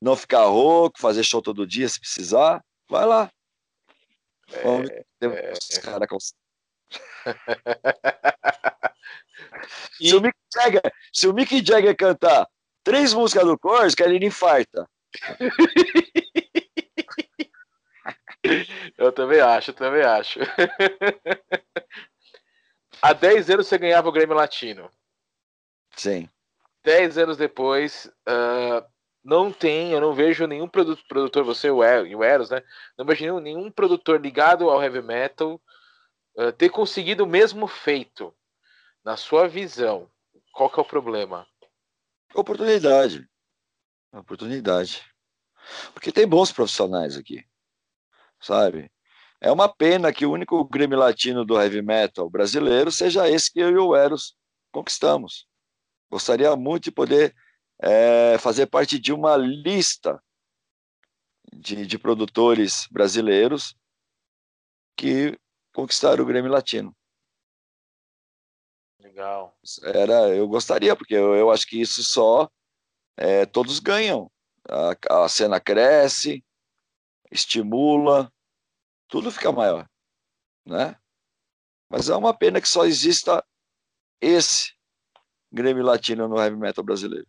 Não 0.00 0.16
ficar 0.16 0.46
rouco, 0.46 0.98
fazer 0.98 1.22
show 1.22 1.42
todo 1.42 1.66
dia 1.66 1.86
se 1.90 2.00
precisar, 2.00 2.64
vai 2.88 3.04
lá. 3.04 3.30
É, 4.50 4.62
Vamos, 4.62 4.88
é... 4.88 5.04
Cara 5.82 6.06
com... 6.06 6.16
e... 10.00 10.08
se, 10.08 10.16
o 10.16 10.22
Mick 10.22 10.38
Jagger, 10.54 10.80
se 11.12 11.28
o 11.28 11.34
Mick 11.34 11.62
Jagger 11.62 11.94
cantar 11.94 12.48
três 12.82 13.12
músicas 13.12 13.44
do 13.44 13.58
Corso, 13.58 13.94
que 13.94 14.02
ele 14.02 14.24
infarta. 14.24 14.88
Eu 18.96 19.12
também 19.12 19.40
acho, 19.40 19.70
eu 19.70 19.74
também 19.74 20.02
acho. 20.02 20.38
Há 23.00 23.12
10 23.12 23.50
anos 23.50 23.66
você 23.66 23.78
ganhava 23.78 24.08
o 24.08 24.12
Grêmio 24.12 24.36
Latino. 24.36 24.90
Sim. 25.96 26.28
10 26.84 27.18
anos 27.18 27.36
depois, 27.36 28.10
uh, 28.28 28.84
não 29.24 29.50
tem, 29.50 29.92
eu 29.92 30.00
não 30.00 30.12
vejo 30.12 30.46
nenhum 30.46 30.68
produtor, 30.68 31.44
você 31.44 31.68
e 31.68 31.70
o 31.70 32.22
Eros, 32.22 32.50
né? 32.50 32.62
Não 32.98 33.06
vejo 33.06 33.22
nenhum, 33.22 33.40
nenhum 33.40 33.70
produtor 33.70 34.20
ligado 34.20 34.68
ao 34.68 34.82
heavy 34.82 35.00
metal 35.00 35.60
uh, 36.36 36.52
ter 36.52 36.68
conseguido 36.68 37.24
o 37.24 37.28
mesmo 37.28 37.66
feito. 37.66 38.34
Na 39.02 39.16
sua 39.16 39.46
visão, 39.46 40.10
qual 40.52 40.70
que 40.70 40.78
é 40.78 40.82
o 40.82 40.86
problema? 40.86 41.46
Oportunidade. 42.34 43.28
Oportunidade. 44.18 45.02
Porque 45.92 46.12
tem 46.12 46.26
bons 46.26 46.52
profissionais 46.52 47.16
aqui, 47.16 47.44
sabe? 48.40 48.90
É 49.40 49.50
uma 49.50 49.68
pena 49.68 50.12
que 50.12 50.24
o 50.24 50.32
único 50.32 50.64
Grêmio 50.64 50.98
Latino 50.98 51.44
do 51.44 51.60
heavy 51.60 51.82
metal 51.82 52.30
brasileiro 52.30 52.90
seja 52.92 53.28
esse 53.28 53.52
que 53.52 53.60
eu 53.60 53.70
e 53.70 53.78
o 53.78 53.94
Eros 53.94 54.36
conquistamos. 54.72 55.46
Gostaria 56.10 56.54
muito 56.54 56.84
de 56.84 56.92
poder 56.92 57.34
é, 57.82 58.38
fazer 58.38 58.66
parte 58.66 58.98
de 58.98 59.12
uma 59.12 59.36
lista 59.36 60.22
de, 61.52 61.86
de 61.86 61.98
produtores 61.98 62.86
brasileiros 62.90 63.76
que 64.96 65.38
conquistaram 65.74 66.22
o 66.22 66.26
Grêmio 66.26 66.50
Latino. 66.50 66.94
Legal. 69.00 69.56
Era, 69.82 70.34
eu 70.34 70.48
gostaria, 70.48 70.94
porque 70.96 71.14
eu, 71.14 71.34
eu 71.34 71.50
acho 71.50 71.66
que 71.66 71.80
isso 71.80 72.02
só 72.02 72.48
é, 73.16 73.46
todos 73.46 73.78
ganham. 73.80 74.30
A, 74.68 75.24
a 75.24 75.28
cena 75.28 75.60
cresce, 75.60 76.42
estimula, 77.30 78.32
tudo 79.08 79.30
fica 79.30 79.52
maior, 79.52 79.88
né? 80.66 80.96
Mas 81.90 82.08
é 82.08 82.16
uma 82.16 82.32
pena 82.32 82.60
que 82.60 82.68
só 82.68 82.86
exista 82.86 83.44
esse 84.20 84.72
Grêmio 85.52 85.84
Latino 85.84 86.26
no 86.26 86.38
heavy 86.38 86.56
metal 86.56 86.82
brasileiro. 86.82 87.28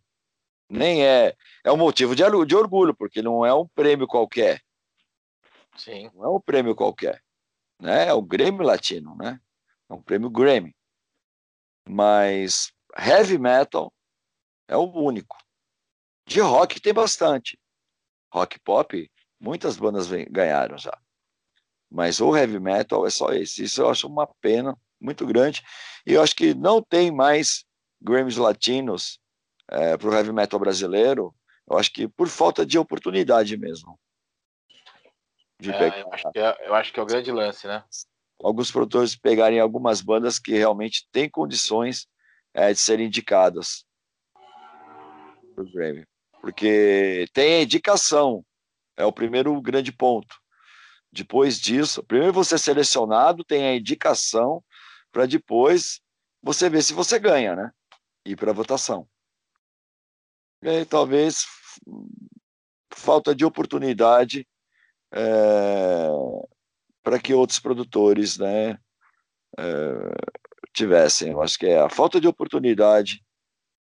Nem 0.68 1.06
é, 1.06 1.36
é 1.62 1.70
um 1.70 1.76
motivo 1.76 2.16
de, 2.16 2.22
de 2.46 2.56
orgulho, 2.56 2.94
porque 2.94 3.22
não 3.22 3.46
é 3.46 3.54
um 3.54 3.68
prêmio 3.68 4.06
qualquer. 4.06 4.60
Sim. 5.76 6.10
Não 6.14 6.24
é 6.24 6.28
um 6.28 6.40
prêmio 6.40 6.74
qualquer, 6.74 7.22
né? 7.80 8.08
É 8.08 8.12
o 8.12 8.22
Grêmio 8.22 8.62
Latino, 8.62 9.14
né? 9.14 9.40
É 9.88 9.94
um 9.94 10.02
prêmio 10.02 10.30
Grammy. 10.30 10.74
Mas 11.88 12.72
heavy 12.98 13.38
metal 13.38 13.92
é 14.66 14.76
o 14.76 14.90
único. 14.90 15.36
De 16.26 16.40
rock 16.40 16.80
tem 16.80 16.92
bastante. 16.92 17.58
Rock 18.32 18.58
pop, 18.60 19.10
muitas 19.40 19.76
bandas 19.76 20.08
ganharam 20.30 20.76
já. 20.76 20.96
Mas 21.90 22.20
o 22.20 22.36
heavy 22.36 22.58
metal 22.58 23.06
é 23.06 23.10
só 23.10 23.32
esse. 23.32 23.64
Isso 23.64 23.80
eu 23.80 23.88
acho 23.88 24.08
uma 24.08 24.26
pena 24.40 24.76
muito 25.00 25.24
grande. 25.24 25.62
E 26.04 26.12
eu 26.12 26.22
acho 26.22 26.34
que 26.34 26.52
não 26.52 26.82
tem 26.82 27.10
mais 27.10 27.64
Grammys 28.02 28.36
latinos 28.36 29.20
é, 29.70 29.96
para 29.96 30.08
o 30.08 30.12
heavy 30.12 30.32
metal 30.32 30.58
brasileiro. 30.58 31.34
Eu 31.68 31.78
acho 31.78 31.92
que 31.92 32.08
por 32.08 32.28
falta 32.28 32.66
de 32.66 32.78
oportunidade 32.78 33.56
mesmo. 33.56 33.98
De 35.58 35.70
é, 35.70 36.02
eu, 36.02 36.12
acho 36.12 36.28
é, 36.34 36.66
eu, 36.66 36.74
acho 36.74 36.92
que 36.92 37.00
é, 37.00 37.02
o 37.02 37.06
grande 37.06 37.32
lance, 37.32 37.66
né? 37.66 37.82
Alguns 38.42 38.70
produtores 38.70 39.16
pegarem 39.16 39.58
algumas 39.58 40.02
bandas 40.02 40.38
que 40.38 40.52
realmente 40.52 41.08
têm 41.10 41.30
condições 41.30 42.06
é, 42.52 42.72
de 42.72 42.78
serem 42.78 43.06
indicadas 43.06 43.86
para 45.54 45.64
o 45.64 45.72
Grammy. 45.72 46.04
Porque 46.40 47.26
tem 47.32 47.54
a 47.54 47.62
indicação, 47.62 48.44
é 48.96 49.04
o 49.04 49.12
primeiro 49.12 49.60
grande 49.60 49.92
ponto. 49.92 50.36
Depois 51.12 51.60
disso, 51.60 52.04
primeiro 52.04 52.32
você 52.32 52.56
é 52.56 52.58
selecionado, 52.58 53.44
tem 53.44 53.66
a 53.66 53.76
indicação, 53.76 54.62
para 55.10 55.26
depois 55.26 56.00
você 56.42 56.68
ver 56.68 56.82
se 56.82 56.92
você 56.92 57.18
ganha, 57.18 57.56
né? 57.56 57.70
Ir 58.24 58.36
para 58.36 58.50
a 58.50 58.54
votação. 58.54 59.08
E 60.62 60.68
aí, 60.68 60.84
talvez 60.84 61.44
falta 62.92 63.34
de 63.34 63.44
oportunidade 63.44 64.46
é, 65.12 66.08
para 67.02 67.18
que 67.18 67.34
outros 67.34 67.58
produtores 67.58 68.38
né, 68.38 68.78
é, 69.58 69.64
tivessem. 70.72 71.32
Eu 71.32 71.42
acho 71.42 71.58
que 71.58 71.66
é 71.66 71.78
a 71.78 71.88
falta 71.88 72.20
de 72.20 72.28
oportunidade 72.28 73.24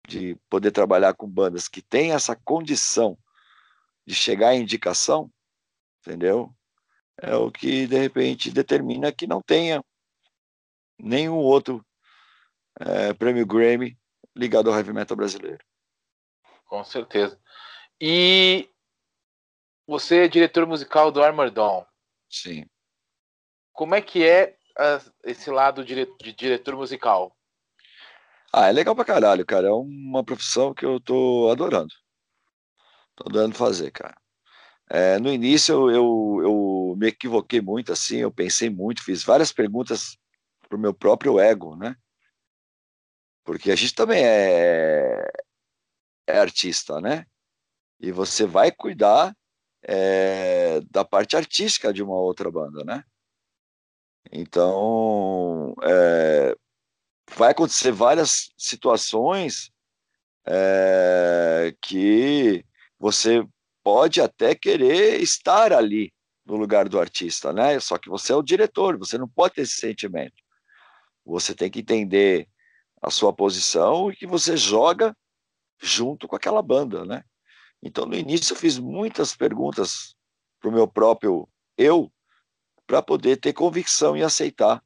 de 0.07 0.35
poder 0.49 0.71
trabalhar 0.71 1.13
com 1.13 1.27
bandas 1.27 1.67
que 1.67 1.81
têm 1.81 2.11
essa 2.11 2.35
condição 2.35 3.17
de 4.05 4.15
chegar 4.15 4.49
à 4.49 4.55
indicação, 4.55 5.31
entendeu? 5.99 6.53
É 7.17 7.35
o 7.35 7.51
que 7.51 7.85
de 7.85 7.97
repente 7.97 8.51
determina 8.51 9.11
que 9.11 9.27
não 9.27 9.41
tenha 9.41 9.83
nenhum 10.97 11.37
outro 11.37 11.85
é, 12.79 13.13
prêmio 13.13 13.45
Grammy 13.45 13.97
ligado 14.35 14.69
ao 14.69 14.75
heavy 14.75 14.93
metal 14.93 15.17
brasileiro. 15.17 15.63
Com 16.65 16.83
certeza. 16.83 17.39
E 17.99 18.69
você 19.85 20.25
é 20.25 20.27
diretor 20.27 20.65
musical 20.65 21.11
do 21.11 21.21
Armor 21.21 21.51
Dawn. 21.51 21.85
Sim. 22.29 22.65
Como 23.73 23.93
é 23.93 24.01
que 24.01 24.25
é 24.25 24.57
uh, 24.77 25.11
esse 25.23 25.49
lado 25.49 25.83
de, 25.83 26.05
de 26.17 26.33
diretor 26.33 26.75
musical? 26.75 27.35
Ah, 28.53 28.67
é 28.67 28.71
legal 28.71 28.95
pra 28.95 29.05
caralho, 29.05 29.45
cara. 29.45 29.67
É 29.67 29.71
uma 29.71 30.23
profissão 30.23 30.73
que 30.73 30.85
eu 30.85 30.99
tô 30.99 31.49
adorando. 31.51 31.93
Tô 33.15 33.27
adorando 33.29 33.55
fazer, 33.55 33.91
cara. 33.91 34.15
É, 34.89 35.19
no 35.19 35.31
início 35.31 35.89
eu, 35.91 36.39
eu, 36.43 36.95
me 36.97 37.07
equivoquei 37.07 37.61
muito, 37.61 37.93
assim, 37.93 38.17
eu 38.17 38.31
pensei 38.31 38.69
muito, 38.69 39.03
fiz 39.03 39.23
várias 39.23 39.51
perguntas 39.53 40.17
pro 40.69 40.77
meu 40.77 40.93
próprio 40.93 41.39
ego, 41.39 41.75
né? 41.77 41.95
Porque 43.45 43.71
a 43.71 43.75
gente 43.75 43.95
também 43.95 44.23
é, 44.25 45.31
é 46.27 46.39
artista, 46.39 46.99
né? 47.01 47.25
E 47.99 48.11
você 48.11 48.45
vai 48.45 48.71
cuidar 48.71 49.35
é, 49.83 50.81
da 50.91 51.05
parte 51.05 51.37
artística 51.37 51.93
de 51.93 52.03
uma 52.03 52.15
outra 52.19 52.51
banda, 52.51 52.83
né? 52.83 53.03
Então, 54.31 55.73
é, 55.83 56.55
vai 57.35 57.51
acontecer 57.51 57.91
várias 57.91 58.51
situações 58.57 59.71
é, 60.45 61.75
que 61.81 62.65
você 62.99 63.45
pode 63.83 64.21
até 64.21 64.53
querer 64.53 65.21
estar 65.21 65.73
ali 65.73 66.13
no 66.45 66.55
lugar 66.55 66.89
do 66.89 66.99
artista, 66.99 67.53
né? 67.53 67.79
Só 67.79 67.97
que 67.97 68.09
você 68.09 68.31
é 68.31 68.35
o 68.35 68.43
diretor, 68.43 68.97
você 68.97 69.17
não 69.17 69.27
pode 69.27 69.55
ter 69.55 69.61
esse 69.61 69.75
sentimento. 69.75 70.35
Você 71.25 71.53
tem 71.53 71.69
que 71.69 71.79
entender 71.79 72.47
a 73.01 73.09
sua 73.09 73.33
posição 73.33 74.11
e 74.11 74.15
que 74.15 74.27
você 74.27 74.57
joga 74.57 75.15
junto 75.81 76.27
com 76.27 76.35
aquela 76.35 76.61
banda, 76.61 77.05
né? 77.05 77.23
Então, 77.81 78.05
no 78.05 78.15
início, 78.15 78.53
eu 78.53 78.57
fiz 78.57 78.77
muitas 78.77 79.35
perguntas 79.35 80.15
para 80.59 80.69
o 80.69 80.73
meu 80.73 80.87
próprio 80.87 81.49
eu, 81.77 82.11
para 82.85 83.01
poder 83.01 83.37
ter 83.37 83.53
convicção 83.53 84.15
e 84.15 84.23
aceitar 84.23 84.83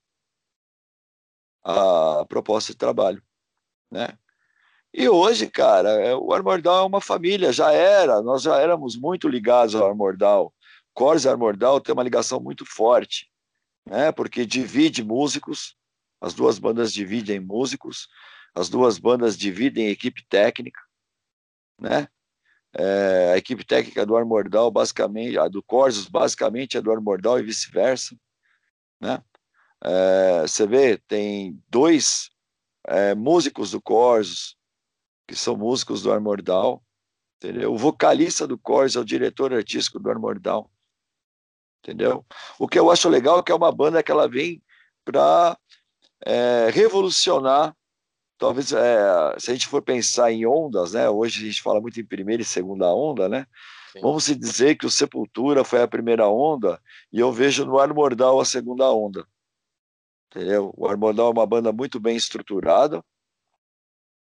a 1.66 2.24
proposta 2.30 2.72
de 2.72 2.78
trabalho, 2.78 3.22
né? 3.92 4.18
E 4.94 5.10
hoje, 5.10 5.50
cara, 5.50 5.90
é, 5.90 6.16
o 6.16 6.32
Armordal 6.32 6.84
é 6.84 6.88
uma 6.88 7.02
família, 7.02 7.52
já 7.52 7.72
era, 7.74 8.22
nós 8.22 8.44
já 8.44 8.58
éramos 8.60 8.96
muito 8.96 9.28
ligados 9.28 9.76
ao 9.76 9.90
Armordal. 9.90 10.54
Cores 10.94 11.26
e 11.26 11.30
Armordal 11.30 11.82
tem 11.82 11.92
uma 11.92 12.04
ligação 12.04 12.40
muito 12.40 12.66
forte, 12.66 13.30
né? 13.86 14.12
Porque 14.12 14.46
divide 14.46 15.04
músicos, 15.04 15.76
as 16.22 16.34
duas 16.34 16.60
bandas 16.60 16.94
dividem 16.94 17.40
músicos, 17.40 18.08
as 18.54 18.70
duas 18.70 18.98
bandas 18.98 19.38
dividem 19.38 19.90
equipe 19.90 20.24
técnica, 20.30 20.80
né? 21.82 22.08
É, 22.78 23.34
a 23.34 23.38
equipe 23.38 23.66
técnica 23.66 24.06
do 24.06 24.16
Armordal, 24.16 24.70
basicamente, 24.70 25.38
a 25.38 25.48
do 25.48 25.64
Corsos, 25.64 26.08
basicamente 26.08 26.78
é 26.78 26.82
do 26.82 26.92
Armordal 26.92 27.40
e 27.40 27.44
vice-versa, 27.44 28.16
né? 29.02 29.22
É, 29.86 30.42
você 30.42 30.66
vê, 30.66 30.98
tem 30.98 31.62
dois 31.70 32.32
é, 32.88 33.14
músicos 33.14 33.72
do 33.72 33.82
Corsos, 33.82 34.56
que 35.28 35.36
são 35.36 35.56
músicos 35.56 36.02
do 36.02 36.12
Armordal, 36.12 36.84
entendeu? 37.38 37.72
O 37.72 37.78
vocalista 37.78 38.48
do 38.48 38.58
Corsos 38.58 38.96
é 38.96 39.00
o 39.00 39.06
diretor 39.06 39.54
artístico 39.54 40.00
do 40.00 40.10
Armordal, 40.10 40.72
entendeu? 41.84 42.26
O 42.58 42.68
que 42.68 42.80
eu 42.80 42.90
acho 42.90 43.10
legal 43.10 43.40
é 43.40 43.44
que 43.44 43.52
é 43.52 43.56
uma 43.56 43.72
banda 43.72 44.02
que 44.02 44.12
ela 44.12 44.28
vem 44.28 44.62
para 45.04 45.58
é, 46.26 46.70
revolucionar 46.72 47.76
talvez 48.38 48.72
é, 48.74 49.36
se 49.38 49.52
a 49.52 49.54
gente 49.54 49.68
for 49.68 49.82
pensar 49.82 50.32
em 50.32 50.46
ondas, 50.46 50.94
né? 50.94 51.10
Hoje 51.10 51.42
a 51.42 51.46
gente 51.46 51.62
fala 51.62 51.80
muito 51.80 52.00
em 52.00 52.06
primeira 52.06 52.42
e 52.42 52.46
segunda 52.46 52.94
onda, 52.94 53.30
né? 53.30 53.46
Sim. 53.94 54.02
Vamos 54.02 54.26
dizer 54.26 54.76
que 54.76 54.86
o 54.86 54.90
Sepultura 54.90 55.64
foi 55.64 55.82
a 55.82 55.88
primeira 55.88 56.28
onda 56.28 56.82
e 57.12 57.20
eu 57.20 57.32
vejo 57.32 57.66
no 57.66 57.80
Armordal 57.80 58.40
a 58.40 58.46
segunda 58.46 58.92
onda. 58.92 59.26
Entendeu? 60.36 60.74
O 60.76 60.88
Armordal 60.88 61.30
é 61.30 61.32
uma 61.32 61.46
banda 61.46 61.72
muito 61.72 62.00
bem 62.00 62.16
estruturada, 62.16 63.04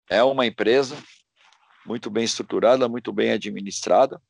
é 0.10 0.24
uma 0.24 0.46
empresa 0.46 0.98
muito 1.86 2.10
bem 2.10 2.24
estruturada, 2.24 2.90
muito 2.90 3.14
bem 3.14 3.32
administrada, 3.32 4.22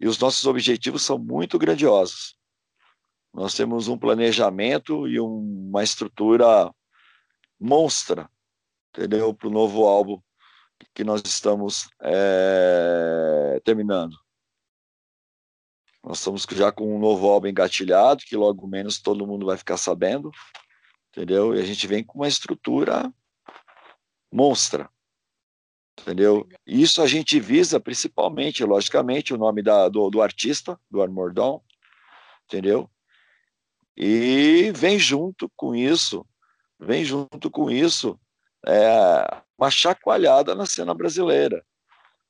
e 0.00 0.08
os 0.08 0.18
nossos 0.18 0.44
objetivos 0.46 1.02
são 1.02 1.18
muito 1.18 1.58
grandiosos. 1.58 2.36
Nós 3.32 3.54
temos 3.54 3.86
um 3.86 3.96
planejamento 3.96 5.06
e 5.06 5.20
um, 5.20 5.68
uma 5.68 5.84
estrutura 5.84 6.74
monstra 7.60 8.28
entendeu? 8.90 9.32
Para 9.32 9.48
o 9.48 9.52
novo 9.52 9.86
álbum 9.86 10.20
que 10.94 11.04
nós 11.04 11.22
estamos 11.24 11.88
é, 12.02 13.60
terminando. 13.64 14.16
Nós 16.02 16.18
estamos 16.18 16.46
já 16.50 16.72
com 16.72 16.96
um 16.96 16.98
novo 16.98 17.28
álbum 17.28 17.48
engatilhado, 17.48 18.22
que 18.26 18.36
logo 18.36 18.66
menos 18.66 19.00
todo 19.00 19.26
mundo 19.26 19.46
vai 19.46 19.58
ficar 19.58 19.76
sabendo, 19.76 20.30
entendeu? 21.10 21.54
E 21.54 21.60
a 21.60 21.64
gente 21.64 21.86
vem 21.86 22.02
com 22.04 22.18
uma 22.18 22.28
estrutura 22.28 23.12
monstra, 24.32 24.88
entendeu? 26.00 26.48
Isso 26.66 27.02
a 27.02 27.06
gente 27.06 27.40
visa 27.40 27.80
principalmente, 27.80 28.64
logicamente, 28.64 29.34
o 29.34 29.38
nome 29.38 29.62
da, 29.62 29.88
do, 29.88 30.08
do 30.08 30.22
artista, 30.22 30.78
do 30.90 31.02
Armordão, 31.02 31.62
entendeu? 32.46 32.88
E 33.96 34.72
vem 34.74 34.98
junto 34.98 35.50
com 35.56 35.74
isso, 35.74 36.24
vem 36.78 37.04
junto 37.04 37.50
com 37.50 37.70
isso 37.70 38.18
é, 38.66 39.42
uma 39.58 39.70
chacoalhada 39.70 40.54
na 40.54 40.64
cena 40.64 40.94
brasileira, 40.94 41.64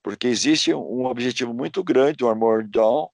porque 0.02 0.26
existe 0.26 0.72
um 0.72 1.04
objetivo 1.04 1.52
muito 1.52 1.84
grande 1.84 2.16
do 2.16 2.28
Armor 2.28 2.66
Down 2.66 3.08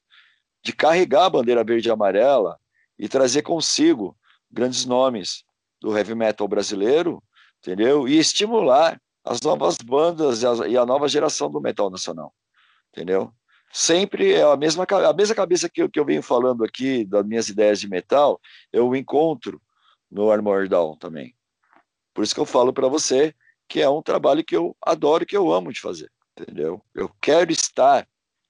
de 0.63 0.73
carregar 0.73 1.27
a 1.27 1.31
bandeira 1.31 1.65
verde 1.65 1.89
e 1.89 1.93
amarela 1.93 2.59
e 2.99 3.09
trazer 3.09 3.43
consigo 3.43 4.17
grandes 4.51 4.87
nomes 4.87 5.45
do 5.81 5.97
heavy 5.97 6.15
metal 6.15 6.49
brasileiro, 6.49 7.23
entendeu? 7.59 8.09
E 8.09 8.19
estimular 8.19 9.01
as 9.25 9.41
novas 9.41 9.77
bandas 9.77 10.43
e 10.43 10.77
a, 10.77 10.87
nova 10.87 11.09
geração 11.09 11.51
do 11.51 11.61
metal 11.61 11.91
nacional, 11.91 12.33
entendeu? 12.93 13.33
Sempre 13.73 14.33
é 14.33 14.43
a 14.43 14.57
mesma, 14.57 14.87
a 14.89 15.13
mesma 15.13 15.35
cabeça 15.35 15.69
que 15.69 15.83
eu, 15.83 15.91
que 15.91 15.99
eu 15.99 16.05
venho 16.05 16.23
falando 16.23 16.65
aqui 16.65 17.05
das 17.05 17.27
minhas 17.27 17.49
ideias 17.49 17.81
de 17.81 17.89
metal, 17.89 18.41
eu 18.73 18.95
encontro 18.95 19.61
no 20.11 20.31
Armor 20.31 20.69
Down 20.69 20.97
também. 20.97 21.35
Por 22.15 22.23
isso 22.23 22.35
que 22.35 22.41
eu 22.41 22.47
falo 22.47 22.73
para 22.73 22.89
você 22.89 23.35
que 23.69 23.83
é 23.83 23.89
um 23.89 24.01
trabalho 24.01 24.45
que 24.45 24.57
eu 24.57 24.77
adoro, 24.81 25.27
que 25.27 25.37
eu 25.37 25.53
amo 25.53 25.73
de 25.73 25.81
fazer, 25.81 26.11
entendeu? 26.39 26.81
Eu 26.95 27.11
quero 27.21 27.51
estar 27.51 28.07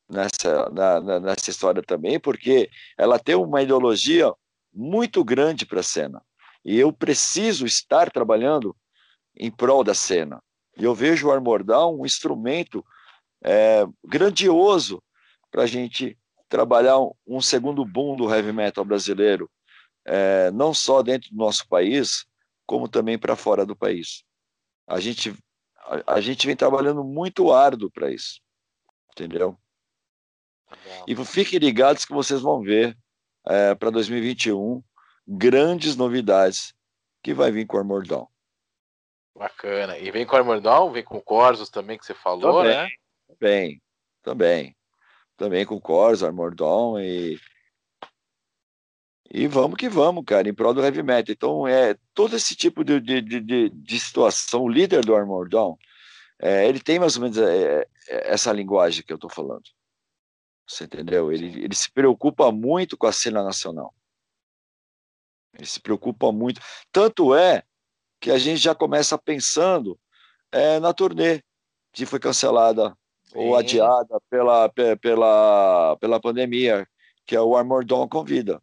nessa, 0.09 0.69
na, 0.71 1.21
nessa 1.21 1.51
história 1.51 1.83
também, 1.83 2.21
porque 2.21 2.71
ela 2.97 3.19
tem 3.19 3.35
uma 3.35 3.63
ideologia 3.63 4.33
muito 4.73 5.25
grande 5.25 5.65
para 5.65 5.81
a 5.81 5.83
cena. 5.83 6.23
E 6.67 6.77
eu 6.77 6.93
preciso 6.93 7.65
estar 7.65 8.11
trabalhando 8.11 8.77
em 9.37 9.53
prol 9.53 9.85
da 9.85 9.95
cena. 9.95 10.43
E 10.77 10.83
eu 10.83 10.97
vejo 10.97 11.29
o 11.29 11.31
Armor 11.31 11.63
Down 11.63 12.01
um 12.01 12.05
instrumento 12.05 12.85
é, 13.45 13.87
grandioso 14.05 15.01
para 15.49 15.63
a 15.63 15.67
gente 15.67 16.19
trabalhar 16.49 16.97
um, 17.25 17.41
segundo 17.41 17.85
boom 17.85 18.17
do 18.17 18.29
heavy 18.29 18.53
metal 18.53 18.85
brasileiro, 18.85 19.49
é, 20.05 20.51
não 20.51 20.75
só 20.75 21.05
dentro 21.05 21.31
do 21.31 21.37
nosso 21.37 21.69
país, 21.69 22.27
como 22.67 22.89
também 22.89 23.17
para 23.17 23.37
fora 23.37 23.65
do 23.65 23.77
país. 23.77 24.25
A 24.89 24.99
gente, 24.99 25.37
a, 25.79 26.15
a 26.15 26.21
gente 26.21 26.49
vem 26.49 26.57
trabalhando 26.57 27.05
muito 27.05 27.53
árduo 27.53 27.93
para 27.93 28.11
isso, 28.11 28.41
entendeu? 29.13 29.57
Legal. 30.69 31.05
E 31.07 31.25
fiquem 31.25 31.61
ligados 31.61 32.05
que 32.05 32.13
vocês 32.13 32.41
vão 32.41 32.61
ver 32.61 32.99
é, 33.47 33.73
para 33.77 33.91
2021 33.91 34.83
grandes 35.27 35.97
novidades 35.97 36.75
que 37.23 37.35
vai 37.35 37.51
vir 37.51 37.67
com 37.67 37.77
o 37.77 37.81
Armordão. 37.81 38.29
Bacana. 39.37 39.99
E 39.99 40.11
vem 40.11 40.25
com 40.25 40.35
o 40.35 40.39
Armordão, 40.39 40.93
vem 40.93 41.05
com 41.05 41.19
o 41.19 41.23
Corsos 41.23 41.69
também 41.69 41.99
que 41.99 42.07
você 42.07 42.15
falou, 42.15 42.63
também, 42.63 42.77
né? 42.77 42.89
Também, 43.29 43.83
também 44.23 44.77
também 45.37 45.65
com 45.65 45.77
o 45.77 45.81
Corsa, 45.81 46.27
Armordon 46.27 46.99
e 46.99 47.39
e 49.29 49.49
vamos 49.49 49.77
que 49.77 49.89
vamos, 49.89 50.25
cara, 50.25 50.49
em 50.49 50.55
prol 50.55 50.73
do 50.73 50.83
heavy 50.83 51.03
metal. 51.03 51.33
Então, 51.33 51.67
é 51.67 51.97
todo 52.15 52.37
esse 52.37 52.55
tipo 52.55 52.85
de, 52.85 53.01
de, 53.01 53.21
de, 53.21 53.69
de 53.71 54.01
situação. 54.01 54.63
O 54.63 54.69
líder 54.69 55.05
do 55.05 55.17
Armordon, 55.17 55.77
é, 56.41 56.69
ele 56.69 56.79
tem 56.79 57.01
mais 57.01 57.17
ou 57.17 57.23
menos 57.23 57.37
é, 57.37 57.81
é, 58.09 58.33
essa 58.33 58.53
linguagem 58.53 59.03
que 59.05 59.13
eu 59.13 59.17
estou 59.17 59.29
falando. 59.29 59.65
Você 60.67 60.85
entendeu? 60.85 61.33
Ele, 61.33 61.65
ele 61.65 61.75
se 61.75 61.91
preocupa 61.91 62.53
muito 62.53 62.97
com 62.97 63.09
a 63.09 63.13
cena 63.13 63.43
nacional. 63.43 63.93
Ele 65.57 65.67
se 65.67 65.81
preocupa 65.81 66.31
muito. 66.31 66.61
Tanto 66.93 67.35
é 67.35 67.63
que 68.21 68.31
a 68.31 68.39
gente 68.39 68.59
já 68.59 68.75
começa 68.75 69.17
pensando 69.19 69.99
é, 70.53 70.79
na 70.81 70.93
turnê 70.93 71.43
que 71.93 72.05
foi 72.05 72.21
cancelada 72.21 72.97
ou 73.35 73.57
adiada 73.57 74.21
pela, 74.31 74.69
pela, 74.69 75.97
pela 75.99 76.21
pandemia, 76.21 76.87
que 77.27 77.35
é 77.35 77.41
o 77.41 77.57
Armor 77.57 77.85
Down 77.85 78.09
Convida. 78.09 78.63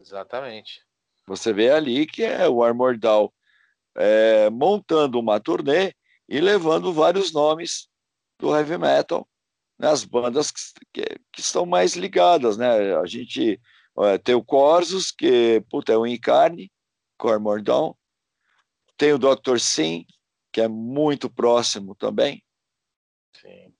Exatamente. 0.00 0.82
Você 1.26 1.52
vê 1.52 1.70
ali 1.70 2.06
que 2.06 2.22
é 2.22 2.48
o 2.48 2.62
Armor 2.62 2.98
Down 2.98 3.30
é, 3.94 4.48
montando 4.50 5.18
uma 5.18 5.38
turnê 5.38 5.94
e 6.28 6.40
levando 6.40 6.92
vários 6.92 7.32
nomes 7.32 7.88
do 8.38 8.54
heavy 8.56 8.78
metal 8.78 9.28
nas 9.78 10.02
né, 10.02 10.08
bandas 10.10 10.50
que, 10.50 10.60
que, 10.92 11.04
que, 11.32 11.40
estão 11.40 11.64
mais 11.64 11.94
ligadas, 11.94 12.56
né? 12.56 12.96
A 12.96 13.06
gente 13.06 13.60
tem 14.22 14.34
o 14.34 14.44
Corsos, 14.44 15.10
que 15.10 15.62
puta, 15.70 15.92
é 15.92 15.96
o 15.96 16.06
Encarne, 16.06 16.70
com 17.18 17.28
o 17.28 17.32
Armor 17.32 17.62
Down. 17.62 17.94
Tem 18.96 19.12
o 19.12 19.18
Dr. 19.18 19.58
Sim, 19.58 20.04
que 20.52 20.60
é 20.60 20.68
muito 20.68 21.30
próximo 21.30 21.94
também. 21.94 22.42
Sim. 23.40 23.72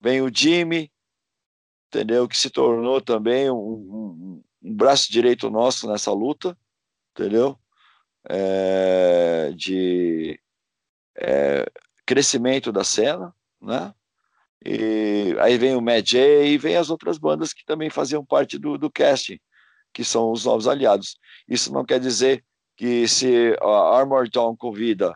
Vem 0.00 0.22
o 0.22 0.34
Jimmy, 0.34 0.90
entendeu? 1.88 2.28
Que 2.28 2.36
se 2.36 2.50
tornou 2.50 3.00
também 3.00 3.50
um, 3.50 3.54
um, 3.54 4.44
um 4.62 4.74
braço 4.74 5.10
direito 5.10 5.50
nosso 5.50 5.88
nessa 5.88 6.12
luta, 6.12 6.56
entendeu? 7.10 7.58
É, 8.28 9.52
de 9.52 10.40
é, 11.16 11.70
crescimento 12.06 12.72
da 12.72 12.84
cena, 12.84 13.34
né? 13.60 13.94
E 14.64 15.34
aí 15.40 15.58
vem 15.58 15.74
o 15.74 15.80
Mad 15.80 16.04
J 16.04 16.46
e 16.46 16.56
vem 16.56 16.76
as 16.76 16.88
outras 16.88 17.18
bandas 17.18 17.52
que 17.52 17.64
também 17.64 17.90
faziam 17.90 18.24
parte 18.24 18.58
do, 18.58 18.78
do 18.78 18.90
casting, 18.90 19.38
que 19.92 20.04
são 20.04 20.30
os 20.30 20.44
novos 20.44 20.66
aliados. 20.66 21.16
Isso 21.48 21.72
não 21.72 21.84
quer 21.84 22.00
dizer 22.00 22.44
que 22.76 23.06
se 23.06 23.56
a 23.60 23.98
Armor 23.98 24.28
Dawn 24.28 24.56
convida 24.56 25.14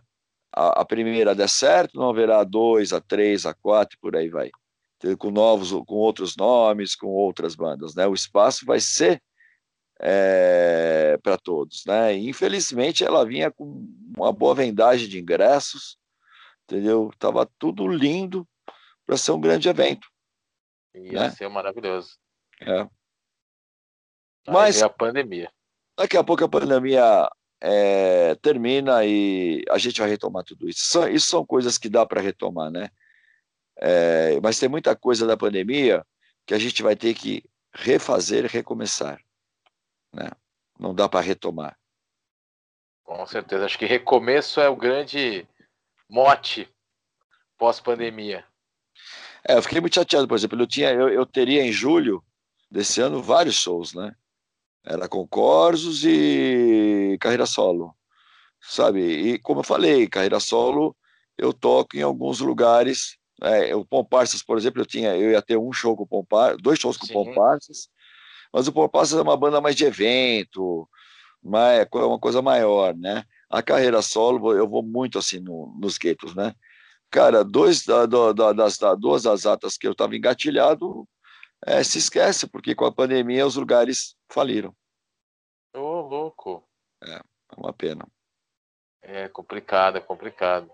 a, 0.55 0.81
a, 0.81 0.85
primeira 0.85 1.35
der 1.35 1.49
certo, 1.49 1.99
não 1.99 2.11
haverá 2.11 2.45
dois, 2.45 2.93
a 2.93 3.01
três, 3.01 3.45
a 3.47 3.55
quatro, 3.55 3.99
por 4.01 4.17
aí 4.17 4.29
vai. 4.29 4.51
Com 5.19 5.31
novos, 5.31 5.71
com 5.87 5.95
outros 5.95 6.37
nomes, 6.37 6.95
com 6.95 7.09
outras 7.09 7.55
bandas, 7.55 7.95
né? 7.95 8.07
O 8.07 8.15
espaço 8.15 8.65
vai 8.65 8.81
ser 8.81 9.23
é, 10.01 11.19
para 11.23 11.37
todos, 11.37 11.85
né? 11.87 12.17
Infelizmente 12.17 13.05
ela 13.05 13.25
vinha 13.25 13.51
com 13.51 13.87
uma 14.17 14.33
boa 14.33 14.55
vendagem 14.55 15.09
de 15.09 15.19
ingressos, 15.19 15.99
entendeu? 16.65 17.11
Tava 17.19 17.49
tudo 17.59 17.87
lindo 17.87 18.47
para 19.07 19.17
ser 19.17 19.33
um 19.33 19.41
grande 19.41 19.69
evento. 19.69 20.09
Ia 20.95 21.21
né? 21.21 21.31
ser 21.31 21.49
maravilhoso. 21.49 22.17
É. 22.61 22.89
Mas 24.47 24.83
a 24.83 24.89
pandemia. 24.89 25.51
Daqui 25.97 26.17
a 26.17 26.25
pouco 26.25 26.45
a 26.45 26.49
pandemia 26.49 27.29
é, 27.61 28.35
termina 28.37 29.05
e 29.05 29.65
a 29.71 29.79
gente 29.79 30.01
vai 30.01 30.11
retomar 30.11 30.45
tudo 30.45 30.69
isso. 30.69 30.85
São, 30.85 31.09
isso 31.09 31.27
são 31.29 31.45
coisas 31.45 31.79
que 31.79 31.89
dá 31.89 32.05
para 32.05 32.21
retomar, 32.21 32.71
né? 32.71 32.89
É, 33.79 34.41
mas 34.41 34.59
tem 34.59 34.69
muita 34.69 34.95
coisa 34.95 35.27
da 35.27 35.37
pandemia 35.37 36.05
que 36.47 36.55
a 36.55 36.59
gente 36.59 36.83
vai 36.83 36.97
ter 36.97 37.15
que 37.15 37.45
refazer 37.75 38.45
e 38.45 38.49
recomeçar, 38.49 39.21
né? 40.13 40.31
Não 40.79 40.95
dá 40.95 41.09
para 41.09 41.21
retomar. 41.21 41.77
Com 43.03 43.25
certeza, 43.27 43.65
acho 43.65 43.79
que 43.79 43.87
recomeço 43.87 44.61
é 44.61 44.69
o 44.69 44.77
grande 44.77 45.47
mote 46.09 46.69
pós-pandemia. 47.57 48.45
É, 49.49 49.57
eu 49.57 49.63
fiquei 49.63 49.81
muito 49.81 49.95
chateado, 49.95 50.27
por 50.27 50.37
exemplo, 50.37 50.61
eu, 50.61 50.67
tinha, 50.67 50.91
eu, 50.91 51.09
eu 51.09 51.25
teria 51.25 51.63
em 51.63 51.73
julho 51.73 52.23
desse 52.71 53.01
ano 53.01 53.23
vários 53.23 53.55
shows, 53.55 53.95
né? 53.95 54.15
Era 54.87 55.09
com 55.09 55.27
Corsos 55.27 56.05
e 56.05 57.17
carreira 57.21 57.45
solo, 57.45 57.95
sabe? 58.61 59.01
E 59.01 59.39
como 59.41 59.61
eu 59.61 59.65
falei, 59.65 60.07
carreira 60.09 60.39
solo 60.39 60.97
eu 61.37 61.53
toco 61.53 61.97
em 61.97 62.03
alguns 62.03 62.41
lugares. 62.41 63.19
É, 63.43 63.75
o 63.75 63.85
Pomparsas, 63.85 64.43
por 64.43 64.57
exemplo, 64.57 64.81
eu 64.81 64.87
tinha, 64.87 65.15
eu 65.17 65.33
ia 65.33 65.43
ter 65.43 65.59
um 65.59 65.73
show 65.73 65.97
com 65.97 66.07
Pomparsas, 66.07 66.59
dois 66.63 66.79
shows 66.79 66.97
com 66.97 67.07
Sim. 67.07 67.13
Pomparsas, 67.13 67.89
mas 68.53 68.67
o 68.67 68.73
Pomparsas 68.73 69.19
é 69.19 69.23
uma 69.23 69.37
banda 69.37 69.61
mais 69.61 69.77
de 69.77 69.85
evento, 69.85 70.89
mais, 71.43 71.81
é 71.81 71.99
uma 71.99 72.19
coisa 72.19 72.41
maior, 72.41 72.97
né? 72.97 73.25
A 73.51 73.63
carreira 73.63 74.01
solo, 74.01 74.53
eu 74.55 74.69
vou 74.69 74.83
muito 74.83 75.19
assim 75.19 75.39
no, 75.39 75.77
nos 75.81 75.99
guetos, 75.99 76.35
né? 76.35 76.55
Cara, 77.11 77.45
dois 77.45 77.85
da, 77.85 78.07
da, 78.07 78.53
das 78.53 78.79
da, 78.79 78.95
duas 78.95 79.25
das 79.25 79.47
atas 79.47 79.77
que 79.77 79.87
eu 79.87 79.93
estava 79.93 80.17
engatilhado, 80.17 81.07
é, 81.65 81.83
se 81.83 81.99
esquece, 81.99 82.47
porque 82.47 82.75
com 82.75 82.85
a 82.85 82.93
pandemia 82.93 83.47
os 83.47 83.57
lugares 83.57 84.17
faliram. 84.31 84.75
Ô, 85.75 85.81
oh, 85.81 86.01
louco. 86.03 86.69
É, 87.03 87.17
é 87.17 87.55
uma 87.57 87.73
pena. 87.73 88.07
É 89.03 89.29
complicado, 89.29 89.99
é 89.99 90.01
complicado. 90.01 90.71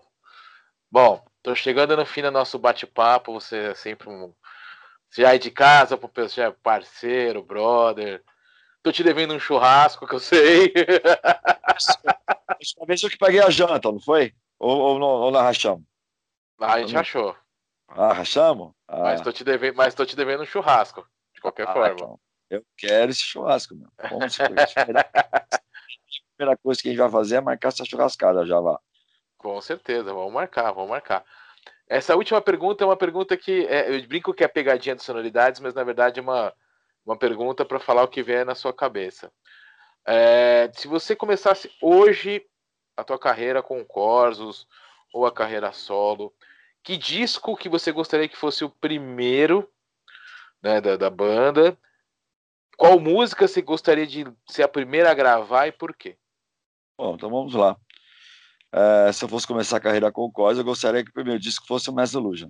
Bom, 0.91 1.23
tô 1.41 1.55
chegando 1.55 1.95
no 1.95 2.05
fim 2.05 2.21
do 2.21 2.31
nosso 2.31 2.57
bate-papo. 2.57 3.33
Você 3.33 3.57
é 3.57 3.75
sempre 3.75 4.09
um. 4.09 4.33
Já 5.15 5.35
é 5.35 5.37
de 5.37 5.51
casa, 5.51 5.97
pessoal, 5.97 6.29
já 6.29 6.43
é 6.45 6.51
parceiro, 6.51 7.43
brother. 7.43 8.23
Tô 8.81 8.91
te 8.91 9.03
devendo 9.03 9.33
um 9.33 9.39
churrasco 9.39 10.07
que 10.07 10.15
eu 10.15 10.19
sei. 10.19 10.73
Talvez 12.77 13.03
eu 13.03 13.09
que 13.09 13.17
paguei 13.17 13.39
a 13.39 13.49
janta, 13.49 13.91
não 13.91 13.99
foi? 13.99 14.33
Ou, 14.59 14.77
ou, 14.77 15.01
ou 15.01 15.31
na 15.31 15.41
rachamos? 15.41 15.83
Ah, 16.59 16.73
a 16.73 16.79
gente 16.79 16.95
achou. 16.95 17.35
Ah, 17.87 18.13
rachamos? 18.13 18.73
Ah. 18.87 19.01
Mas, 19.01 19.21
tô 19.21 19.31
te 19.31 19.43
devendo, 19.43 19.75
mas 19.75 19.93
tô 19.93 20.05
te 20.05 20.15
devendo 20.15 20.43
um 20.43 20.45
churrasco, 20.45 21.07
de 21.33 21.41
qualquer 21.41 21.67
ah, 21.67 21.73
forma. 21.73 21.93
Então. 21.93 22.19
Eu 22.49 22.63
quero 22.77 23.11
esse 23.11 23.21
churrasco, 23.21 23.75
meu. 23.75 23.89
Vamos 24.09 24.37
a 24.39 24.47
primeira 26.37 26.57
coisa 26.57 26.81
que 26.81 26.87
a 26.87 26.91
gente 26.91 26.99
vai 26.99 27.09
fazer 27.09 27.37
é 27.37 27.41
marcar 27.41 27.69
essa 27.69 27.85
churrascada 27.85 28.45
já 28.45 28.59
lá. 28.59 28.79
Com 29.37 29.59
certeza, 29.59 30.13
vamos 30.13 30.33
marcar, 30.33 30.71
vamos 30.71 30.89
marcar. 30.89 31.25
Essa 31.87 32.15
última 32.15 32.41
pergunta 32.41 32.83
é 32.83 32.87
uma 32.87 32.97
pergunta 32.97 33.35
que 33.35 33.65
é, 33.65 33.95
eu 33.95 34.07
brinco 34.07 34.33
que 34.33 34.43
é 34.43 34.47
pegadinha 34.47 34.95
de 34.95 35.03
sonoridades, 35.03 35.59
mas 35.59 35.73
na 35.73 35.83
verdade 35.83 36.19
é 36.19 36.23
uma, 36.23 36.53
uma 37.05 37.17
pergunta 37.17 37.65
para 37.65 37.79
falar 37.79 38.03
o 38.03 38.07
que 38.07 38.23
vier 38.23 38.45
na 38.45 38.55
sua 38.55 38.73
cabeça. 38.73 39.31
É, 40.05 40.69
se 40.73 40.87
você 40.87 41.15
começasse 41.15 41.71
hoje 41.81 42.45
a 42.95 43.03
tua 43.03 43.17
carreira 43.17 43.61
com 43.61 43.81
o 43.81 43.85
Corsos 43.85 44.67
ou 45.13 45.25
a 45.25 45.31
carreira 45.31 45.71
solo, 45.71 46.33
que 46.83 46.97
disco 46.97 47.55
que 47.55 47.69
você 47.69 47.91
gostaria 47.91 48.27
que 48.27 48.37
fosse 48.37 48.65
o 48.65 48.69
primeiro 48.69 49.71
né, 50.61 50.81
da, 50.81 50.97
da 50.97 51.09
banda? 51.09 51.77
Qual 52.77 52.99
música 52.99 53.47
você 53.47 53.61
gostaria 53.61 54.05
de 54.05 54.25
ser 54.49 54.63
a 54.63 54.67
primeira 54.67 55.09
a 55.09 55.13
gravar 55.13 55.67
e 55.67 55.71
por 55.71 55.95
quê? 55.95 56.17
Bom, 56.97 57.15
então 57.15 57.29
vamos 57.29 57.53
lá. 57.53 57.77
É, 58.71 59.11
se 59.11 59.23
eu 59.23 59.29
fosse 59.29 59.47
começar 59.47 59.77
a 59.77 59.81
carreira 59.81 60.11
com 60.11 60.23
o 60.23 60.31
Cos, 60.31 60.57
eu 60.57 60.63
gostaria 60.63 61.03
que 61.03 61.09
o 61.09 61.13
primeiro 61.13 61.39
disco 61.39 61.65
fosse 61.65 61.89
o 61.89 61.93
Mass 61.93 62.13
Illusion. 62.13 62.49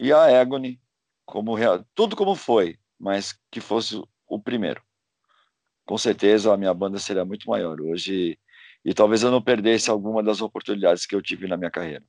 E 0.00 0.12
a 0.12 0.40
Agony, 0.40 0.80
como 1.26 1.56
tudo 1.94 2.16
como 2.16 2.34
foi, 2.34 2.78
mas 2.98 3.38
que 3.50 3.60
fosse 3.60 4.00
o 4.26 4.40
primeiro. 4.40 4.82
Com 5.84 5.98
certeza 5.98 6.52
a 6.52 6.56
minha 6.56 6.72
banda 6.72 6.98
seria 6.98 7.24
muito 7.24 7.48
maior 7.50 7.80
hoje 7.80 8.38
e, 8.84 8.90
e 8.90 8.94
talvez 8.94 9.22
eu 9.22 9.30
não 9.30 9.42
perdesse 9.42 9.90
alguma 9.90 10.22
das 10.22 10.40
oportunidades 10.40 11.04
que 11.04 11.14
eu 11.14 11.22
tive 11.22 11.48
na 11.48 11.56
minha 11.56 11.70
carreira. 11.70 12.04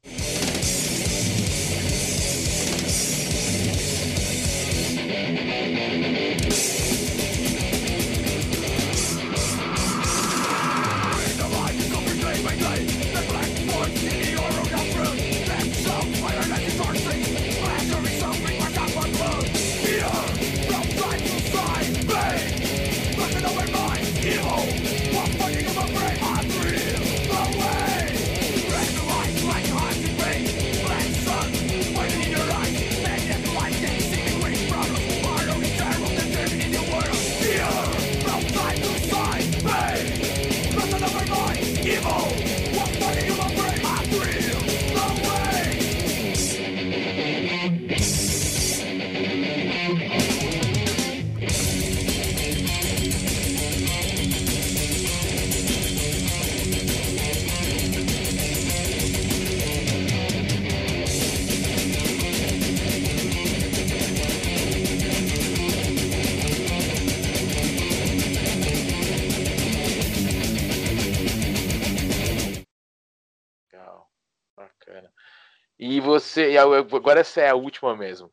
Você, 76.39 76.51
e 76.51 76.57
agora 76.57 77.19
essa 77.19 77.41
é 77.41 77.49
a 77.49 77.55
última 77.55 77.95
mesmo. 77.95 78.31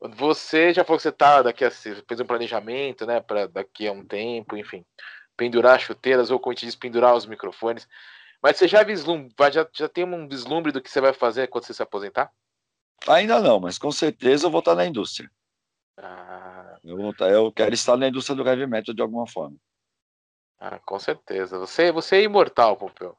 Você 0.00 0.72
já 0.72 0.84
falou 0.84 0.98
que 0.98 1.02
você 1.02 1.12
tá 1.12 1.42
daqui 1.42 1.64
a 1.64 1.70
fez 1.70 2.20
um 2.20 2.26
planejamento, 2.26 3.06
né, 3.06 3.20
para 3.20 3.46
daqui 3.46 3.86
a 3.86 3.92
um 3.92 4.04
tempo, 4.04 4.56
enfim, 4.56 4.84
pendurar 5.36 5.80
chuteiras 5.80 6.30
ou 6.30 6.38
como 6.38 6.52
a 6.52 6.54
gente 6.54 6.66
diz, 6.66 6.76
pendurar 6.76 7.14
os 7.14 7.26
microfones. 7.26 7.88
Mas 8.42 8.56
você 8.56 8.68
já 8.68 8.82
vislumbra, 8.82 9.50
já, 9.50 9.66
já 9.72 9.88
tem 9.88 10.04
um 10.04 10.28
vislumbre 10.28 10.70
do 10.70 10.80
que 10.80 10.90
você 10.90 11.00
vai 11.00 11.12
fazer 11.12 11.48
quando 11.48 11.64
você 11.64 11.74
se 11.74 11.82
aposentar? 11.82 12.30
Ainda 13.08 13.40
não, 13.40 13.58
mas 13.58 13.78
com 13.78 13.90
certeza 13.90 14.46
eu 14.46 14.50
vou 14.50 14.60
estar 14.60 14.74
na 14.74 14.86
indústria. 14.86 15.30
Ah. 15.98 16.78
Eu, 16.84 16.96
vou 16.96 17.14
eu 17.28 17.52
quero 17.52 17.74
estar 17.74 17.96
na 17.96 18.08
indústria 18.08 18.36
do 18.36 18.46
heavy 18.46 18.66
metal 18.66 18.94
de 18.94 19.02
alguma 19.02 19.26
forma. 19.26 19.56
Ah, 20.58 20.78
com 20.78 20.98
certeza. 20.98 21.58
Você, 21.58 21.90
você 21.90 22.16
é 22.16 22.22
imortal, 22.22 22.76
Pompeu. 22.76 23.16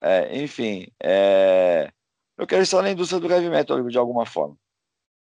É, 0.00 0.36
enfim, 0.36 0.86
é... 1.02 1.90
eu 2.36 2.46
quero 2.46 2.62
estar 2.62 2.82
na 2.82 2.90
indústria 2.90 3.20
do 3.20 3.30
heavy 3.30 3.48
metal 3.48 3.82
de 3.88 3.98
alguma 3.98 4.26
forma. 4.26 4.56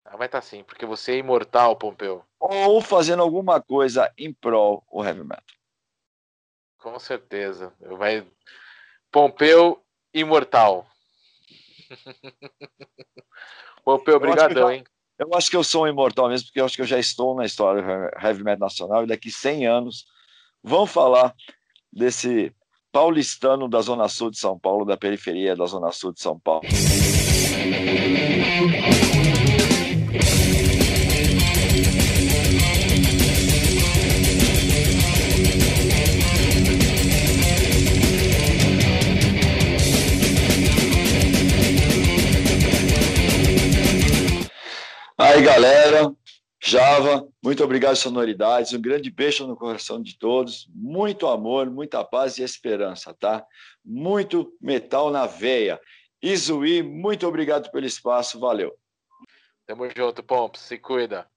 Ah, 0.04 0.16
vai 0.16 0.26
estar 0.26 0.40
sim, 0.40 0.62
porque 0.62 0.86
você 0.86 1.12
é 1.12 1.18
imortal, 1.18 1.76
Pompeu. 1.76 2.24
Ou 2.38 2.80
fazendo 2.80 3.22
alguma 3.22 3.60
coisa 3.60 4.12
em 4.16 4.32
prol 4.32 4.84
o 4.90 5.04
heavy 5.04 5.22
metal. 5.22 5.42
Com 6.78 6.98
certeza. 6.98 7.72
Vai... 7.80 8.26
Pompeu 9.10 9.82
imortal. 10.14 10.86
Pompeu, 13.84 14.16
obrigadão, 14.16 14.70
hein? 14.70 14.84
Eu 15.18 15.34
acho 15.34 15.48
que 15.48 15.56
eu 15.56 15.64
sou 15.64 15.84
um 15.84 15.88
imortal 15.88 16.28
mesmo, 16.28 16.46
porque 16.48 16.60
eu 16.60 16.64
acho 16.66 16.76
que 16.76 16.82
eu 16.82 16.86
já 16.86 16.98
estou 16.98 17.34
na 17.34 17.46
história 17.46 17.82
do 17.82 17.88
heavy 18.24 18.44
metal 18.44 18.66
nacional 18.66 19.04
e 19.04 19.06
daqui 19.06 19.30
100 19.30 19.66
anos 19.66 20.06
vão 20.62 20.86
falar 20.86 21.34
desse 21.92 22.54
paulistano 22.92 23.68
da 23.68 23.80
Zona 23.80 24.08
Sul 24.08 24.30
de 24.30 24.38
São 24.38 24.58
Paulo, 24.58 24.84
da 24.84 24.96
periferia 24.96 25.56
da 25.56 25.66
Zona 25.66 25.90
Sul 25.92 26.12
de 26.12 26.20
São 26.20 26.38
Paulo. 26.38 26.66
Aí, 45.18 45.42
galera, 45.42 46.12
Java, 46.62 47.26
muito 47.42 47.64
obrigado, 47.64 47.96
Sonoridades. 47.96 48.72
Um 48.72 48.80
grande 48.80 49.10
beijo 49.10 49.46
no 49.46 49.56
coração 49.56 50.02
de 50.02 50.18
todos. 50.18 50.68
Muito 50.74 51.26
amor, 51.26 51.70
muita 51.70 52.04
paz 52.04 52.38
e 52.38 52.42
esperança, 52.42 53.14
tá? 53.18 53.44
Muito 53.84 54.52
metal 54.60 55.10
na 55.10 55.26
veia. 55.26 55.80
Izuí, 56.22 56.82
muito 56.82 57.26
obrigado 57.26 57.70
pelo 57.70 57.86
espaço. 57.86 58.38
Valeu. 58.40 58.76
Tamo 59.66 59.88
junto, 59.94 60.22
Pomps. 60.22 60.60
Se 60.60 60.78
cuida. 60.78 61.28